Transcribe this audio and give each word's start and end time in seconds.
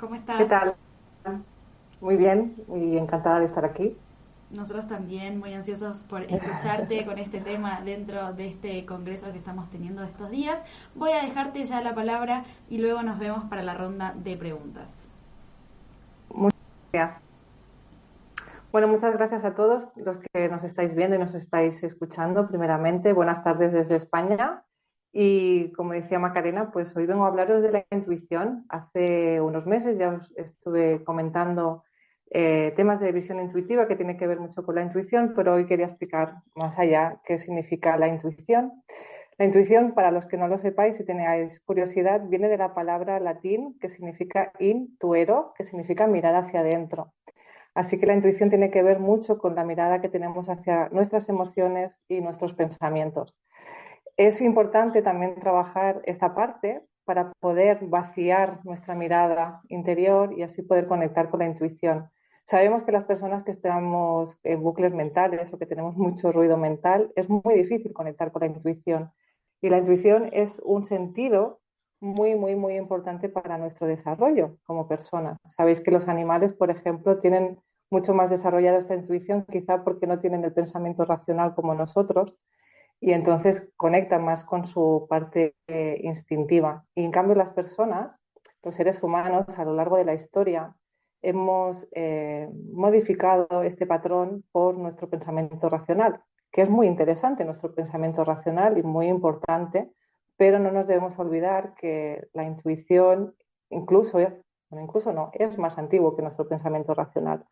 ¿Cómo 0.00 0.14
estás? 0.14 0.38
¿Qué 0.38 0.46
tal? 0.46 0.74
Muy 2.00 2.16
bien, 2.16 2.56
muy 2.66 2.96
encantada 2.96 3.40
de 3.40 3.44
estar 3.44 3.66
aquí. 3.66 3.94
Nosotros 4.50 4.88
también 4.88 5.38
muy 5.38 5.52
ansiosos 5.52 6.04
por 6.04 6.22
escucharte 6.22 7.04
con 7.04 7.18
este 7.18 7.40
tema 7.40 7.82
dentro 7.82 8.32
de 8.32 8.48
este 8.48 8.86
congreso 8.86 9.30
que 9.30 9.38
estamos 9.38 9.68
teniendo 9.70 10.02
estos 10.02 10.30
días. 10.30 10.64
Voy 10.94 11.12
a 11.12 11.22
dejarte 11.22 11.64
ya 11.64 11.82
la 11.82 11.94
palabra 11.94 12.44
y 12.70 12.78
luego 12.78 13.02
nos 13.02 13.18
vemos 13.18 13.44
para 13.44 13.62
la 13.62 13.74
ronda 13.74 14.14
de 14.16 14.36
preguntas. 14.38 14.88
Muchas 16.30 16.58
gracias. 16.92 17.22
Bueno, 18.72 18.88
muchas 18.88 19.14
gracias 19.14 19.44
a 19.44 19.54
todos 19.54 19.88
los 19.96 20.18
que 20.18 20.48
nos 20.48 20.64
estáis 20.64 20.94
viendo 20.94 21.16
y 21.16 21.18
nos 21.18 21.34
estáis 21.34 21.82
escuchando. 21.82 22.48
Primeramente, 22.48 23.12
buenas 23.12 23.44
tardes 23.44 23.72
desde 23.72 23.96
España. 23.96 24.64
Y 25.12 25.72
como 25.72 25.92
decía 25.92 26.18
Macarena, 26.18 26.70
pues 26.70 26.94
hoy 26.96 27.06
vengo 27.06 27.24
a 27.24 27.28
hablaros 27.28 27.62
de 27.62 27.72
la 27.72 27.86
intuición. 27.90 28.64
Hace 28.68 29.40
unos 29.40 29.66
meses 29.66 29.98
ya 29.98 30.10
os 30.10 30.32
estuve 30.36 31.02
comentando 31.04 31.84
eh, 32.30 32.72
temas 32.76 33.00
de 33.00 33.12
visión 33.12 33.40
intuitiva 33.40 33.88
que 33.88 33.96
tiene 33.96 34.16
que 34.16 34.26
ver 34.26 34.38
mucho 34.40 34.62
con 34.64 34.74
la 34.74 34.82
intuición, 34.82 35.32
pero 35.34 35.54
hoy 35.54 35.66
quería 35.66 35.86
explicar 35.86 36.34
más 36.54 36.78
allá 36.78 37.20
qué 37.24 37.38
significa 37.38 37.96
la 37.96 38.08
intuición. 38.08 38.82
La 39.38 39.44
intuición, 39.44 39.92
para 39.94 40.10
los 40.10 40.26
que 40.26 40.36
no 40.36 40.48
lo 40.48 40.58
sepáis, 40.58 40.96
si 40.96 41.04
tenéis 41.04 41.60
curiosidad, 41.60 42.22
viene 42.28 42.48
de 42.48 42.58
la 42.58 42.74
palabra 42.74 43.20
latín 43.20 43.78
que 43.80 43.88
significa 43.88 44.52
intuero, 44.58 45.54
que 45.56 45.64
significa 45.64 46.06
mirar 46.06 46.34
hacia 46.34 46.60
adentro. 46.60 47.12
Así 47.74 47.98
que 48.00 48.06
la 48.06 48.14
intuición 48.14 48.50
tiene 48.50 48.72
que 48.72 48.82
ver 48.82 48.98
mucho 48.98 49.38
con 49.38 49.54
la 49.54 49.64
mirada 49.64 50.00
que 50.00 50.08
tenemos 50.08 50.48
hacia 50.48 50.88
nuestras 50.88 51.28
emociones 51.28 52.00
y 52.08 52.20
nuestros 52.20 52.54
pensamientos. 52.54 53.36
Es 54.16 54.42
importante 54.42 55.00
también 55.00 55.38
trabajar 55.38 56.02
esta 56.04 56.34
parte 56.34 56.82
para 57.04 57.32
poder 57.38 57.78
vaciar 57.82 58.58
nuestra 58.64 58.96
mirada 58.96 59.62
interior 59.68 60.32
y 60.36 60.42
así 60.42 60.62
poder 60.62 60.88
conectar 60.88 61.30
con 61.30 61.38
la 61.38 61.46
intuición. 61.46 62.10
Sabemos 62.48 62.82
que 62.82 62.92
las 62.92 63.04
personas 63.04 63.44
que 63.44 63.50
estamos 63.50 64.38
en 64.42 64.62
bucles 64.62 64.94
mentales 64.94 65.52
o 65.52 65.58
que 65.58 65.66
tenemos 65.66 65.98
mucho 65.98 66.32
ruido 66.32 66.56
mental, 66.56 67.12
es 67.14 67.28
muy 67.28 67.54
difícil 67.54 67.92
conectar 67.92 68.32
con 68.32 68.40
la 68.40 68.46
intuición. 68.46 69.12
Y 69.60 69.68
la 69.68 69.76
intuición 69.76 70.30
es 70.32 70.58
un 70.64 70.86
sentido 70.86 71.60
muy, 72.00 72.36
muy, 72.36 72.56
muy 72.56 72.76
importante 72.76 73.28
para 73.28 73.58
nuestro 73.58 73.86
desarrollo 73.86 74.56
como 74.64 74.88
personas. 74.88 75.36
Sabéis 75.44 75.82
que 75.82 75.90
los 75.90 76.08
animales, 76.08 76.54
por 76.54 76.70
ejemplo, 76.70 77.18
tienen 77.18 77.60
mucho 77.90 78.14
más 78.14 78.30
desarrollada 78.30 78.78
esta 78.78 78.94
intuición, 78.94 79.44
quizá 79.52 79.84
porque 79.84 80.06
no 80.06 80.18
tienen 80.18 80.42
el 80.42 80.54
pensamiento 80.54 81.04
racional 81.04 81.54
como 81.54 81.74
nosotros, 81.74 82.40
y 82.98 83.12
entonces 83.12 83.68
conectan 83.76 84.24
más 84.24 84.42
con 84.42 84.64
su 84.64 85.06
parte 85.10 85.54
eh, 85.66 86.00
instintiva. 86.02 86.86
Y 86.94 87.04
en 87.04 87.10
cambio 87.10 87.34
las 87.34 87.50
personas, 87.50 88.10
los 88.62 88.74
seres 88.74 89.02
humanos, 89.02 89.44
a 89.58 89.66
lo 89.66 89.74
largo 89.74 89.98
de 89.98 90.06
la 90.06 90.14
historia, 90.14 90.74
hemos 91.22 91.86
eh, 91.92 92.48
modificado 92.72 93.62
este 93.62 93.86
patrón 93.86 94.44
por 94.52 94.76
nuestro 94.76 95.08
pensamiento 95.08 95.68
racional, 95.68 96.20
que 96.52 96.62
es 96.62 96.70
muy 96.70 96.86
interesante 96.86 97.44
nuestro 97.44 97.74
pensamiento 97.74 98.24
racional 98.24 98.78
y 98.78 98.82
muy 98.82 99.08
importante, 99.08 99.90
pero 100.36 100.58
no 100.58 100.70
nos 100.70 100.86
debemos 100.86 101.18
olvidar 101.18 101.74
que 101.74 102.28
la 102.32 102.44
intuición, 102.44 103.34
incluso, 103.70 104.18
incluso 104.70 105.12
no, 105.12 105.30
es 105.34 105.58
más 105.58 105.78
antiguo 105.78 106.14
que 106.14 106.22
nuestro 106.22 106.48
pensamiento 106.48 106.94
racional. 106.94 107.44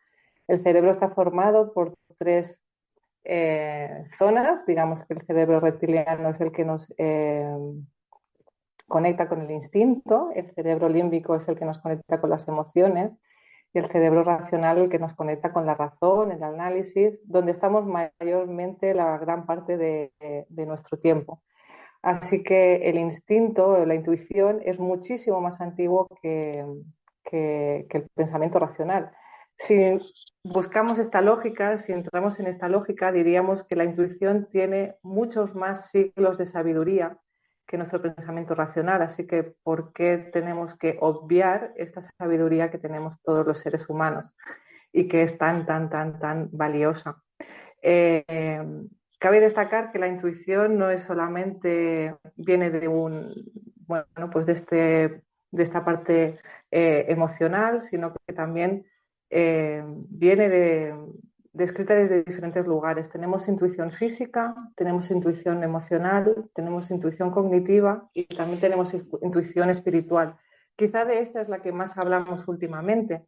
El 0.47 0.63
cerebro 0.63 0.93
está 0.93 1.11
formado 1.11 1.73
por 1.73 1.95
tres 2.19 2.61
eh, 3.25 4.05
zonas, 4.17 4.65
digamos 4.67 5.05
que 5.05 5.15
el 5.15 5.23
cerebro 5.27 5.59
reptiliano 5.59 6.29
es 6.29 6.41
el 6.41 6.53
que 6.53 6.65
nos 6.65 6.93
eh, 6.97 7.57
conecta 8.87 9.29
con 9.29 9.43
el 9.43 9.51
instinto, 9.51 10.31
el 10.35 10.49
cerebro 10.53 10.89
límbico 10.89 11.35
es 11.35 11.49
el 11.49 11.59
que 11.59 11.65
nos 11.65 11.79
conecta 11.81 12.21
con 12.21 12.31
las 12.31 12.47
emociones 12.47 13.19
el 13.79 13.87
cerebro 13.87 14.25
racional 14.25 14.79
el 14.79 14.89
que 14.89 14.99
nos 14.99 15.15
conecta 15.15 15.53
con 15.53 15.67
la 15.67 15.75
razón, 15.75 16.33
el 16.33 16.43
análisis, 16.43 17.19
donde 17.25 17.53
estamos 17.53 17.85
mayormente 17.87 18.95
la 18.95 19.19
gran 19.19 19.47
parte 19.47 19.77
de, 19.77 20.47
nuestro 20.51 20.99
tiempo. 20.99 21.43
Así 22.03 22.43
que 22.43 22.89
el 22.89 22.99
instinto, 22.99 23.85
la 23.85 23.95
intuición 23.95 24.61
es 24.65 24.79
muchísimo 24.79 25.41
más 25.41 25.61
antiguo 25.61 26.09
que, 26.23 26.65
que, 27.25 27.87
el 27.91 28.09
pensamiento 28.15 28.59
racional. 28.59 29.11
Si 29.59 29.99
buscamos 30.45 30.99
esta 30.99 31.21
lógica, 31.21 31.79
si 31.79 31.93
entramos 31.93 32.39
en 32.39 32.47
esta 32.47 32.69
lógica, 32.69 33.11
diríamos 33.11 33.65
que 33.65 33.77
la 33.77 33.85
intuición 33.85 34.49
tiene 34.51 34.97
muchos 35.03 35.55
más 35.55 35.91
siglos 35.91 36.39
de 36.39 36.47
sabiduría 36.47 37.19
que 37.67 37.77
nuestro 37.77 38.01
pensamiento 38.01 38.55
racional. 38.55 39.03
Así 39.03 39.27
que, 39.27 39.55
¿por 39.63 39.93
qué 39.93 40.19
tenemos 40.33 40.77
que 40.77 40.97
obviar 41.01 41.73
esta 41.77 42.01
sabiduría 42.19 42.71
que 42.71 42.79
tenemos 42.79 43.21
todos 43.23 43.47
los 43.47 43.59
seres 43.59 43.89
humanos 43.89 44.35
y 44.93 45.09
que 45.09 45.23
es 45.23 45.37
tan, 45.39 45.67
tan, 45.67 45.91
tan, 45.91 46.19
tan 46.19 46.49
valiosa? 46.53 47.23
Eh, 47.83 48.25
cabe 49.19 49.41
destacar 49.41 49.93
que 49.93 49.99
la 49.99 50.09
intuición 50.09 50.79
no 50.79 50.91
es 50.91 51.03
solamente, 51.05 52.17
viene 52.37 52.71
de 52.71 52.89
un, 52.89 53.35
bueno, 53.87 54.31
pues 54.31 54.47
de, 54.47 54.53
este, 54.53 55.23
de 55.51 55.63
esta 55.63 55.85
parte 55.85 56.39
eh, 56.71 57.07
emocional, 57.09 57.83
sino 57.83 58.13
que 58.15 58.33
también 58.33 58.87
eh, 59.31 59.83
viene 59.87 60.49
de, 60.49 60.95
descrita 61.57 61.95
desde 61.95 62.23
diferentes 62.23 62.67
lugares. 62.67 63.09
Tenemos 63.09 63.49
intuición 63.49 63.91
física, 63.91 64.55
tenemos 64.77 65.11
intuición 65.11 65.63
emocional, 65.63 66.49
tenemos 66.55 66.91
intuición 66.91 67.31
cognitiva 67.31 68.09
y 68.13 68.27
también 68.27 68.61
tenemos 68.61 68.95
intuición 69.23 69.71
espiritual. 69.71 70.37
Quizá 70.77 71.05
de 71.07 71.21
esta 71.21 71.41
es 71.41 71.49
la 71.49 71.63
que 71.63 71.73
más 71.73 71.97
hablamos 71.97 72.47
últimamente, 72.47 73.25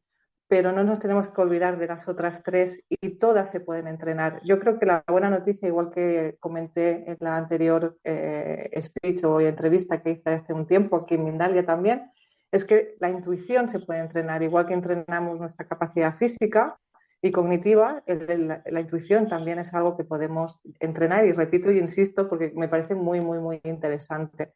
pero 0.49 0.73
no 0.73 0.85
nos 0.85 0.99
tenemos 0.99 1.29
que 1.29 1.41
olvidar 1.41 1.79
de 1.79 1.87
las 1.87 2.07
otras 2.09 2.43
tres 2.43 2.83
y 2.89 3.19
todas 3.19 3.51
se 3.51 3.61
pueden 3.61 3.87
entrenar. 3.87 4.41
Yo 4.45 4.59
creo 4.61 4.79
que 4.79 4.87
la 4.87 5.05
buena 5.09 5.31
noticia, 5.31 5.69
igual 5.69 5.91
que 5.91 6.37
comenté 6.41 7.11
en 7.11 7.17
la 7.21 7.37
anterior 7.37 7.99
eh, 8.05 8.71
speech 8.81 9.25
o 9.25 9.41
entrevista 9.41 10.03
que 10.03 10.11
hice 10.11 10.31
hace 10.31 10.53
un 10.53 10.67
tiempo 10.67 10.97
aquí 10.97 11.15
en 11.15 11.25
Mindalia 11.25 11.65
también, 11.65 12.11
es 12.51 12.65
que 12.65 12.97
la 13.01 13.11
intuición 13.11 13.69
se 13.69 13.81
puede 13.81 14.01
entrenar, 14.01 14.43
igual 14.43 14.67
que 14.67 14.75
entrenamos 14.75 15.39
nuestra 15.39 15.67
capacidad 15.67 16.15
física, 16.15 16.79
y 17.21 17.33
cognitiva, 17.33 18.03
la, 18.07 18.81
intuición 18.81 19.29
también 19.29 19.59
es 19.59 19.75
algo 19.75 19.97
que 19.97 20.05
podemos 20.05 20.61
entrenar 20.79 21.25
y 21.27 21.33
repito 21.33 21.73
y 21.73 21.79
insisto 21.79 22.29
porque 22.29 22.53
me 22.55 22.69
parece 22.69 22.95
muy, 22.95 23.21
muy, 23.21 23.39
muy 23.41 23.61
interesante. 23.65 24.53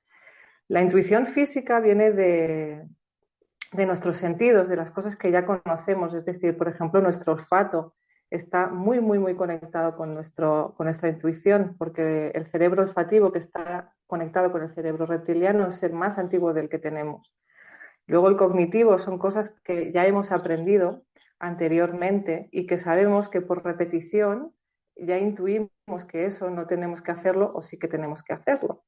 La 0.69 0.81
intuición 0.81 1.26
física 1.26 1.81
viene 1.81 2.12
de, 2.12 2.87
de 3.73 3.87
nuestros 3.87 4.17
sentidos, 4.17 4.69
de 4.69 4.76
las 4.76 4.93
cosas 4.93 5.17
que 5.17 5.32
ya 5.32 5.44
conocemos, 5.44 6.14
es 6.14 6.25
decir, 6.25 6.56
por 6.56 6.69
ejemplo, 6.69 7.00
nuestro 7.00 7.32
olfato 7.32 7.94
está 8.31 8.69
muy, 8.69 9.00
muy, 9.00 9.19
muy 9.19 9.35
conectado 9.35 9.97
con, 9.97 10.14
nuestro, 10.14 10.75
con 10.76 10.87
nuestra 10.87 11.09
intuición, 11.09 11.75
porque 11.79 12.29
el 12.35 12.47
cerebro 12.47 12.82
olfativo 12.82 13.32
que 13.32 13.38
está 13.38 13.93
conectado 14.06 14.53
con 14.53 14.62
el 14.62 14.73
cerebro 14.75 15.06
reptiliano 15.06 15.69
es 15.69 15.82
el 15.82 15.93
más 15.93 16.17
antiguo 16.17 16.55
del 16.55 16.69
que 16.69 16.79
tenemos. 16.79 17.35
Luego 18.06 18.29
el 18.29 18.37
cognitivo 18.37 18.99
son 18.99 19.19
cosas 19.19 19.50
que 19.64 19.93
ya 19.93 20.06
hemos 20.06 20.32
aprendido 20.32 21.03
anteriormente 21.42 22.48
y 22.52 22.66
que 22.66 22.78
sabemos 22.78 23.28
que 23.28 23.42
por 23.42 23.64
repetición 23.64 24.52
ya 24.96 25.18
intuimos 25.18 25.70
que 26.08 26.24
eso 26.24 26.48
no 26.50 26.66
tenemos 26.66 27.02
que 27.02 27.10
hacerlo 27.10 27.50
o 27.54 27.62
sí 27.62 27.78
que 27.78 27.88
tenemos 27.88 28.22
que 28.22 28.32
hacerlo. 28.32 28.84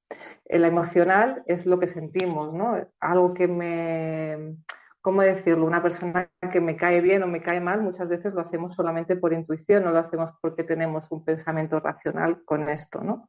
La 0.47 0.69
emocional 0.69 1.43
es 1.47 1.67
lo 1.67 1.81
que 1.81 1.89
sentimos, 1.89 2.55
¿no? 2.55 2.77
Algo 3.01 3.35
que 3.35 3.49
me, 3.49 4.57
¿cómo 5.01 5.23
decirlo? 5.23 5.67
Una 5.67 5.83
persona 5.83 6.31
que 6.53 6.61
me 6.61 6.77
cae 6.77 7.01
bien 7.01 7.25
o 7.25 7.27
me 7.27 7.43
cae 7.43 7.61
mal, 7.61 7.83
muchas 7.83 8.09
veces 8.09 8.33
lo 8.35 8.43
hacemos 8.43 8.75
solamente 8.75 9.17
por 9.17 9.33
intuición, 9.33 9.83
no 9.83 9.91
lo 9.91 9.99
hacemos 9.99 10.31
porque 10.41 10.63
tenemos 10.63 11.11
un 11.11 11.25
pensamiento 11.25 11.81
racional 11.81 12.45
con 12.45 12.69
esto, 12.69 13.01
¿no? 13.03 13.29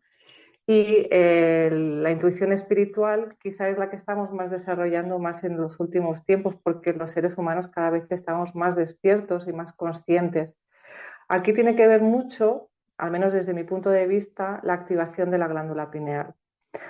Y 0.68 1.08
eh, 1.12 1.70
la 1.72 2.10
intuición 2.10 2.52
espiritual 2.52 3.38
quizá 3.40 3.70
es 3.70 3.78
la 3.78 3.90
que 3.90 3.96
estamos 3.96 4.32
más 4.32 4.50
desarrollando 4.50 5.20
más 5.20 5.44
en 5.44 5.58
los 5.58 5.80
últimos 5.80 6.26
tiempos 6.26 6.56
porque 6.56 6.94
los 6.94 7.12
seres 7.12 7.38
humanos 7.38 7.68
cada 7.68 7.92
vez 7.92 8.12
estamos 8.12 8.56
más 8.56 8.76
despiertos 8.76 9.48
y 9.48 9.54
más 9.54 9.74
conscientes. 9.74 10.58
Aquí 11.28 11.54
tiene 11.54 11.76
que 11.76 11.88
ver 11.88 12.02
mucho, 12.02 12.70
al 12.98 13.12
menos 13.12 13.34
desde 13.34 13.54
mi 13.54 13.64
punto 13.64 13.92
de 13.92 14.08
vista, 14.08 14.60
la 14.64 14.74
activación 14.74 15.30
de 15.30 15.38
la 15.38 15.48
glándula 15.48 15.92
pineal. 15.92 16.34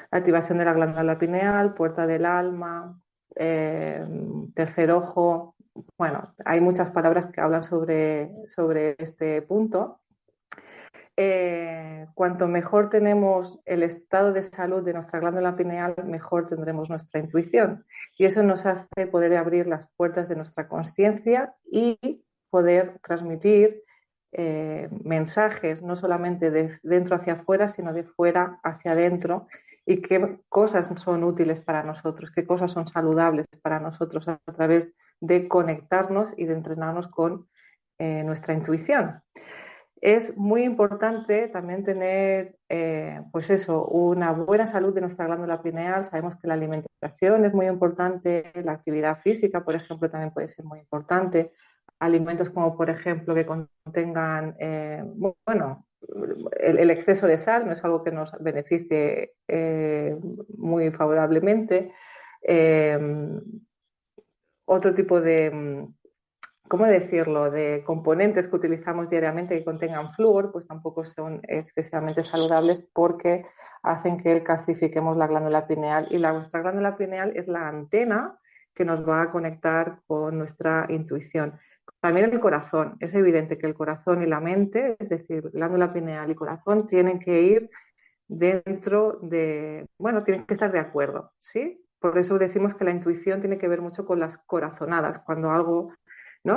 La 0.10 0.19
activación 0.19 0.57
de 0.57 0.66
la 0.66 0.74
glándula 0.74 1.19
pineal, 1.19 1.74
puerta 1.74 2.07
del 2.07 2.25
alma, 2.25 2.98
eh, 3.36 4.06
tercer 4.54 4.92
ojo. 4.92 5.56
Bueno, 5.98 6.33
hay 6.45 6.62
muchas 6.62 6.92
palabras 6.92 7.28
que 7.28 7.42
hablan 7.42 7.63
sobre, 7.63 8.31
sobre 8.48 8.95
este 9.00 9.42
punto 9.42 10.00
eh, 11.17 12.07
cuanto 12.13 12.47
mejor 12.47 12.89
tenemos 12.89 13.59
el 13.65 13.83
estado 13.83 14.33
de 14.33 14.44
salud 14.44 14.83
de 14.83 14.94
nuestra 14.94 15.19
glándula 15.19 15.56
pineal, 15.56 15.95
mejor 16.06 16.47
tendremos 16.47 16.89
nuestra 16.89 17.21
intuición. 17.21 17.85
Y 18.17 18.25
eso 18.25 18.44
nos 18.44 18.65
hace 18.65 19.07
poder 19.07 19.35
abrir 19.38 19.67
las 19.67 19.88
puertas 19.95 20.27
de 20.27 20.35
nuestra 20.35 20.67
conciencia 20.67 21.56
y 21.63 22.23
poder 22.50 23.00
transmitir 23.01 23.83
eh, 24.33 24.89
mensajes, 25.03 25.81
no 25.81 25.95
solamente 25.95 26.51
de 26.51 26.77
dentro 26.83 27.15
hacia 27.15 27.33
afuera, 27.33 27.69
sino 27.69 27.94
de 27.94 28.03
fuera 28.03 28.59
hacia 28.63 28.91
adentro, 28.91 29.47
y 29.85 30.01
qué 30.01 30.39
cosas 30.50 30.89
son 31.00 31.23
útiles 31.23 31.61
para 31.61 31.83
nosotros, 31.83 32.31
qué 32.31 32.45
cosas 32.45 32.71
son 32.71 32.88
saludables 32.88 33.45
para 33.61 33.79
nosotros 33.79 34.27
a 34.27 34.39
través 34.56 34.89
de 35.21 35.47
conectarnos 35.47 36.33
y 36.35 36.45
de 36.45 36.53
entrenarnos 36.53 37.07
con 37.07 37.47
eh, 38.00 38.23
nuestra 38.23 38.53
intuición. 38.53 39.21
Es 40.06 40.38
muy 40.38 40.63
importante 40.63 41.48
también 41.48 41.84
tener, 41.84 42.57
eh, 42.69 43.22
pues 43.31 43.50
eso, 43.50 43.88
una 43.88 44.34
buena 44.34 44.68
salud 44.68 44.94
de 44.94 45.02
nuestra 45.02 45.25
glándula 45.25 45.63
pineal. 45.63 46.06
Sabemos 46.06 46.36
que 46.36 46.48
la 46.48 46.54
alimentación 46.54 47.44
es 47.44 47.56
muy 47.56 47.66
importante, 47.66 48.52
la 48.63 48.74
actividad 48.74 49.19
física, 49.22 49.66
por 49.66 49.74
ejemplo, 49.74 50.07
también 50.07 50.31
puede 50.31 50.48
ser 50.48 50.63
muy 50.63 50.78
importante. 50.78 51.54
Alimentos 51.98 52.52
como, 52.52 52.78
por 52.78 52.92
ejemplo, 52.92 53.34
que 53.34 53.48
contengan, 53.48 54.56
eh, 54.60 55.04
bueno, 55.44 55.88
el, 56.60 56.92
exceso 56.92 57.25
de 57.25 57.40
sal 57.40 57.66
no 57.66 57.72
es 57.72 57.84
algo 57.84 58.04
que 58.04 58.12
nos 58.12 58.31
beneficie 58.40 59.34
eh, 59.48 60.16
muy 60.56 60.92
favorablemente. 60.92 61.92
otro 64.68 64.94
tipo 64.94 65.19
de 65.19 65.88
¿cómo 66.67 66.85
decirlo?, 66.85 67.51
de 67.51 67.83
componentes 67.85 68.47
que 68.47 68.56
utilizamos 68.56 69.09
diariamente 69.09 69.57
que 69.57 69.65
contengan 69.65 70.13
flúor, 70.13 70.51
pues 70.51 70.67
tampoco 70.67 71.06
son 71.06 71.41
excesivamente 71.47 72.23
saludables 72.23 72.85
porque 72.94 73.45
hacen 73.83 74.17
que 74.17 74.44
calcifiquemos 74.44 75.15
la 75.17 75.27
glándula 75.27 75.67
pineal 75.67 76.07
y 76.09 76.17
la 76.17 76.33
nuestra 76.33 76.62
glándula 76.62 76.97
pineal 76.97 77.33
es 77.35 77.47
la 77.47 77.67
antena 77.67 78.38
que 78.73 78.85
nos 78.85 79.07
va 79.07 79.21
a 79.21 79.31
conectar 79.31 80.00
con 80.07 80.38
nuestra 80.38 80.85
intuición. 80.89 81.59
También 82.01 82.31
el 82.31 82.39
corazón. 82.39 82.97
Es 83.00 83.15
evidente 83.15 83.57
que 83.57 83.68
el 83.68 83.75
corazón 83.75 84.21
y 84.21 84.25
la 84.25 84.39
mente, 84.39 84.95
es 85.00 85.09
decir, 85.09 85.50
glándula 85.53 85.94
pineal 85.94 86.29
y 86.29 86.35
corazón, 86.35 86.88
tienen 86.88 87.19
que 87.19 87.41
ir 87.41 87.69
dentro 88.27 89.19
de, 89.21 89.88
bueno, 89.97 90.23
tienen 90.23 90.45
que 90.45 90.53
estar 90.53 90.71
de 90.71 90.79
acuerdo, 90.79 91.31
¿sí? 91.39 91.85
Por 92.00 92.18
eso 92.18 92.38
decimos 92.38 92.73
que 92.73 92.85
la 92.85 92.91
intuición 92.91 93.39
tiene 93.39 93.57
que 93.57 93.68
ver 93.68 93.81
mucho 93.81 94.06
con 94.06 94.19
las 94.19 94.38
corazonadas, 94.39 95.19
cuando 95.19 95.51
algo 95.51 95.94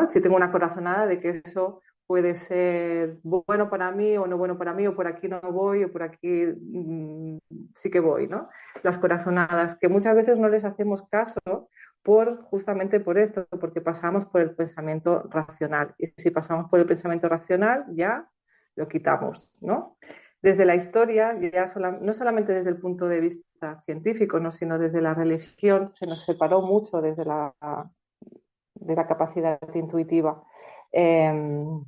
si 0.08 0.20
tengo 0.20 0.36
una 0.36 0.52
corazonada 0.52 1.06
de 1.06 1.20
que 1.20 1.42
eso 1.44 1.80
puede 2.06 2.34
ser 2.34 3.18
bueno 3.22 3.68
para 3.68 3.92
mí 3.92 4.16
o 4.16 4.26
no 4.26 4.38
bueno 4.38 4.56
para 4.56 4.72
mí, 4.72 4.86
o 4.86 4.96
por 4.96 5.06
aquí 5.06 5.28
no 5.28 5.40
voy, 5.42 5.84
o 5.84 5.92
por 5.92 6.02
aquí 6.02 6.46
mm, 6.46 7.38
sí 7.74 7.90
que 7.90 8.00
voy, 8.00 8.26
¿no? 8.26 8.48
Las 8.82 8.98
corazonadas, 8.98 9.76
que 9.76 9.88
muchas 9.88 10.16
veces 10.16 10.38
no 10.38 10.48
les 10.48 10.64
hacemos 10.64 11.02
caso 11.08 11.68
por 12.02 12.42
justamente 12.44 13.00
por 13.00 13.18
esto, 13.18 13.46
porque 13.60 13.82
pasamos 13.82 14.24
por 14.26 14.40
el 14.40 14.54
pensamiento 14.54 15.24
racional. 15.30 15.94
Y 15.98 16.06
si 16.16 16.30
pasamos 16.30 16.70
por 16.70 16.80
el 16.80 16.86
pensamiento 16.86 17.28
racional, 17.28 17.84
ya 17.90 18.26
lo 18.76 18.88
quitamos, 18.88 19.52
¿no? 19.60 19.98
Desde 20.40 20.64
la 20.64 20.76
historia, 20.76 21.36
ya 21.52 21.66
no 22.00 22.14
solamente 22.14 22.52
desde 22.52 22.70
el 22.70 22.78
punto 22.78 23.06
de 23.08 23.20
vista 23.20 23.80
científico, 23.82 24.38
¿no? 24.38 24.52
sino 24.52 24.78
desde 24.78 25.02
la 25.02 25.12
religión, 25.12 25.88
se 25.88 26.06
nos 26.06 26.24
separó 26.24 26.62
mucho 26.62 27.02
desde 27.02 27.24
la 27.24 27.52
de 28.80 28.96
la 28.96 29.06
capacidad 29.06 29.58
intuitiva. 29.74 30.42
Em, 30.92 31.84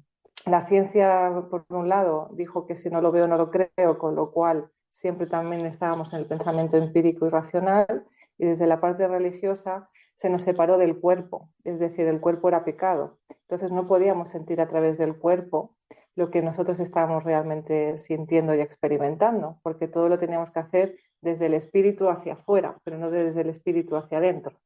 la 0.47 0.66
ciencia, 0.66 1.44
por 1.50 1.64
un 1.68 1.88
lado, 1.88 2.28
dijo 2.32 2.66
que 2.66 2.76
si 2.76 2.90
no 2.90 3.00
lo 3.00 3.12
veo 3.12 3.26
no 3.26 3.37
lo 3.37 3.50
creo, 3.50 3.99
con 3.99 4.14
lo 4.14 4.30
cual 4.32 4.70
siempre 4.88 5.26
también 5.26 5.66
estábamos 5.66 6.12
en 6.12 6.20
el 6.20 6.26
pensamiento 6.26 6.76
empírico 6.76 7.26
y 7.26 7.30
racional, 7.30 8.04
y 8.38 8.47
desde 8.47 8.66
la 8.66 8.80
parte 8.80 9.06
religiosa 9.06 9.88
se 10.14 10.30
nos 10.30 10.42
separó 10.42 10.78
del 10.78 10.99
cuerpo, 10.99 11.50
es 11.64 11.78
decir, 11.78 12.06
el 12.06 12.20
cuerpo 12.20 12.49
era 12.49 12.64
pecado. 12.64 13.18
Entonces 13.49 13.73
no 13.73 13.87
podíamos 13.87 14.30
sentir 14.30 14.61
a 14.61 14.68
través 14.68 14.99
del 14.99 15.16
cuerpo 15.18 15.75
lo 16.14 16.30
que 16.30 16.42
nosotros 16.42 16.80
estábamos 16.80 17.25
realmente 17.25 17.97
sintiendo 17.97 18.54
y 18.54 18.61
experimentando, 18.61 19.59
porque 19.62 19.88
todo 19.88 20.09
lo 20.09 20.18
teníamos 20.18 20.50
que 20.50 20.59
hacer 20.59 20.97
desde 21.20 21.47
el 21.47 21.54
espíritu 21.54 22.09
hacia 22.09 22.35
afuera, 22.35 22.76
pero 22.85 22.99
no 22.99 23.11
desde 23.11 23.42
el 23.42 23.49
espíritu 23.49 23.97
hacia 23.97 24.18
adentro. 24.18 24.59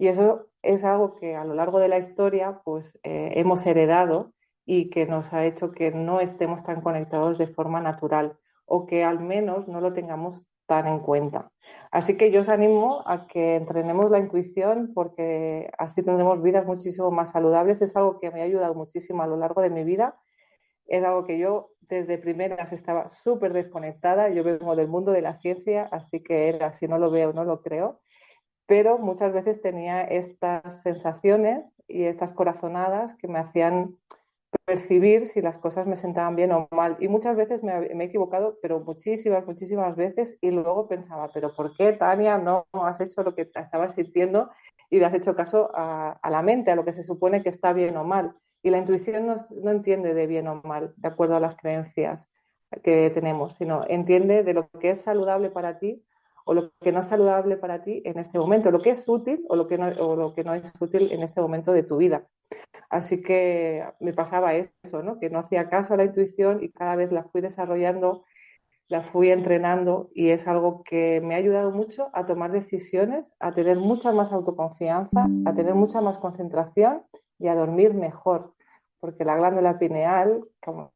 Y 0.00 0.08
eso 0.08 0.46
es 0.62 0.82
algo 0.82 1.16
que 1.16 1.36
a 1.36 1.44
lo 1.44 1.52
largo 1.52 1.78
de 1.78 1.88
la 1.88 1.98
historia 1.98 2.62
pues, 2.64 2.98
eh, 3.02 3.32
hemos 3.36 3.66
heredado 3.66 4.32
y 4.64 4.88
que 4.88 5.04
nos 5.04 5.34
ha 5.34 5.44
hecho 5.44 5.72
que 5.72 5.90
no 5.90 6.20
estemos 6.20 6.64
tan 6.64 6.80
conectados 6.80 7.36
de 7.36 7.48
forma 7.48 7.82
natural 7.82 8.38
o 8.64 8.86
que 8.86 9.04
al 9.04 9.20
menos 9.20 9.68
no 9.68 9.82
lo 9.82 9.92
tengamos 9.92 10.46
tan 10.64 10.86
en 10.86 11.00
cuenta. 11.00 11.50
Así 11.90 12.16
que 12.16 12.30
yo 12.30 12.40
os 12.40 12.48
animo 12.48 13.02
a 13.06 13.26
que 13.26 13.56
entrenemos 13.56 14.10
la 14.10 14.20
intuición 14.20 14.92
porque 14.94 15.70
así 15.76 16.02
tendremos 16.02 16.42
vidas 16.42 16.64
muchísimo 16.64 17.10
más 17.10 17.32
saludables. 17.32 17.82
Es 17.82 17.94
algo 17.94 18.20
que 18.20 18.30
me 18.30 18.40
ha 18.40 18.44
ayudado 18.44 18.72
muchísimo 18.72 19.22
a 19.22 19.26
lo 19.26 19.36
largo 19.36 19.60
de 19.60 19.68
mi 19.68 19.84
vida. 19.84 20.16
Es 20.86 21.04
algo 21.04 21.26
que 21.26 21.38
yo 21.38 21.72
desde 21.80 22.16
primeras 22.16 22.72
estaba 22.72 23.10
súper 23.10 23.52
desconectada. 23.52 24.30
Yo 24.30 24.44
vengo 24.44 24.74
del 24.76 24.88
mundo 24.88 25.12
de 25.12 25.20
la 25.20 25.34
ciencia, 25.34 25.90
así 25.92 26.22
que 26.22 26.48
era, 26.48 26.72
si 26.72 26.88
no 26.88 26.96
lo 26.96 27.10
veo, 27.10 27.34
no 27.34 27.44
lo 27.44 27.60
creo 27.60 28.00
pero 28.70 28.98
muchas 28.98 29.32
veces 29.32 29.60
tenía 29.60 30.04
estas 30.04 30.84
sensaciones 30.84 31.74
y 31.88 32.04
estas 32.04 32.32
corazonadas 32.32 33.16
que 33.16 33.26
me 33.26 33.40
hacían 33.40 33.96
percibir 34.64 35.26
si 35.26 35.40
las 35.40 35.58
cosas 35.58 35.88
me 35.88 35.96
sentaban 35.96 36.36
bien 36.36 36.52
o 36.52 36.68
mal. 36.70 36.96
Y 37.00 37.08
muchas 37.08 37.36
veces 37.36 37.64
me, 37.64 37.72
he 37.72 38.04
equivocado, 38.04 38.58
pero 38.62 38.78
muchísimas, 38.78 39.44
muchísimas 39.44 39.96
veces, 39.96 40.38
y 40.40 40.52
luego 40.52 40.86
pensaba, 40.86 41.32
pero 41.34 41.52
¿por 41.52 41.76
qué, 41.76 41.94
Tania, 41.94 42.38
no 42.38 42.64
has 42.74 43.00
hecho 43.00 43.24
lo 43.24 43.34
que 43.34 43.50
estabas 43.52 43.96
sintiendo 43.96 44.50
y 44.88 45.00
le 45.00 45.06
has 45.06 45.14
hecho 45.14 45.34
caso 45.34 45.72
a, 45.74 46.20
la 46.30 46.42
mente, 46.42 46.70
a 46.70 46.76
lo 46.76 46.84
que 46.84 46.92
se 46.92 47.02
supone 47.02 47.42
que 47.42 47.48
está 47.48 47.72
bien 47.72 47.96
o 47.96 48.04
mal? 48.04 48.36
Y 48.62 48.70
la 48.70 48.78
intuición 48.78 49.26
no, 49.26 49.34
no 49.50 49.72
entiende 49.72 50.14
de 50.14 50.28
bien 50.28 50.46
o 50.46 50.62
mal, 50.62 50.94
de 50.96 51.08
acuerdo 51.08 51.34
a 51.34 51.40
las 51.40 51.56
creencias 51.56 52.30
que 52.84 53.10
tenemos, 53.10 53.56
sino 53.56 53.84
entiende 53.88 54.44
de 54.44 54.54
lo 54.54 54.68
que 54.78 54.90
es 54.90 55.00
saludable 55.00 55.50
para 55.50 55.80
ti 55.80 56.04
o 56.44 56.54
lo 56.54 56.72
que 56.80 56.92
no 56.92 57.00
es 57.00 57.08
saludable 57.08 57.56
para 57.56 57.82
ti 57.82 58.02
en 58.04 58.18
este 58.18 58.38
momento, 58.38 58.70
lo 58.70 58.80
que 58.80 58.90
es 58.90 59.08
útil 59.08 59.44
o 59.48 59.56
lo 59.56 59.66
que 59.66 59.78
no, 59.78 59.88
o 59.88 60.16
lo 60.16 60.34
que 60.34 60.44
no 60.44 60.54
es 60.54 60.72
útil 60.80 61.12
en 61.12 61.22
este 61.22 61.40
momento 61.40 61.72
de 61.72 61.82
tu 61.82 61.96
vida. 61.96 62.26
Así 62.88 63.22
que 63.22 63.84
me 64.00 64.12
pasaba 64.12 64.54
eso, 64.54 65.02
¿no? 65.02 65.20
que 65.20 65.30
no 65.30 65.38
hacía 65.38 65.68
caso 65.68 65.94
a 65.94 65.96
la 65.96 66.04
intuición 66.04 66.62
y 66.62 66.70
cada 66.70 66.96
vez 66.96 67.12
la 67.12 67.22
fui 67.24 67.40
desarrollando, 67.40 68.24
la 68.88 69.02
fui 69.02 69.30
entrenando 69.30 70.10
y 70.12 70.30
es 70.30 70.48
algo 70.48 70.82
que 70.82 71.20
me 71.22 71.34
ha 71.34 71.38
ayudado 71.38 71.70
mucho 71.70 72.10
a 72.12 72.26
tomar 72.26 72.50
decisiones, 72.50 73.32
a 73.38 73.52
tener 73.52 73.78
mucha 73.78 74.10
más 74.10 74.32
autoconfianza, 74.32 75.28
a 75.46 75.54
tener 75.54 75.74
mucha 75.74 76.00
más 76.00 76.18
concentración 76.18 77.02
y 77.38 77.46
a 77.46 77.54
dormir 77.54 77.94
mejor, 77.94 78.54
porque 78.98 79.24
la 79.24 79.36
glándula 79.36 79.78
pineal, 79.78 80.44
como 80.60 80.92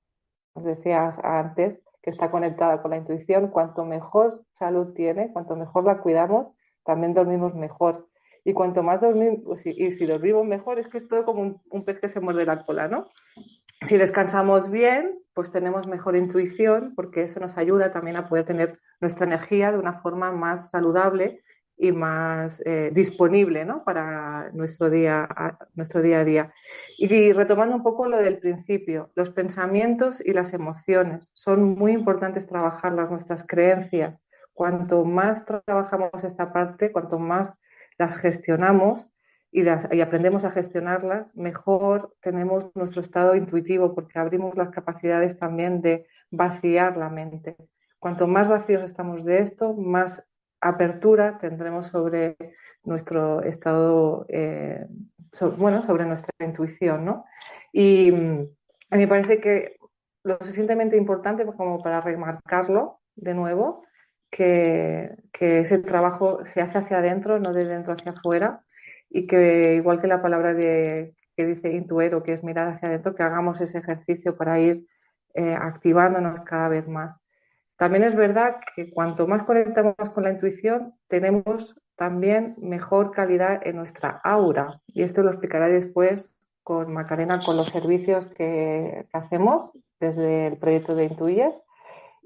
decías 0.57 1.17
antes, 1.23 1.81
que 2.05 2.11
está 2.11 2.31
conectada 2.31 2.83
con 2.83 2.91
la 2.91 2.99
intuición, 2.99 3.49
cuanto 3.49 3.87
mejor 3.87 4.43
salud 4.53 4.93
tiene, 4.93 5.33
cuanto 5.33 5.57
mejor 5.57 5.85
la 5.85 6.01
cuidamos, 6.01 6.49
también 6.85 7.15
dormimos 7.15 7.55
mejor. 7.55 8.09
Y 8.45 8.53
cuanto 8.53 8.83
más 8.83 9.01
dormimos, 9.01 9.41
pues, 9.43 9.65
y 9.65 9.91
si 9.91 10.05
dormimos 10.05 10.45
mejor, 10.45 10.79
es 10.79 10.87
que 10.89 10.99
es 10.99 11.09
todo 11.09 11.25
como 11.25 11.63
un, 11.71 11.85
pez 11.87 11.99
que 12.01 12.11
se 12.11 12.21
muerde 12.21 12.45
la 12.45 12.67
cola, 12.67 12.89
¿no? 12.89 13.07
Si 13.87 13.97
descansamos 13.97 14.71
bien, 14.71 15.19
pues 15.33 15.51
tenemos 15.51 15.87
mejor 15.87 16.15
intuición, 16.15 16.93
porque 16.95 17.23
eso 17.23 17.41
nos 17.41 17.57
ayuda 17.57 17.91
también 17.91 18.17
a 18.17 18.29
poder 18.29 18.45
tener 18.45 18.79
nuestra 19.01 19.27
energía 19.27 19.73
de 19.73 19.79
una 19.79 20.03
forma 20.03 20.31
más 20.31 20.69
saludable 20.69 21.41
y 21.77 21.93
más 21.93 22.63
eh, 22.65 22.91
disponible 22.95 23.65
¿no? 23.65 23.85
para 23.85 24.51
nuestro 24.53 24.91
día, 24.91 25.29
nuestro 25.75 26.03
día 26.03 26.21
a 26.21 26.25
día. 26.25 26.55
Y 26.97 27.33
retomando 27.33 27.75
un 27.75 27.83
poco 27.83 28.09
lo 28.09 28.19
del 28.19 28.39
principio, 28.39 29.11
los 29.15 29.31
pensamientos 29.31 30.23
y 30.25 30.33
las 30.33 30.53
emociones 30.53 31.31
son 31.35 31.75
muy 31.75 31.93
importantes 31.93 32.47
trabajarlas, 32.47 33.11
nuestras 33.11 33.45
creencias. 33.45 34.23
Cuanto 34.53 35.05
más 35.05 35.45
trabajamos 35.45 36.23
esta 36.23 36.53
parte, 36.53 36.93
cuanto 36.93 37.19
más 37.19 37.55
las 37.99 38.17
gestionamos 38.19 39.09
y, 39.51 39.63
las, 39.63 39.89
y 39.93 40.01
aprendemos 40.01 40.45
a 40.45 40.53
gestionarlas, 40.53 41.35
mejor 41.35 42.15
tenemos 42.21 42.71
nuestro 42.77 43.03
estado 43.03 43.35
intuitivo 43.35 43.95
porque 43.95 44.19
abrimos 44.19 44.57
las 44.57 44.71
capacidades 44.71 45.37
también 45.39 45.83
de 45.83 46.07
vaciar 46.31 46.97
la 46.97 47.09
mente. 47.09 47.57
Cuanto 47.99 48.29
más 48.29 48.49
vacíos 48.49 48.83
estamos 48.83 49.25
de 49.25 49.39
esto, 49.39 49.73
más 49.73 50.25
apertura 50.65 51.39
tendremos 51.39 51.89
sobre 51.89 52.37
nuestro 52.85 53.43
estado, 53.43 54.27
eh, 54.29 54.87
bueno, 55.57 55.83
sobre 55.83 56.05
nuestra 56.05 56.33
intuición, 56.45 57.05
¿no? 57.05 57.25
Y 57.73 58.11
a 58.11 58.97
mí 58.97 59.03
me 59.03 59.09
parece 59.09 59.41
que 59.41 59.77
lo 60.23 60.39
suficientemente 60.41 60.97
importante 60.97 61.45
como 61.45 61.83
para 61.83 62.01
remarcarlo 62.01 63.01
de 63.15 63.35
nuevo, 63.35 63.85
que, 64.31 65.15
ese 65.39 65.79
trabajo 65.79 66.45
se 66.47 66.61
hace 66.61 66.79
hacia 66.79 66.99
adentro, 66.99 67.39
no 67.39 67.53
de 67.53 67.65
dentro 67.67 67.93
hacia 67.93 68.13
afuera, 68.13 68.65
y 69.11 69.27
que 69.27 69.75
igual 69.75 70.01
que 70.01 70.07
la 70.07 70.23
palabra 70.23 70.55
de, 70.55 71.15
que 71.37 71.47
dice 71.47 71.73
intuero, 71.73 72.23
que 72.23 72.33
es 72.33 72.43
mirar 72.43 72.69
hacia 72.69 72.89
adentro, 72.89 73.15
que 73.15 73.23
hagamos 73.23 73.61
ese 73.61 73.79
ejercicio 73.79 74.37
para 74.37 74.59
ir 74.59 74.87
eh, 75.35 75.55
activándonos 75.55 76.41
cada 76.41 76.69
vez 76.69 76.89
más. 76.89 77.21
También 77.77 78.05
es 78.05 78.15
verdad 78.15 78.57
que 78.75 78.91
cuanto 78.91 79.27
más 79.27 79.43
conectamos 79.43 79.95
con 80.15 80.25
la 80.25 80.33
intuición, 80.33 80.95
tenemos 81.09 81.75
también 81.97 82.55
mejor 82.59 83.11
calidad 83.11 83.67
en 83.67 83.77
nuestra 83.77 84.21
aura. 84.23 84.81
Y 84.87 85.03
esto 85.03 85.23
lo 85.23 85.31
explicaré 85.31 85.73
después 85.73 86.37
con 86.63 86.93
Macarena 86.93 87.41
con 87.45 87.57
los 87.57 87.67
servicios 87.67 88.27
que, 88.29 89.07
hacemos 89.13 89.71
desde 90.01 90.49
el 90.49 90.57
proyecto 90.57 90.95
de 90.95 91.05
Intuyes. 91.05 91.63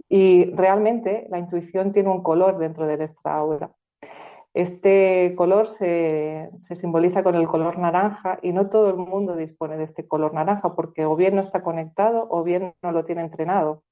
Y 0.09 0.53
realmente 0.55 1.27
la 1.31 1.39
intuición 1.39 1.93
tiene 1.93 2.11
un 2.11 2.23
color 2.23 2.59
dentro 2.59 2.87
de 2.87 2.99
nuestra 2.99 3.35
aura. 3.35 3.71
Este 4.55 5.35
color 5.37 5.67
se, 5.67 6.51
se, 6.57 6.75
simboliza 6.75 7.23
con 7.23 7.35
el 7.35 7.47
color 7.47 7.79
naranja 7.79 8.39
y 8.43 8.53
no 8.53 8.71
todo 8.71 8.91
el 8.91 8.97
mundo 8.97 9.37
dispone 9.37 9.77
de 9.77 9.85
este 9.85 10.07
color 10.07 10.35
naranja 10.35 10.75
porque 10.75 11.05
o 11.05 11.17
bien 11.17 11.35
no 11.37 11.43
está 11.43 11.63
conectado 11.63 12.27
o 12.31 12.43
bien 12.43 12.75
no 12.83 12.93
lo 12.93 13.05
tiene 13.05 13.23
entrenado. 13.23 13.83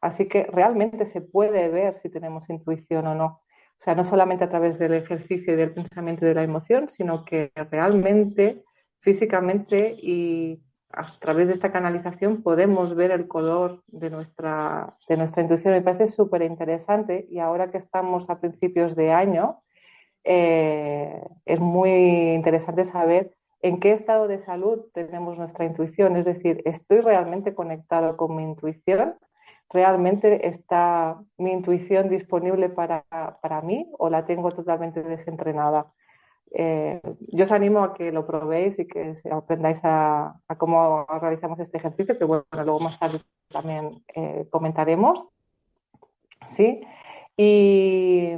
Así 0.00 0.28
que 0.28 0.44
realmente 0.44 1.04
se 1.04 1.20
puede 1.20 1.68
ver 1.68 1.94
si 1.94 2.08
tenemos 2.08 2.48
intuición 2.50 3.06
o 3.06 3.14
no. 3.14 3.26
O 3.26 3.80
sea, 3.80 3.94
no 3.94 4.04
solamente 4.04 4.44
a 4.44 4.48
través 4.48 4.78
del 4.78 4.94
ejercicio 4.94 5.52
y 5.52 5.56
del 5.56 5.72
pensamiento 5.72 6.24
y 6.24 6.28
de 6.28 6.34
la 6.34 6.42
emoción, 6.42 6.88
sino 6.88 7.24
que 7.24 7.52
realmente, 7.70 8.64
físicamente 9.00 9.96
y 9.96 10.60
a 10.90 11.18
través 11.20 11.48
de 11.48 11.54
esta 11.54 11.70
canalización 11.70 12.42
podemos 12.42 12.94
ver 12.94 13.10
el 13.10 13.28
color 13.28 13.82
de 13.86 14.10
nuestra, 14.10 14.96
de 15.08 15.16
nuestra 15.16 15.42
intuición. 15.42 15.74
Me 15.74 15.82
parece 15.82 16.08
súper 16.08 16.42
interesante 16.42 17.26
y 17.30 17.38
ahora 17.38 17.70
que 17.70 17.78
estamos 17.78 18.30
a 18.30 18.40
principios 18.40 18.96
de 18.96 19.12
año, 19.12 19.62
eh, 20.24 21.22
es 21.44 21.60
muy 21.60 22.34
interesante 22.34 22.84
saber 22.84 23.34
en 23.62 23.80
qué 23.80 23.92
estado 23.92 24.28
de 24.28 24.38
salud 24.38 24.86
tenemos 24.92 25.38
nuestra 25.38 25.64
intuición. 25.64 26.16
Es 26.16 26.24
decir, 26.24 26.62
¿estoy 26.64 27.00
realmente 27.00 27.54
conectado 27.54 28.16
con 28.16 28.36
mi 28.36 28.42
intuición? 28.42 29.16
¿Realmente 29.70 30.46
está 30.46 31.20
mi 31.36 31.52
intuición 31.52 32.08
disponible 32.08 32.68
para, 32.68 33.04
mí 33.62 33.90
o 33.98 34.08
la 34.08 34.24
tengo 34.24 34.50
totalmente 34.52 35.02
desentrenada? 35.02 35.92
Eh, 36.50 37.00
yo 37.32 37.42
os 37.42 37.52
animo 37.52 37.84
a 37.84 37.92
que 37.92 38.10
lo 38.10 38.26
probéis 38.26 38.78
y 38.78 38.86
que 38.86 39.14
aprendáis 39.30 39.80
a, 39.82 40.40
cómo 40.56 41.06
realizamos 41.20 41.60
este 41.60 41.76
ejercicio, 41.76 42.18
que 42.18 42.24
bueno, 42.24 42.44
luego 42.52 42.80
más 42.80 42.98
tarde 42.98 43.20
también 43.48 44.02
eh, 44.14 44.46
comentaremos. 44.50 45.26
¿Sí? 46.46 46.80
Y, 47.36 48.32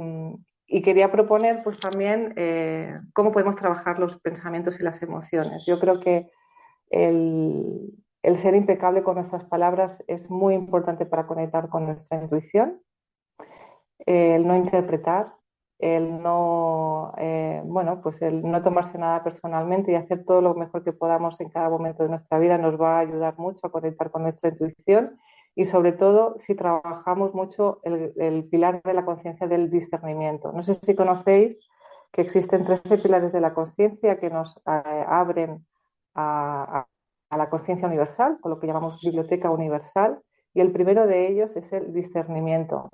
quería 0.83 1.11
proponer 1.11 1.63
pues 1.63 1.79
también 1.79 2.33
eh, 2.37 2.97
cómo 3.13 3.31
podemos 3.31 3.55
trabajar 3.55 3.99
los 3.99 4.19
pensamientos 4.19 4.79
y 4.79 4.83
las 4.83 5.01
emociones. 5.03 5.65
Yo 5.65 5.79
creo 5.79 5.99
que 5.99 6.29
el, 6.89 7.93
el 8.23 8.37
ser 8.37 8.55
impecable 8.55 9.03
con 9.03 9.15
nuestras 9.15 9.45
palabras 9.45 10.03
es 10.07 10.29
muy 10.29 10.53
importante 10.53 11.05
para 11.05 11.27
conectar 11.27 11.69
con 11.69 11.85
nuestra 11.85 12.21
intuición, 12.21 12.81
el 14.05 14.47
no 14.47 14.55
interpretar, 14.55 15.33
el 15.79 16.21
no, 16.21 17.13
eh, 17.17 17.61
bueno, 17.65 18.01
pues 18.01 18.21
el 18.21 18.43
no 18.43 18.61
tomarse 18.61 18.99
nada 18.99 19.23
personalmente 19.23 19.91
y 19.91 19.95
hacer 19.95 20.23
todo 20.25 20.41
lo 20.41 20.53
mejor 20.53 20.83
que 20.83 20.93
podamos 20.93 21.41
en 21.41 21.49
cada 21.49 21.69
momento 21.69 22.03
de 22.03 22.09
nuestra 22.09 22.37
vida 22.37 22.59
nos 22.59 22.79
va 22.79 22.97
a 22.97 22.99
ayudar 22.99 23.37
mucho 23.39 23.65
a 23.65 23.71
conectar 23.71 24.11
con 24.11 24.21
nuestra 24.21 24.49
intuición 24.49 25.19
y 25.55 25.65
sobre 25.65 25.91
todo 25.91 26.35
si 26.37 26.55
trabajamos 26.55 27.33
mucho 27.33 27.81
el, 27.83 28.45
pilar 28.45 28.81
de 28.83 28.93
la 28.93 29.05
conciencia 29.05 29.47
del 29.47 29.71
discernimiento. 29.71 30.51
No 30.51 30.61
sé 30.61 30.75
si 30.75 30.95
conocéis 30.95 31.59
que 32.11 32.21
existen 32.21 32.63
13 32.65 32.99
pilares 32.99 33.33
de 33.33 33.41
la 33.41 33.53
conciencia 33.53 34.19
que 34.19 34.29
nos 34.29 34.57
eh, 34.57 35.05
abren 35.07 35.65
a, 36.13 36.85
a 37.31 37.37
la 37.37 37.49
conciencia 37.49 37.87
universal, 37.87 38.37
con 38.41 38.51
lo 38.51 38.59
que 38.59 38.67
llamamos 38.67 39.01
biblioteca 39.01 39.49
universal, 39.49 40.19
y 40.53 40.59
el 40.59 40.71
primero 40.71 41.07
de 41.07 41.29
ellos 41.29 41.55
es 41.55 41.71
el 41.73 41.93
discernimiento. 41.93 42.89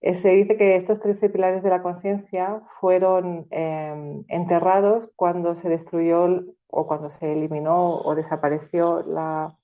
Eh, 0.00 0.14
se 0.14 0.30
dice 0.30 0.56
que 0.56 0.74
estos 0.74 1.00
13 1.00 1.30
pilares 1.30 1.62
de 1.62 1.70
la 1.70 1.80
conciencia 1.80 2.60
fueron 2.80 3.46
em, 3.50 4.24
enterrados 4.28 5.08
cuando 5.14 5.54
se 5.54 5.68
destruyó 5.68 6.26
o 6.66 6.86
cuando 6.88 7.10
se 7.10 7.32
eliminó 7.32 7.98
o 8.00 8.14
desapareció 8.16 9.02
la, 9.04 9.56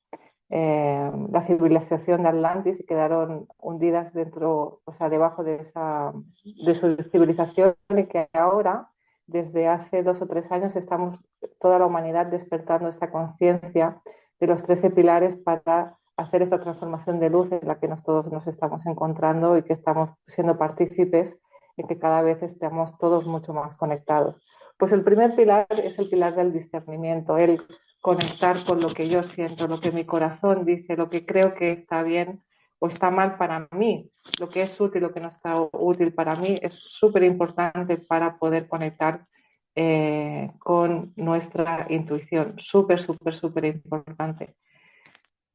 em, 0.49 1.29
la 1.33 1.43
civilización 1.43 2.23
de 2.23 2.29
Atlantis 2.29 2.79
y 2.79 2.87
quedaron 2.87 3.49
hundidas 3.59 4.13
dentro, 4.15 4.81
o 4.85 4.93
sea, 4.93 5.09
debajo 5.09 5.43
de, 5.43 5.57
esa, 5.57 6.13
de 6.45 6.75
su 6.75 6.97
civilización 7.11 7.75
y 7.97 8.07
que 8.07 8.29
ahora 8.33 8.91
desde 9.29 9.69
hace 9.69 10.03
dos 10.03 10.21
o 10.21 10.27
tres 10.27 10.51
años 10.51 10.75
estamos 10.75 11.21
toda 11.61 11.79
la 11.79 11.87
humanidad 11.87 12.27
despertando 12.27 12.89
esta 12.89 13.11
conciencia 13.11 14.01
de 14.41 14.47
los 14.47 14.63
trece 14.65 14.91
pilares 14.91 15.37
para 15.37 15.97
hacer 16.17 16.43
esta 16.43 16.61
transformación 16.61 17.21
de 17.21 17.31
luz 17.31 17.53
en 17.53 17.69
la 17.69 17.79
que 17.79 17.89
nos, 17.89 18.03
todos 18.03 18.33
nos 18.33 18.47
estamos 18.47 18.85
encontrando 18.87 19.57
y 19.57 19.63
que 19.63 19.73
estamos 19.73 20.11
siendo 20.27 20.59
partícipes 20.59 21.39
en 21.77 21.87
que 21.87 21.99
cada 21.99 22.23
vez 22.23 22.43
estemos 22.43 22.97
todos 22.99 23.27
mucho 23.27 23.55
más 23.55 23.77
conectados. 23.77 24.37
Pues 24.79 24.93
el 24.93 25.05
primer 25.05 25.37
pilar 25.37 25.67
es 25.83 25.99
el 25.99 26.09
pilar 26.09 26.35
del 26.35 26.53
discernimiento, 26.53 27.37
el 27.37 27.63
conectar 28.01 28.65
con 28.65 28.81
lo 28.81 28.89
que 28.89 29.09
yo 29.09 29.23
siento, 29.23 29.69
lo 29.69 29.81
que 29.81 29.93
mi 29.93 30.05
corazón 30.05 30.65
dice, 30.65 30.97
lo 30.97 31.09
que 31.09 31.27
creo 31.27 31.55
que 31.55 31.73
está 31.73 32.03
bien 32.03 32.43
o 32.79 32.87
está 32.87 33.11
mal 33.11 33.37
para 33.37 33.69
mí, 33.73 34.11
lo 34.39 34.49
que 34.49 34.63
es 34.63 34.81
útil, 34.81 35.03
lo 35.03 35.13
que 35.13 35.21
no 35.21 35.29
está 35.29 35.61
útil 35.73 36.13
para 36.13 36.37
mí, 36.37 36.59
es 36.63 36.75
súper 36.75 37.25
importante 37.25 37.99
para 37.99 38.39
poder 38.39 38.69
conectar 38.69 39.27
eh, 39.75 40.51
con 40.59 41.13
nuestra 41.17 41.87
intuición. 41.89 42.55
Súper, 42.59 43.01
súper, 43.01 43.35
súper 43.35 43.65
importante. 43.67 44.55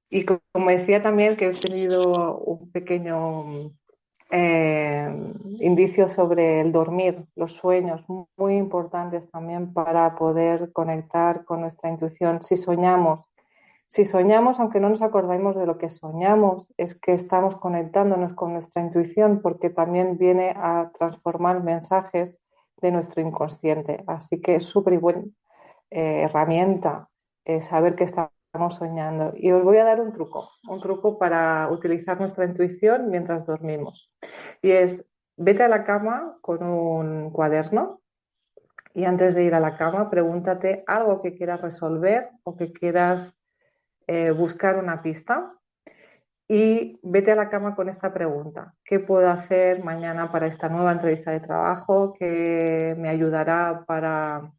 Y 0.09 0.25
como 0.25 0.69
decía 0.69 1.01
también 1.01 1.35
que 1.35 1.47
he 1.47 1.51
tenido 1.53 2.37
un 2.37 2.71
pequeño 2.71 3.71
eh, 4.29 5.33
indicio 5.59 6.09
sobre 6.09 6.61
el 6.61 6.71
dormir, 6.71 7.25
los 7.35 7.53
sueños, 7.53 8.03
muy 8.37 8.55
importantes 8.57 9.29
también 9.29 9.73
para 9.73 10.15
poder 10.15 10.71
conectar 10.71 11.45
con 11.45 11.61
nuestra 11.61 11.89
intuición. 11.89 12.41
Si 12.43 12.55
soñamos, 12.55 13.21
si 13.93 14.05
soñamos, 14.05 14.59
aunque 14.59 14.79
no 14.79 14.89
nos 14.89 15.03
acordemos 15.03 15.55
de 15.55 15.67
lo 15.67 15.77
que 15.77 15.91
soñamos, 15.91 16.73
es 16.77 16.95
que 16.95 17.13
estamos 17.13 17.57
conectándonos 17.57 18.33
con 18.33 18.53
nuestra 18.53 18.81
intuición 18.81 19.39
porque 19.39 19.69
también 19.69 20.17
viene 20.17 20.51
a 20.57 20.89
transformar 20.97 21.61
mensajes 21.61 22.39
de 22.81 22.91
nuestro 22.91 23.21
inconsciente. 23.21 24.03
Así 24.07 24.41
que 24.41 24.55
es 24.55 24.63
súper 24.63 24.97
buena 24.97 25.21
eh, 25.91 26.23
herramienta 26.23 27.07
eh, 27.45 27.61
saber 27.61 27.93
que 27.93 28.05
estamos 28.05 28.31
soñando. 28.69 29.31
Y 29.35 29.51
os 29.51 29.63
voy 29.63 29.77
a 29.77 29.83
dar 29.83 30.01
un 30.01 30.11
truco, 30.11 30.49
un 30.67 30.81
truco 30.81 31.19
para 31.19 31.69
utilizar 31.69 32.19
nuestra 32.19 32.45
intuición 32.45 33.11
mientras 33.11 33.45
dormimos. 33.45 34.11
Y 34.63 34.71
es, 34.71 35.05
vete 35.37 35.61
a 35.61 35.67
la 35.67 35.83
cama 35.83 36.35
con 36.41 36.63
un 36.63 37.29
cuaderno 37.29 38.01
y 38.95 39.05
antes 39.05 39.35
de 39.35 39.43
ir 39.43 39.53
a 39.53 39.59
la 39.59 39.77
cama, 39.77 40.09
pregúntate 40.09 40.83
algo 40.87 41.21
que 41.21 41.35
quieras 41.35 41.61
resolver 41.61 42.31
o 42.41 42.55
que 42.55 42.73
quieras 42.73 43.37
eh, 44.07 44.31
buscar 44.31 44.77
una 44.77 45.01
pista. 45.01 45.53
Y 46.47 46.99
vete 47.01 47.31
a 47.31 47.35
la 47.35 47.49
cama 47.49 47.75
con 47.75 47.89
esta 47.89 48.13
pregunta. 48.13 48.73
¿Qué 48.83 48.99
puedo 48.99 49.29
hacer 49.29 49.83
mañana 49.83 50.31
para 50.31 50.47
esta 50.47 50.69
nueva 50.69 50.91
entrevista 50.91 51.31
de 51.31 51.39
trabajo? 51.39 52.13
¿Qué 52.19 52.95
me 52.97 53.09
ayudará 53.09 53.85
para 53.87 54.51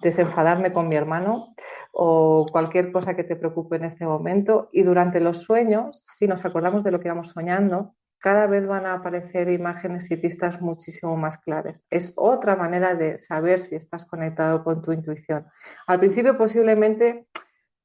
desenfadarme 0.00 0.72
con 0.72 0.88
mi 0.88 0.96
hermano? 0.96 1.54
o 1.92 2.46
cualquier 2.50 2.92
cosa 2.92 3.14
que 3.14 3.24
te 3.24 3.36
preocupe 3.36 3.76
en 3.76 3.84
este 3.84 4.04
momento. 4.04 4.68
Y 4.72 4.82
durante 4.82 5.20
los 5.20 5.38
sueños, 5.38 6.00
si 6.04 6.26
nos 6.26 6.44
acordamos 6.44 6.84
de 6.84 6.90
lo 6.90 7.00
que 7.00 7.08
vamos 7.08 7.28
soñando, 7.28 7.94
cada 8.18 8.46
vez 8.46 8.66
van 8.66 8.84
a 8.86 8.94
aparecer 8.94 9.48
imágenes 9.50 10.10
y 10.10 10.16
pistas 10.16 10.60
muchísimo 10.60 11.16
más 11.16 11.38
claras. 11.38 11.86
Es 11.90 12.12
otra 12.16 12.54
manera 12.54 12.94
de 12.94 13.18
saber 13.18 13.60
si 13.60 13.76
estás 13.76 14.04
conectado 14.04 14.62
con 14.62 14.82
tu 14.82 14.92
intuición. 14.92 15.46
Al 15.86 15.98
principio 16.00 16.36
posiblemente 16.36 17.26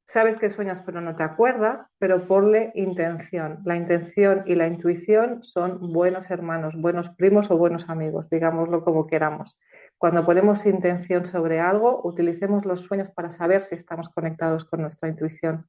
sabes 0.07 0.37
que 0.37 0.49
sueñas 0.49 0.81
pero 0.85 1.01
no 1.01 1.15
te 1.15 1.23
acuerdas, 1.23 1.87
pero 1.99 2.27
ponle 2.27 2.71
intención. 2.75 3.59
La 3.65 3.75
intención 3.75 4.43
y 4.45 4.55
la 4.55 4.67
intuición 4.67 5.43
son 5.43 5.93
buenos 5.93 6.29
hermanos, 6.29 6.75
buenos 6.77 7.09
primos 7.09 7.49
o 7.51 7.57
buenos 7.57 7.89
amigos, 7.89 8.29
digámoslo 8.29 8.83
como 8.83 9.07
queramos. 9.07 9.57
Cuando 9.97 10.25
ponemos 10.25 10.65
intención 10.65 11.25
sobre 11.25 11.59
algo, 11.59 12.01
utilicemos 12.03 12.65
los 12.65 12.81
sueños 12.81 13.09
para 13.11 13.31
saber 13.31 13.61
si 13.61 13.75
estamos 13.75 14.09
conectados 14.09 14.65
con 14.65 14.81
nuestra 14.81 15.09
intuición. 15.09 15.67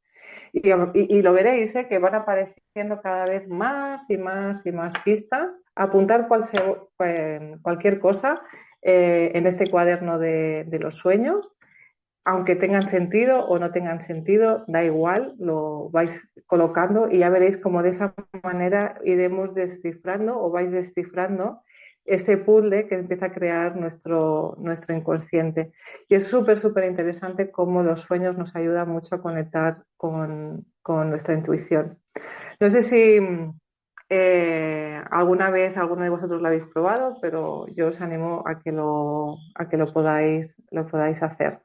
Y, 0.52 1.22
lo 1.22 1.32
veréis, 1.32 1.74
¿eh? 1.76 1.86
que 1.86 1.98
van 1.98 2.14
apareciendo 2.14 3.00
cada 3.02 3.26
vez 3.26 3.46
más 3.48 4.08
y 4.08 4.16
más 4.16 4.64
y 4.64 4.72
más 4.72 4.94
pistas. 5.04 5.60
Apuntar 5.74 6.28
cualquier 6.28 8.00
cosa 8.00 8.40
eh, 8.82 9.32
en 9.34 9.46
este 9.46 9.66
cuaderno 9.66 10.18
de, 10.18 10.64
de 10.66 10.78
los 10.78 10.96
sueños 10.96 11.56
aunque 12.26 12.56
tengan 12.56 12.88
sentido 12.88 13.46
o 13.46 13.60
no 13.60 13.70
tengan 13.70 14.02
sentido, 14.02 14.64
da 14.66 14.82
igual, 14.82 15.36
lo 15.38 15.90
vais 15.90 16.28
colocando 16.46 17.08
y 17.08 17.18
ya 17.18 17.30
veréis 17.30 17.56
cómo 17.56 17.84
de 17.84 17.90
esa 17.90 18.14
manera 18.42 18.98
iremos 19.04 19.54
descifrando 19.54 20.36
o 20.36 20.50
vais 20.50 20.72
descifrando 20.72 21.62
este 22.04 22.36
puzzle 22.36 22.88
que 22.88 22.96
empieza 22.96 23.26
a 23.26 23.32
crear 23.32 23.76
nuestro, 23.76 24.56
nuestro 24.58 24.92
inconsciente. 24.96 25.70
Y 26.08 26.16
es 26.16 26.26
súper, 26.26 26.58
súper 26.58 26.84
interesante 26.90 27.52
cómo 27.52 27.84
los 27.84 28.00
sueños 28.00 28.36
nos 28.36 28.56
ayudan 28.56 28.88
mucho 28.88 29.14
a 29.14 29.22
conectar 29.22 29.84
con, 29.96 30.66
nuestra 30.84 31.34
intuición. 31.34 31.96
No 32.58 32.70
sé 32.70 32.82
si 32.82 33.20
eh, 34.08 35.00
alguna 35.12 35.50
vez 35.50 35.76
alguno 35.76 36.02
de 36.02 36.10
vosotros 36.10 36.42
lo 36.42 36.48
habéis 36.48 36.64
probado, 36.74 37.18
pero 37.20 37.68
yo 37.68 37.86
os 37.86 38.00
animo 38.00 38.42
a 38.46 38.58
que 38.58 38.72
lo, 38.72 39.36
a 39.54 39.68
que 39.68 39.76
lo, 39.76 39.92
podáis, 39.92 40.60
lo 40.72 40.88
podáis 40.88 41.22
hacer. 41.22 41.60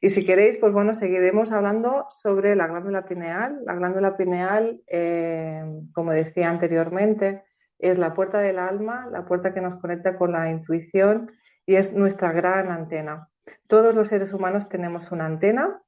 Y 0.00 0.10
si 0.10 0.24
queréis, 0.24 0.56
pues 0.58 0.72
bueno, 0.72 0.94
seguiremos 0.94 1.52
hablando 1.52 2.06
sobre 2.10 2.56
la 2.56 2.66
glándula 2.66 3.06
pineal. 3.06 3.60
La 3.64 3.74
glándula 3.74 4.16
pineal, 4.16 4.80
eh, 4.86 5.64
como 5.92 6.12
decía 6.12 6.50
anteriormente, 6.50 7.42
es 7.78 7.98
la 7.98 8.14
puerta 8.14 8.38
del 8.38 8.58
alma, 8.58 9.08
la 9.10 9.24
puerta 9.24 9.52
que 9.52 9.60
nos 9.60 9.76
conecta 9.76 10.16
con 10.16 10.32
la 10.32 10.50
intuición 10.50 11.30
y 11.66 11.76
es 11.76 11.94
nuestra 11.94 12.32
gran 12.32 12.70
antena. 12.70 13.28
Todos 13.66 13.94
los 13.94 14.08
seres 14.08 14.32
humanos 14.32 14.68
tenemos 14.68 15.10
una 15.12 15.26
antena 15.26 15.80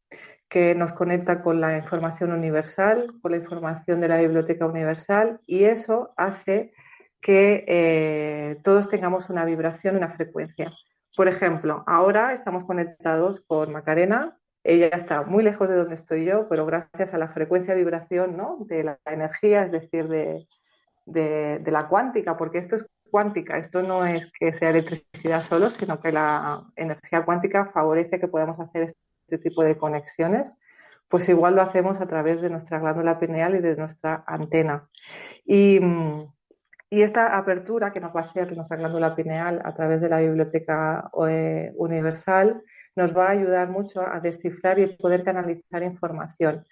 que 0.48 0.74
nos 0.74 0.92
conecta 0.92 1.42
con 1.42 1.60
la 1.60 1.76
información 1.76 2.32
universal, 2.32 3.12
con 3.20 3.32
la 3.32 3.38
información 3.38 4.00
de 4.00 4.08
la 4.08 4.18
biblioteca 4.18 4.66
universal 4.66 5.40
y 5.46 5.64
eso 5.64 6.12
hace 6.16 6.72
que 7.20 7.64
eh, 7.66 8.58
todos 8.62 8.88
tengamos 8.88 9.30
una 9.30 9.44
vibración, 9.44 9.96
una 9.96 10.10
frecuencia. 10.10 10.72
Por 11.16 11.28
ejemplo, 11.28 11.82
ahora 11.86 12.34
estamos 12.34 12.64
conectados 12.64 13.40
con 13.46 13.72
Macarena, 13.72 14.36
ella 14.62 14.88
está 14.88 15.22
muy 15.22 15.42
lejos 15.42 15.68
de 15.68 15.76
donde 15.76 15.94
estoy 15.94 16.24
yo, 16.24 16.48
pero 16.48 16.66
gracias 16.66 17.14
a 17.14 17.18
la 17.18 17.28
frecuencia 17.28 17.74
de 17.74 17.80
vibración 17.80 18.36
¿no? 18.36 18.58
de 18.60 18.84
la 18.84 18.98
energía, 19.06 19.62
es 19.62 19.72
decir, 19.72 20.08
de, 20.08 20.46
de, 21.06 21.70
la 21.70 21.88
cuántica, 21.88 22.36
porque 22.36 22.58
esto 22.58 22.76
es 22.76 22.86
cuántica, 23.10 23.56
esto 23.58 23.82
no 23.82 24.04
es 24.04 24.30
que 24.38 24.52
sea 24.52 24.70
electricidad 24.70 25.42
solo, 25.42 25.70
sino 25.70 26.00
que 26.00 26.12
la 26.12 26.64
energía 26.74 27.24
cuántica 27.24 27.70
favorece 27.72 28.20
que 28.20 28.28
podamos 28.28 28.60
hacer 28.60 28.92
este 29.28 29.38
tipo 29.38 29.62
de 29.62 29.78
conexiones, 29.78 30.56
pues 31.08 31.28
igual 31.28 31.54
lo 31.54 31.62
hacemos 31.62 32.00
a 32.00 32.06
través 32.06 32.40
de 32.40 32.50
nuestra 32.50 32.78
glándula 32.80 33.18
pineal 33.18 33.54
y 33.54 33.60
de 33.60 33.76
nuestra 33.76 34.24
antena. 34.26 34.88
Y, 35.44 35.80
y 36.90 37.02
esta 37.02 37.36
apertura 37.36 37.92
que 37.92 38.00
nos 38.00 38.14
va 38.14 38.20
a 38.20 38.24
hacer 38.24 38.54
nuestra 38.56 38.76
glándula 38.76 39.14
pineal 39.14 39.60
a 39.64 39.74
través 39.74 40.00
de 40.00 40.08
la 40.08 40.20
biblioteca 40.20 41.10
eh, 41.28 41.72
universal 41.76 42.62
nos 42.94 43.16
va 43.16 43.26
a 43.26 43.30
ayudar 43.30 43.68
mucho 43.68 44.00
a 44.00 44.20
descifrar 44.20 44.78
y 44.78 44.86
poder 44.96 45.22
canalizar 45.22 45.82
información. 45.82 46.64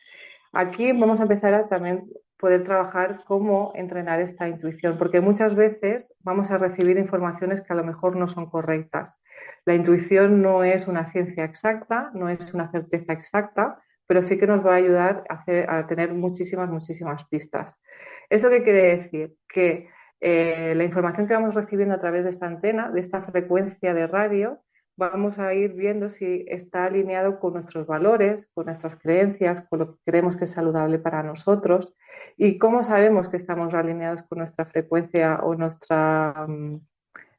Aquí 0.53 0.93
vamos 0.93 1.21
a 1.21 1.25
empezar 1.25 1.53
a 1.53 1.69
también 1.69 2.05
poder 2.39 2.63
trabajar 2.65 3.23
cómo 3.27 3.73
entrenar 3.75 4.21
esta 4.21 4.49
intuición, 4.49 4.99
porque 4.99 5.21
muchas 5.21 5.55
veces 5.55 6.15
vamos 6.21 6.51
a 6.51 6.59
recibir 6.59 6.99
informaciones 6.99 7.61
que 7.61 7.73
a 7.73 7.77
lo 7.77 7.85
mejor 7.85 8.17
no 8.17 8.29
son 8.29 8.51
correctas. 8.51 9.19
La 9.65 9.75
intuición 9.75 10.43
no 10.43 10.63
es 10.63 10.87
una 10.87 11.11
ciencia 11.11 11.45
exacta, 11.45 12.11
no 12.15 12.29
es 12.29 12.53
una 12.55 12.71
certeza 12.71 13.13
exacta, 13.13 13.81
pero 14.07 14.23
sí 14.23 14.39
que 14.39 14.47
nos 14.47 14.65
va 14.65 14.75
a 14.75 14.77
ayudar 14.77 15.25
a, 15.29 15.87
tener 15.87 16.13
muchísimas, 16.13 16.69
muchísimas 16.69 17.25
pistas. 17.25 17.81
¿Eso 18.29 18.51
qué 18.51 18.63
quiere 18.63 18.97
decir? 18.97 19.35
Que 19.49 19.89
eh, 20.21 20.75
la 20.77 20.85
información 20.85 21.27
que 21.27 21.35
vamos 21.35 21.55
recibiendo 21.55 21.95
a 21.95 22.01
través 22.01 22.25
de 22.25 22.31
esta 22.31 22.47
antena, 22.47 22.91
de 22.91 23.01
esta 23.01 23.23
frecuencia 23.23 23.95
de 23.95 24.07
radio, 24.07 24.61
vamos 24.97 25.39
a 25.39 25.55
ir 25.55 25.73
viendo 25.73 26.09
si 26.09 26.45
está 26.49 26.85
alineado 26.85 27.41
con 27.41 27.55
nuestros 27.55 27.87
valores, 27.87 28.51
con 28.55 28.67
nuestras 28.67 28.97
creencias, 28.97 29.63
con 29.63 29.81
lo 29.81 29.93
que 29.93 30.01
creemos 30.05 30.37
que 30.37 30.45
es 30.45 30.53
saludable 30.53 30.99
para 30.99 31.23
nosotros 31.23 31.95
y 32.37 32.59
cómo 32.59 32.83
sabemos 32.83 33.29
que 33.29 33.37
estamos 33.37 33.75
alineados 33.75 34.23
con 34.23 34.39
nuestra 34.39 34.67
frecuencia 34.67 35.41
o 35.43 35.55
nuestra, 35.55 36.47
mm, 36.49 36.81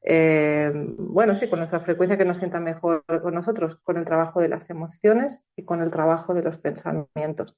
eh, 0.03 0.71
bueno, 0.97 1.35
sí, 1.35 1.49
con 1.49 1.59
nuestra 1.59 1.79
frecuencia 1.79 2.17
que 2.17 2.25
nos 2.25 2.37
sienta 2.37 2.59
mejor 2.59 3.03
con 3.21 3.33
nosotros, 3.33 3.77
con 3.77 3.97
el 3.97 4.05
trabajo 4.05 4.41
de 4.41 4.49
las 4.49 4.69
emociones 4.69 5.43
y 5.55 5.63
con 5.63 5.81
el 5.81 5.91
trabajo 5.91 6.33
de 6.33 6.43
los 6.43 6.57
pensamientos. 6.57 7.57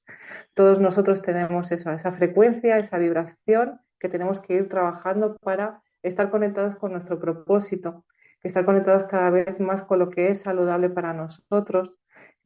Todos 0.54 0.80
nosotros 0.80 1.22
tenemos 1.22 1.72
eso, 1.72 1.92
esa 1.92 2.12
frecuencia, 2.14 2.78
esa 2.78 2.98
vibración 2.98 3.82
que 4.00 4.10
tenemos 4.10 4.40
que 4.40 4.54
ir 4.54 4.70
trabajando 4.70 5.38
para 5.38 5.82
estar 6.04 6.30
conectados 6.30 6.76
con 6.76 6.92
nuestro 6.92 7.20
propósito 7.20 8.04
que 8.42 8.48
estar 8.48 8.66
conectados 8.66 9.06
cada 9.06 9.30
vez 9.30 9.60
más 9.60 9.82
con 9.82 10.00
lo 10.00 10.10
que 10.10 10.30
es 10.30 10.42
saludable 10.42 10.90
para 10.90 11.14
nosotros, 11.14 11.92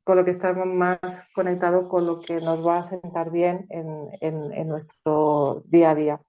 con 0.03 0.17
lo 0.17 0.25
que 0.25 0.31
estamos 0.31 0.65
más 0.65 0.99
conectados 1.35 1.87
con 1.87 2.05
lo 2.05 2.19
que 2.19 2.39
nos 2.41 2.65
va 2.65 2.79
a 2.79 2.83
sentar 2.83 3.29
bien 3.31 3.67
en, 3.69 4.09
en, 4.21 4.67
nuestro 4.67 5.63
día 5.65 5.91
a 5.91 5.95
día. 5.95 6.21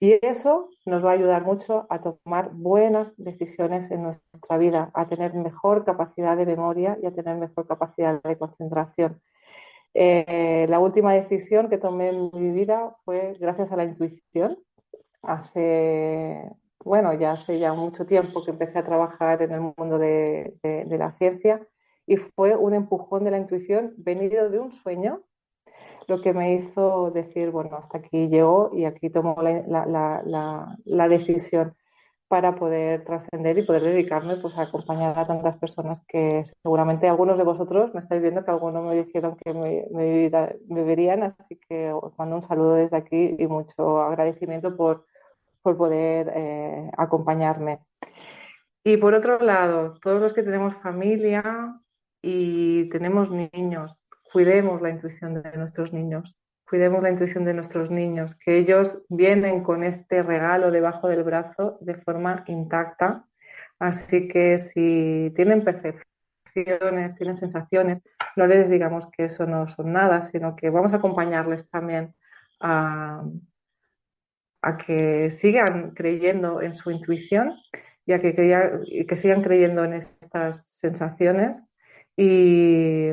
Y 0.00 0.24
eso 0.24 0.68
nos 0.86 1.04
va 1.04 1.10
a 1.10 1.14
ayudar 1.14 1.44
mucho 1.44 1.86
a 1.90 2.00
tomar 2.00 2.50
buenas 2.52 3.16
decisiones 3.16 3.90
en 3.90 4.04
nuestra 4.04 4.56
vida, 4.58 4.90
a 4.94 5.08
tener 5.08 5.34
mejor 5.34 5.84
capacidad 5.84 6.36
de 6.36 6.46
memoria 6.46 6.96
y 7.02 7.06
a 7.06 7.12
tener 7.12 7.36
mejor 7.36 7.66
capacidad 7.66 8.22
de 8.22 8.38
concentración. 8.38 9.20
Eh, 10.00 10.66
la 10.68 10.78
última 10.78 11.12
decisión 11.12 11.68
que 11.68 11.76
tomé 11.76 12.10
en 12.10 12.30
mi 12.32 12.52
vida 12.52 12.96
fue 13.04 13.34
gracias 13.40 13.72
a 13.72 13.76
la 13.76 13.84
intuición. 13.84 14.56
Hace 15.22 16.52
bueno, 16.84 17.12
ya 17.14 17.32
hace 17.32 17.58
ya 17.58 17.74
mucho 17.74 18.06
tiempo 18.06 18.44
que 18.44 18.52
empecé 18.52 18.78
a 18.78 18.84
trabajar 18.84 19.42
en 19.42 19.50
el 19.52 19.60
mundo 19.60 19.98
de, 19.98 20.54
la 20.88 21.10
ciencia 21.12 21.66
y 22.06 22.16
fue 22.16 22.56
un 22.56 22.74
empujón 22.74 23.24
de 23.24 23.32
la 23.32 23.38
intuición 23.38 23.92
venido 23.96 24.48
de 24.50 24.60
un 24.60 24.70
sueño 24.70 25.22
lo 26.06 26.22
que 26.22 26.32
me 26.32 26.54
hizo 26.54 27.10
decir, 27.10 27.50
bueno, 27.50 27.76
hasta 27.76 27.98
aquí 27.98 28.28
llegó 28.28 28.70
y 28.72 28.84
aquí 28.84 29.10
tomo 29.10 29.36
la, 29.42 31.08
decisión. 31.08 31.74
Para 32.28 32.54
poder 32.56 33.04
trascender 33.04 33.58
y 33.58 33.62
poder 33.62 33.82
dedicarme 33.82 34.36
pues, 34.36 34.56
a 34.56 34.62
acompañar 34.62 35.18
a 35.18 35.26
tantas 35.26 35.56
personas 35.58 36.02
que 36.06 36.44
seguramente 36.62 37.08
algunos 37.08 37.38
de 37.38 37.44
vosotros 37.44 37.92
me 37.94 38.00
estáis 38.00 38.20
viendo 38.20 38.44
que 38.44 38.50
algunos 38.50 38.84
me 38.84 39.02
dijeron 39.02 39.36
que 39.42 39.54
me, 39.54 39.86
me, 39.90 40.84
verían, 40.84 41.22
así 41.22 41.58
que 41.68 41.90
os 41.92 42.16
mando 42.18 42.36
un 42.36 42.42
saludo 42.42 42.74
desde 42.74 42.98
aquí 42.98 43.34
y 43.38 43.46
mucho 43.46 44.02
agradecimiento 44.02 44.76
por, 44.76 45.06
por 45.62 45.76
poder 45.76 46.30
eh, 46.34 46.90
acompañarme. 46.98 47.80
Y 48.84 48.98
por 48.98 49.14
otro 49.14 49.38
lado, 49.40 49.98
todos 50.02 50.20
los 50.20 50.32
que 50.34 50.42
tenemos 50.42 50.76
familia 50.76 51.80
y 52.22 52.88
tenemos 52.90 53.30
niños, 53.30 53.98
cuidemos 54.32 54.82
la 54.82 54.90
intuición 54.90 55.42
de 55.42 55.56
nuestros 55.56 55.92
niños 55.92 56.37
cuidemos 56.68 57.02
la 57.02 57.10
intuición 57.10 57.44
de 57.44 57.54
nuestros 57.54 57.90
niños, 57.90 58.34
que 58.36 58.58
ellos 58.58 58.98
vienen 59.08 59.62
con 59.62 59.84
este 59.84 60.22
regalo 60.22 60.70
debajo 60.70 61.08
del 61.08 61.24
brazo 61.24 61.78
de 61.80 61.94
forma 61.94 62.44
intacta. 62.46 63.24
Así 63.78 64.28
que 64.28 64.58
si 64.58 65.32
tienen 65.34 65.64
percepciones, 65.64 67.14
tienen 67.14 67.36
sensaciones, 67.36 68.02
no 68.36 68.46
les 68.46 68.68
digamos 68.68 69.08
que 69.10 69.24
eso 69.24 69.46
no 69.46 69.66
son 69.68 69.92
nada, 69.92 70.22
sino 70.22 70.56
que 70.56 70.70
vamos 70.70 70.92
a 70.92 70.96
acompañarles 70.96 71.68
también 71.70 72.14
a, 72.60 73.22
que 74.86 75.30
sigan 75.30 75.92
creyendo 75.92 76.60
en 76.60 76.74
su 76.74 76.90
intuición 76.90 77.54
y 78.04 78.12
a 78.12 78.20
que, 78.20 78.34
que 79.06 79.16
sigan 79.16 79.42
creyendo 79.42 79.84
en 79.84 79.94
estas 79.94 80.66
sensaciones 80.78 81.70
y, 82.16 83.12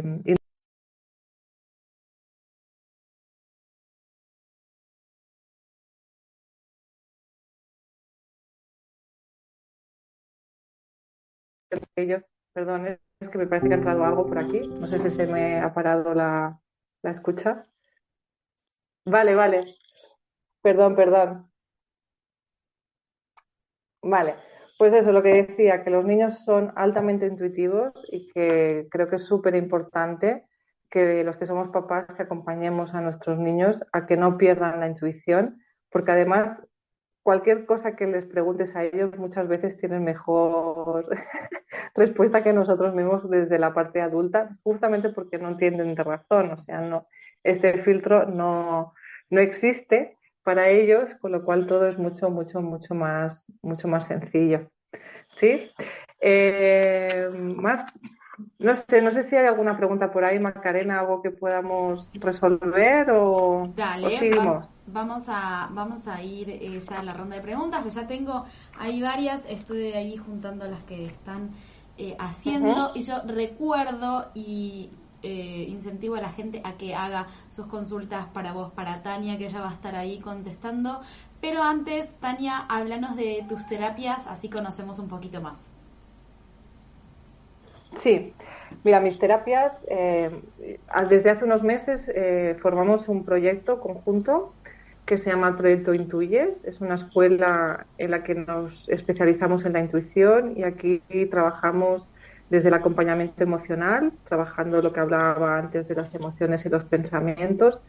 ellos, 11.95 12.23
perdón, 12.53 12.87
es 12.87 13.29
que 13.29 13.37
me 13.37 13.47
parece 13.47 13.67
que 13.67 13.73
ha 13.73 13.77
entrado 13.77 14.03
algo 14.05 14.27
por 14.27 14.37
aquí. 14.37 14.67
No 14.67 14.87
sé 14.87 14.99
si 14.99 15.09
se 15.09 15.27
me 15.27 15.59
ha 15.59 15.73
parado 15.73 16.13
la, 16.13 16.59
la 17.01 17.11
escucha. 17.11 17.65
Vale, 19.05 19.35
vale. 19.35 19.63
Perdón, 20.61 20.95
perdón. 20.95 21.51
Vale, 24.01 24.35
pues 24.77 24.93
eso, 24.93 25.11
lo 25.11 25.23
que 25.23 25.43
decía, 25.43 25.83
que 25.83 25.89
los 25.89 26.05
niños 26.05 26.43
son 26.43 26.71
altamente 26.75 27.25
intuitivos 27.25 27.91
y 28.11 28.31
que 28.31 28.87
creo 28.91 29.09
que 29.09 29.15
es 29.15 29.25
súper 29.25 29.55
importante 29.55 30.45
que 30.89 31.23
los 31.23 31.37
que 31.37 31.45
somos 31.45 31.69
papás 31.69 32.05
que 32.13 32.23
acompañemos 32.23 32.93
a 32.93 33.01
nuestros 33.01 33.39
niños 33.39 33.83
a 33.93 34.05
que 34.05 34.17
no 34.17 34.37
pierdan 34.37 34.79
la 34.79 34.87
intuición, 34.87 35.61
porque 35.89 36.11
además 36.11 36.61
cualquier 37.25 37.65
cosa 37.65 37.95
que 37.95 38.05
les 38.05 38.23
preguntes 38.27 38.75
a 38.75 38.83
ellos 38.83 39.17
muchas 39.17 39.47
veces 39.47 39.77
tienen 39.77 40.03
mejor 40.03 41.09
respuesta 41.95 42.43
que 42.43 42.53
nosotros 42.53 42.93
mismos 42.93 43.27
desde 43.27 43.57
la 43.57 43.73
parte 43.73 43.99
adulta, 43.99 44.55
justamente 44.61 45.09
porque 45.09 45.39
no 45.39 45.49
entienden 45.49 45.95
de 45.95 46.03
razón, 46.03 46.51
o 46.51 46.57
sea, 46.57 46.81
no, 46.81 47.07
este 47.43 47.81
filtro 47.81 48.27
no, 48.27 48.93
no 49.31 49.41
existe 49.41 50.19
para 50.43 50.69
ellos, 50.69 51.15
con 51.15 51.31
lo 51.31 51.43
cual 51.43 51.65
todo 51.65 51.87
es 51.87 51.97
mucho, 51.97 52.29
mucho, 52.29 52.61
mucho 52.61 52.93
más, 52.93 53.51
mucho 53.63 53.87
más 53.87 54.05
sencillo. 54.05 54.69
¿Sí? 55.27 55.71
Eh, 56.21 57.27
más 57.33 57.85
no 58.59 58.75
sé, 58.75 59.01
no 59.01 59.11
sé 59.11 59.23
si 59.23 59.35
hay 59.35 59.45
alguna 59.45 59.77
pregunta 59.77 60.11
por 60.11 60.25
ahí, 60.25 60.39
Macarena, 60.39 60.99
algo 60.99 61.21
que 61.21 61.31
podamos 61.31 62.09
resolver 62.13 63.09
o, 63.11 63.73
seguimos. 64.17 64.67
vamos 64.87 65.23
a, 65.27 65.69
vamos 65.71 66.07
a 66.07 66.21
ir 66.21 66.49
esa 66.49 66.99
a 66.99 67.03
la 67.03 67.13
ronda 67.13 67.37
de 67.37 67.41
preguntas, 67.41 67.81
pues 67.81 67.95
ya 67.95 68.07
tengo 68.07 68.45
ahí 68.77 69.01
varias, 69.01 69.45
estoy 69.47 69.93
ahí 69.93 70.17
juntando 70.17 70.67
las 70.67 70.83
que 70.83 71.05
están 71.05 71.51
eh, 71.97 72.15
haciendo 72.19 72.91
y 72.93 73.03
yo 73.03 73.21
recuerdo 73.25 74.29
y 74.33 74.89
eh, 75.23 75.65
incentivo 75.69 76.15
a 76.15 76.21
la 76.21 76.29
gente 76.29 76.61
a 76.63 76.73
que 76.73 76.93
haga 76.93 77.27
sus 77.49 77.67
consultas 77.67 78.27
para 78.27 78.51
vos, 78.51 78.71
para 78.73 79.01
Tania, 79.01 79.37
que 79.37 79.47
ella 79.47 79.61
va 79.61 79.69
a 79.69 79.73
estar 79.73 79.95
ahí 79.95 80.19
contestando. 80.19 81.01
Pero 81.41 81.63
antes, 81.63 82.09
Tania, 82.19 82.59
háblanos 82.59 83.15
de 83.15 83.45
tus 83.47 83.65
terapias, 83.65 84.27
así 84.27 84.49
conocemos 84.49 84.99
un 84.99 85.07
poquito 85.07 85.41
más. 85.41 85.74
Sí, 87.97 88.33
mira, 88.83 88.99
mis 88.99 89.17
terapias, 89.19 89.83
eh, 89.89 90.29
desde 91.09 91.29
hace 91.29 91.45
unos 91.45 91.63
meses 91.63 92.09
eh, 92.13 92.57
formamos 92.61 93.07
un 93.07 93.25
proyecto 93.25 93.79
conjunto 93.79 94.53
que 95.05 95.17
se 95.17 95.29
llama 95.29 95.49
el 95.49 95.55
Proyecto 95.55 95.93
Intuyes. 95.93 96.63
Es 96.65 96.81
una 96.81 96.95
escuela 96.95 97.87
en 97.97 98.11
la 98.11 98.23
que 98.23 98.35
nos 98.35 98.87
especializamos 98.89 99.65
en 99.65 99.73
la 99.73 99.79
intuición 99.79 100.57
y 100.57 100.63
aquí 100.63 101.01
trabajamos 101.29 102.11
desde 102.49 102.69
el 102.69 102.73
acompañamiento 102.75 103.43
emocional, 103.43 104.13
trabajando 104.23 104.81
lo 104.81 104.93
que 104.93 104.99
hablaba 104.99 105.57
antes 105.57 105.87
de 105.87 105.95
las 105.95 106.13
emociones 106.15 106.65
y 106.65 106.69
los 106.69 106.85
pensamientos, 106.85 107.81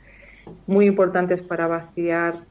muy 0.67 0.87
importantes 0.87 1.43
para 1.43 1.67
vaciar 1.67 2.47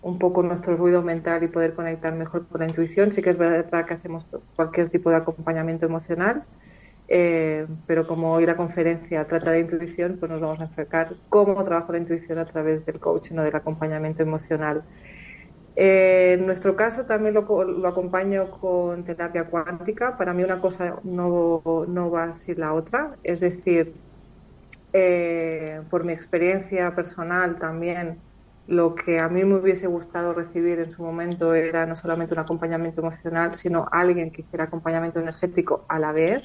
un 0.00 0.18
poco 0.18 0.42
nuestro 0.42 0.76
ruido 0.76 1.02
mental 1.02 1.42
y 1.42 1.48
poder 1.48 1.74
conectar 1.74 2.14
mejor 2.14 2.48
con 2.48 2.60
la 2.60 2.66
intuición. 2.66 3.12
Sí 3.12 3.22
que 3.22 3.30
es 3.30 3.38
verdad 3.38 3.86
que 3.86 3.94
hacemos 3.94 4.26
cualquier 4.54 4.90
tipo 4.90 5.10
de 5.10 5.16
acompañamiento 5.16 5.86
emocional 5.86 6.44
eh, 7.08 7.66
pero 7.86 8.06
como 8.06 8.32
hoy 8.34 8.44
la 8.44 8.56
conferencia 8.56 9.26
trata 9.26 9.52
de 9.52 9.60
intuición, 9.60 10.18
pues 10.20 10.30
nos 10.30 10.40
vamos 10.40 10.60
a 10.60 10.64
enfocar 10.64 11.14
cómo 11.30 11.64
trabajo 11.64 11.92
la 11.92 11.98
intuición 11.98 12.38
a 12.38 12.44
través 12.44 12.84
del 12.84 13.00
coaching 13.00 13.36
o 13.38 13.42
del 13.42 13.56
acompañamiento 13.56 14.22
emocional. 14.22 14.82
Eh, 15.74 16.34
en 16.38 16.46
nuestro 16.46 16.74
caso 16.76 17.04
también 17.04 17.34
lo, 17.34 17.86
acompaño 17.86 18.50
con 18.50 19.04
terapia 19.04 19.44
cuántica. 19.44 20.16
Para 20.18 20.34
mí 20.34 20.44
una 20.44 20.60
cosa 20.60 20.96
no, 21.04 21.62
no 21.88 22.10
va 22.10 22.34
sin 22.34 22.60
la 22.60 22.74
otra. 22.74 23.16
Es 23.22 23.40
decir, 23.40 23.94
eh, 24.92 25.80
por 25.90 26.04
mi 26.04 26.12
experiencia 26.12 26.94
personal 26.94 27.58
también, 27.58 28.18
lo 28.66 28.94
que 28.94 29.18
a 29.18 29.28
mí 29.28 29.44
me 29.44 29.54
hubiese 29.56 29.86
gustado 29.86 30.34
recibir 30.34 30.78
en 30.78 30.90
su 30.90 31.02
momento 31.02 31.54
era 31.54 31.86
no 31.86 31.96
solamente 31.96 32.34
un 32.34 32.40
acompañamiento 32.40 33.00
emocional, 33.00 33.54
sino 33.54 33.88
alguien 33.92 34.30
que 34.30 34.42
hiciera 34.42 34.64
acompañamiento 34.64 35.20
energético 35.20 35.86
a 35.88 35.98
la 35.98 36.12
vez 36.12 36.42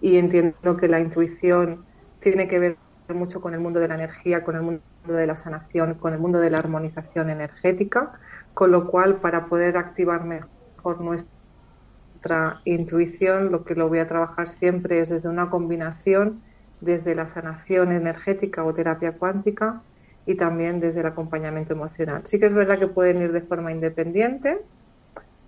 y 0.00 0.16
entiendo 0.16 0.76
que 0.76 0.88
la 0.88 1.00
intuición 1.00 1.84
tiene 2.20 2.48
que 2.48 2.58
ver 2.58 2.76
mucho 3.08 3.40
con 3.40 3.54
el 3.54 3.60
mundo 3.60 3.80
de 3.80 3.88
la 3.88 3.94
energía, 3.94 4.44
con 4.44 4.56
el 4.56 4.62
mundo 4.62 4.82
de 5.06 5.26
la 5.26 5.36
sanación, 5.36 5.94
con 5.94 6.12
el 6.12 6.18
mundo 6.18 6.40
de 6.40 6.50
la 6.50 6.58
armonización 6.58 7.30
energética, 7.30 8.12
con 8.54 8.70
lo 8.70 8.86
cual 8.88 9.16
para 9.16 9.46
poder 9.46 9.76
activar 9.76 10.24
mejor 10.24 11.00
nuestra 11.00 12.60
intuición, 12.64 13.52
lo 13.52 13.64
que 13.64 13.74
lo 13.74 13.88
voy 13.88 13.98
a 13.98 14.08
trabajar 14.08 14.48
siempre 14.48 15.00
es 15.00 15.10
desde 15.10 15.28
una 15.28 15.50
combinación 15.50 16.42
desde 16.80 17.14
la 17.14 17.26
sanación 17.26 17.92
energética 17.92 18.64
o 18.64 18.74
terapia 18.74 19.12
cuántica 19.12 19.82
y 20.26 20.36
también 20.36 20.80
desde 20.80 21.00
el 21.00 21.06
acompañamiento 21.06 21.72
emocional. 21.74 22.22
Sí 22.26 22.38
que 22.38 22.46
es 22.46 22.54
verdad 22.54 22.78
que 22.78 22.88
pueden 22.88 23.20
ir 23.22 23.32
de 23.32 23.42
forma 23.42 23.72
independiente, 23.72 24.58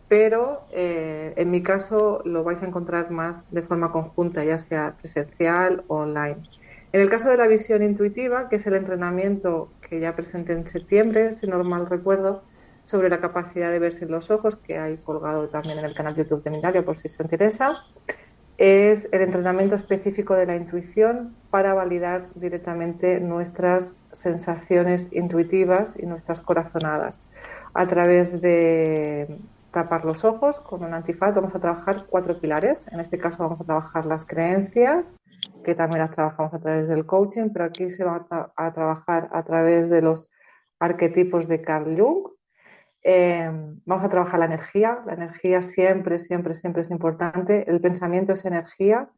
pero 0.08 0.66
eh, 0.72 1.32
en 1.36 1.50
mi 1.50 1.62
caso 1.62 2.22
lo 2.24 2.44
vais 2.44 2.62
a 2.62 2.66
encontrar 2.66 3.10
más 3.10 3.44
de 3.52 3.62
forma 3.62 3.90
conjunta, 3.90 4.44
ya 4.44 4.58
sea 4.58 4.94
presencial 4.98 5.84
o 5.88 5.96
online. 5.96 6.36
En 6.92 7.00
el 7.00 7.10
caso 7.10 7.28
de 7.28 7.36
la 7.36 7.46
visión 7.46 7.82
intuitiva, 7.82 8.48
que 8.48 8.56
es 8.56 8.66
el 8.66 8.74
entrenamiento 8.74 9.70
que 9.80 10.00
ya 10.00 10.14
presenté 10.14 10.52
en 10.52 10.66
septiembre, 10.68 11.32
si 11.34 11.46
no 11.46 11.62
mal 11.64 11.86
recuerdo, 11.86 12.42
sobre 12.84 13.08
la 13.08 13.20
capacidad 13.20 13.72
de 13.72 13.80
verse 13.80 14.04
en 14.04 14.12
los 14.12 14.30
ojos, 14.30 14.56
que 14.56 14.78
hay 14.78 14.96
colgado 14.98 15.48
también 15.48 15.78
en 15.78 15.84
el 15.84 15.94
canal 15.94 16.14
YouTube 16.14 16.44
de 16.44 16.50
Mindalia 16.50 16.84
por 16.84 16.96
si 16.96 17.08
os 17.08 17.18
interesa, 17.18 17.84
es 18.58 19.08
el 19.12 19.22
entrenamiento 19.22 19.74
específico 19.74 20.34
de 20.34 20.46
la 20.46 20.56
intuición 20.56 21.34
para 21.50 21.74
validar 21.74 22.28
directamente 22.36 23.20
nuestras 23.20 23.98
sensaciones 24.12 25.12
intuitivas 25.12 25.96
y 25.98 26.06
nuestras 26.06 26.40
corazonadas 26.40 27.18
a 27.74 27.86
través 27.86 28.40
de 28.40 29.36
tapar 29.76 30.06
los 30.06 30.24
ojos 30.24 30.58
con 30.60 30.82
un 30.82 30.94
antifaz. 30.94 31.34
Vamos 31.34 31.54
a 31.54 31.60
trabajar 31.60 32.06
cuatro 32.08 32.40
pilares. 32.40 32.80
En 32.92 32.98
este 32.98 33.18
caso 33.18 33.42
vamos 33.42 33.60
a 33.60 33.64
trabajar 33.64 34.06
las 34.06 34.24
creencias, 34.24 35.14
que 35.64 35.74
también 35.74 36.00
las 36.00 36.12
trabajamos 36.12 36.54
a 36.54 36.58
través 36.58 36.88
del 36.88 37.04
coaching, 37.04 37.50
pero 37.52 37.66
aquí 37.66 37.90
se 37.90 38.02
va 38.02 38.26
a, 38.56 38.72
trabajar 38.72 39.28
a 39.32 39.42
través 39.42 39.90
de 39.90 40.00
los 40.00 40.30
arquetipos 40.80 41.46
de 41.46 41.60
Carl 41.60 41.94
Jung. 41.94 42.28
Eh, 43.02 43.50
vamos 43.84 44.04
a 44.06 44.08
trabajar 44.08 44.38
la 44.40 44.46
energía. 44.46 45.02
La 45.04 45.12
energía 45.12 45.60
siempre, 45.60 46.18
siempre, 46.20 46.54
siempre 46.54 46.80
es 46.80 46.90
importante. 46.90 47.70
El 47.70 47.82
pensamiento 47.82 48.32
es 48.32 48.46
energía 48.46 49.10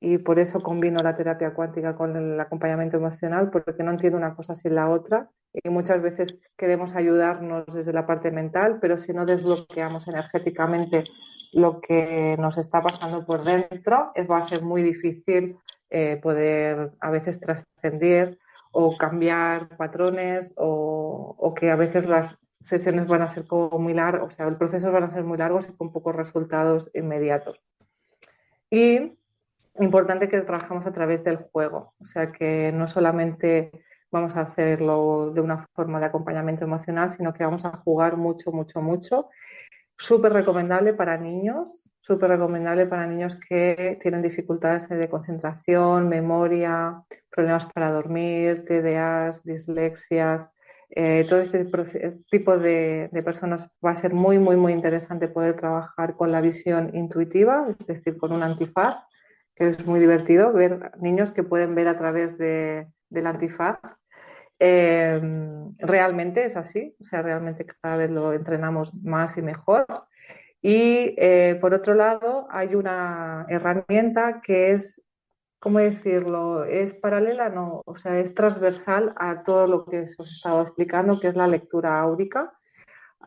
y 0.00 0.16
por 0.18 0.38
eso 0.38 0.62
combino 0.62 1.02
la 1.02 1.16
terapia 1.16 1.52
cuántica 1.52 1.94
con 1.94 2.16
el 2.16 2.40
acompañamiento 2.40 2.96
emocional, 2.96 3.50
porque 3.50 3.82
no 3.82 3.90
entiendo 3.90 4.16
una 4.16 4.34
cosa 4.34 4.56
sin 4.56 4.74
la 4.74 4.88
otra 4.88 5.28
y 5.52 5.68
muchas 5.68 6.00
veces 6.00 6.38
queremos 6.56 6.94
ayudarnos 6.94 7.66
desde 7.66 7.92
la 7.92 8.06
parte 8.06 8.30
mental, 8.30 8.78
pero 8.80 8.96
si 8.96 9.12
no 9.12 9.26
desbloqueamos 9.26 10.08
energéticamente 10.08 11.04
lo 11.52 11.80
que 11.80 12.36
nos 12.38 12.56
está 12.56 12.80
pasando 12.80 13.26
por 13.26 13.44
dentro, 13.44 14.12
va 14.30 14.38
a 14.38 14.44
ser 14.44 14.62
muy 14.62 14.82
difícil 14.82 15.58
eh, 15.90 16.18
poder 16.22 16.92
a 17.00 17.10
veces 17.10 17.40
trascender 17.40 18.38
o 18.72 18.96
cambiar 18.96 19.76
patrones 19.76 20.52
o, 20.56 21.52
que 21.58 21.70
a 21.70 21.76
veces 21.76 22.06
las 22.06 22.38
sesiones 22.62 23.06
van 23.06 23.22
a 23.22 23.28
ser 23.28 23.44
como 23.46 23.78
muy 23.78 23.92
largas, 23.92 24.22
o 24.22 24.30
sea, 24.30 24.46
el 24.46 24.56
proceso 24.56 24.92
van 24.92 25.02
a 25.02 25.10
ser 25.10 25.24
muy 25.24 25.36
largos 25.36 25.68
y 25.68 25.72
con 25.72 25.92
pocos 25.92 26.14
resultados 26.14 26.90
inmediatos. 26.94 27.60
Y 28.70 29.18
importante 29.78 30.28
que 30.28 30.40
trabajamos 30.40 30.86
a 30.86 30.92
través 30.92 31.22
del 31.24 31.36
juego, 31.36 31.94
o 31.98 32.04
sea, 32.04 32.32
que 32.32 32.72
no 32.72 32.86
solamente 32.86 33.70
vamos 34.10 34.34
a 34.36 34.40
hacerlo 34.40 35.30
de 35.32 35.40
una 35.40 35.66
forma 35.74 36.00
de 36.00 36.06
acompañamiento 36.06 36.64
emocional, 36.64 37.10
sino 37.10 37.32
que 37.32 37.44
vamos 37.44 37.64
a 37.64 37.76
jugar 37.78 38.16
mucho, 38.16 38.52
mucho, 38.52 38.82
mucho. 38.82 39.28
Súper 39.96 40.32
recomendable 40.32 40.94
para 40.94 41.16
niños, 41.16 41.90
súper 42.00 42.30
recomendable 42.30 42.86
para 42.86 43.06
niños 43.06 43.38
que 43.48 43.98
tienen 44.02 44.22
dificultades 44.22 44.88
de 44.88 45.08
concentración, 45.08 46.08
memoria, 46.08 47.02
problemas 47.30 47.66
para 47.66 47.92
dormir, 47.92 48.64
TDAs, 48.64 49.44
dislexias. 49.44 50.50
Eh, 50.90 51.24
todo 51.28 51.40
este 51.40 51.64
tipo 52.30 52.58
de, 52.58 53.08
de, 53.12 53.22
personas 53.22 53.70
va 53.84 53.92
a 53.92 53.96
ser 53.96 54.12
muy, 54.12 54.40
muy, 54.40 54.56
muy 54.56 54.72
interesante 54.72 55.28
poder 55.28 55.54
trabajar 55.54 56.16
con 56.16 56.32
la 56.32 56.40
visión 56.40 56.90
intuitiva, 56.96 57.68
es 57.78 57.86
decir, 57.86 58.16
con 58.18 58.32
un 58.32 58.42
antifaz, 58.42 58.96
es 59.60 59.86
muy 59.86 60.00
divertido 60.00 60.52
ver 60.52 60.92
niños 61.00 61.32
que 61.32 61.44
pueden 61.44 61.74
ver 61.74 61.88
a 61.88 61.98
través 61.98 62.36
de, 62.38 62.88
del 63.08 63.26
antifaz 63.26 63.78
Em, 64.62 65.74
realmente 65.78 66.44
es 66.44 66.54
así, 66.54 66.94
o 67.00 67.04
sea, 67.04 67.22
realmente 67.22 67.64
cada 67.80 67.96
vez 67.96 68.10
lo 68.10 68.34
entrenamos 68.34 68.92
más 68.94 69.38
y 69.38 69.42
mejor. 69.42 69.86
Y 70.60 71.14
eh, 71.16 71.56
por 71.62 71.72
otro 71.72 71.94
lado, 71.94 72.46
hay 72.50 72.74
una 72.74 73.46
herramienta 73.48 74.42
que 74.42 74.72
es, 74.72 75.02
¿cómo 75.60 75.78
decirlo? 75.78 76.64
Es 76.64 76.92
paralela, 76.92 77.48
no, 77.48 77.82
o 77.86 77.96
sea, 77.96 78.18
es 78.18 78.34
transversal 78.34 79.14
a 79.16 79.42
todo 79.44 79.66
lo 79.66 79.86
que 79.86 80.00
os 80.18 80.36
estaba 80.36 80.60
explicando, 80.62 81.18
que 81.20 81.28
es 81.28 81.36
la 81.36 81.46
lectura 81.46 81.98
áurica. 81.98 82.52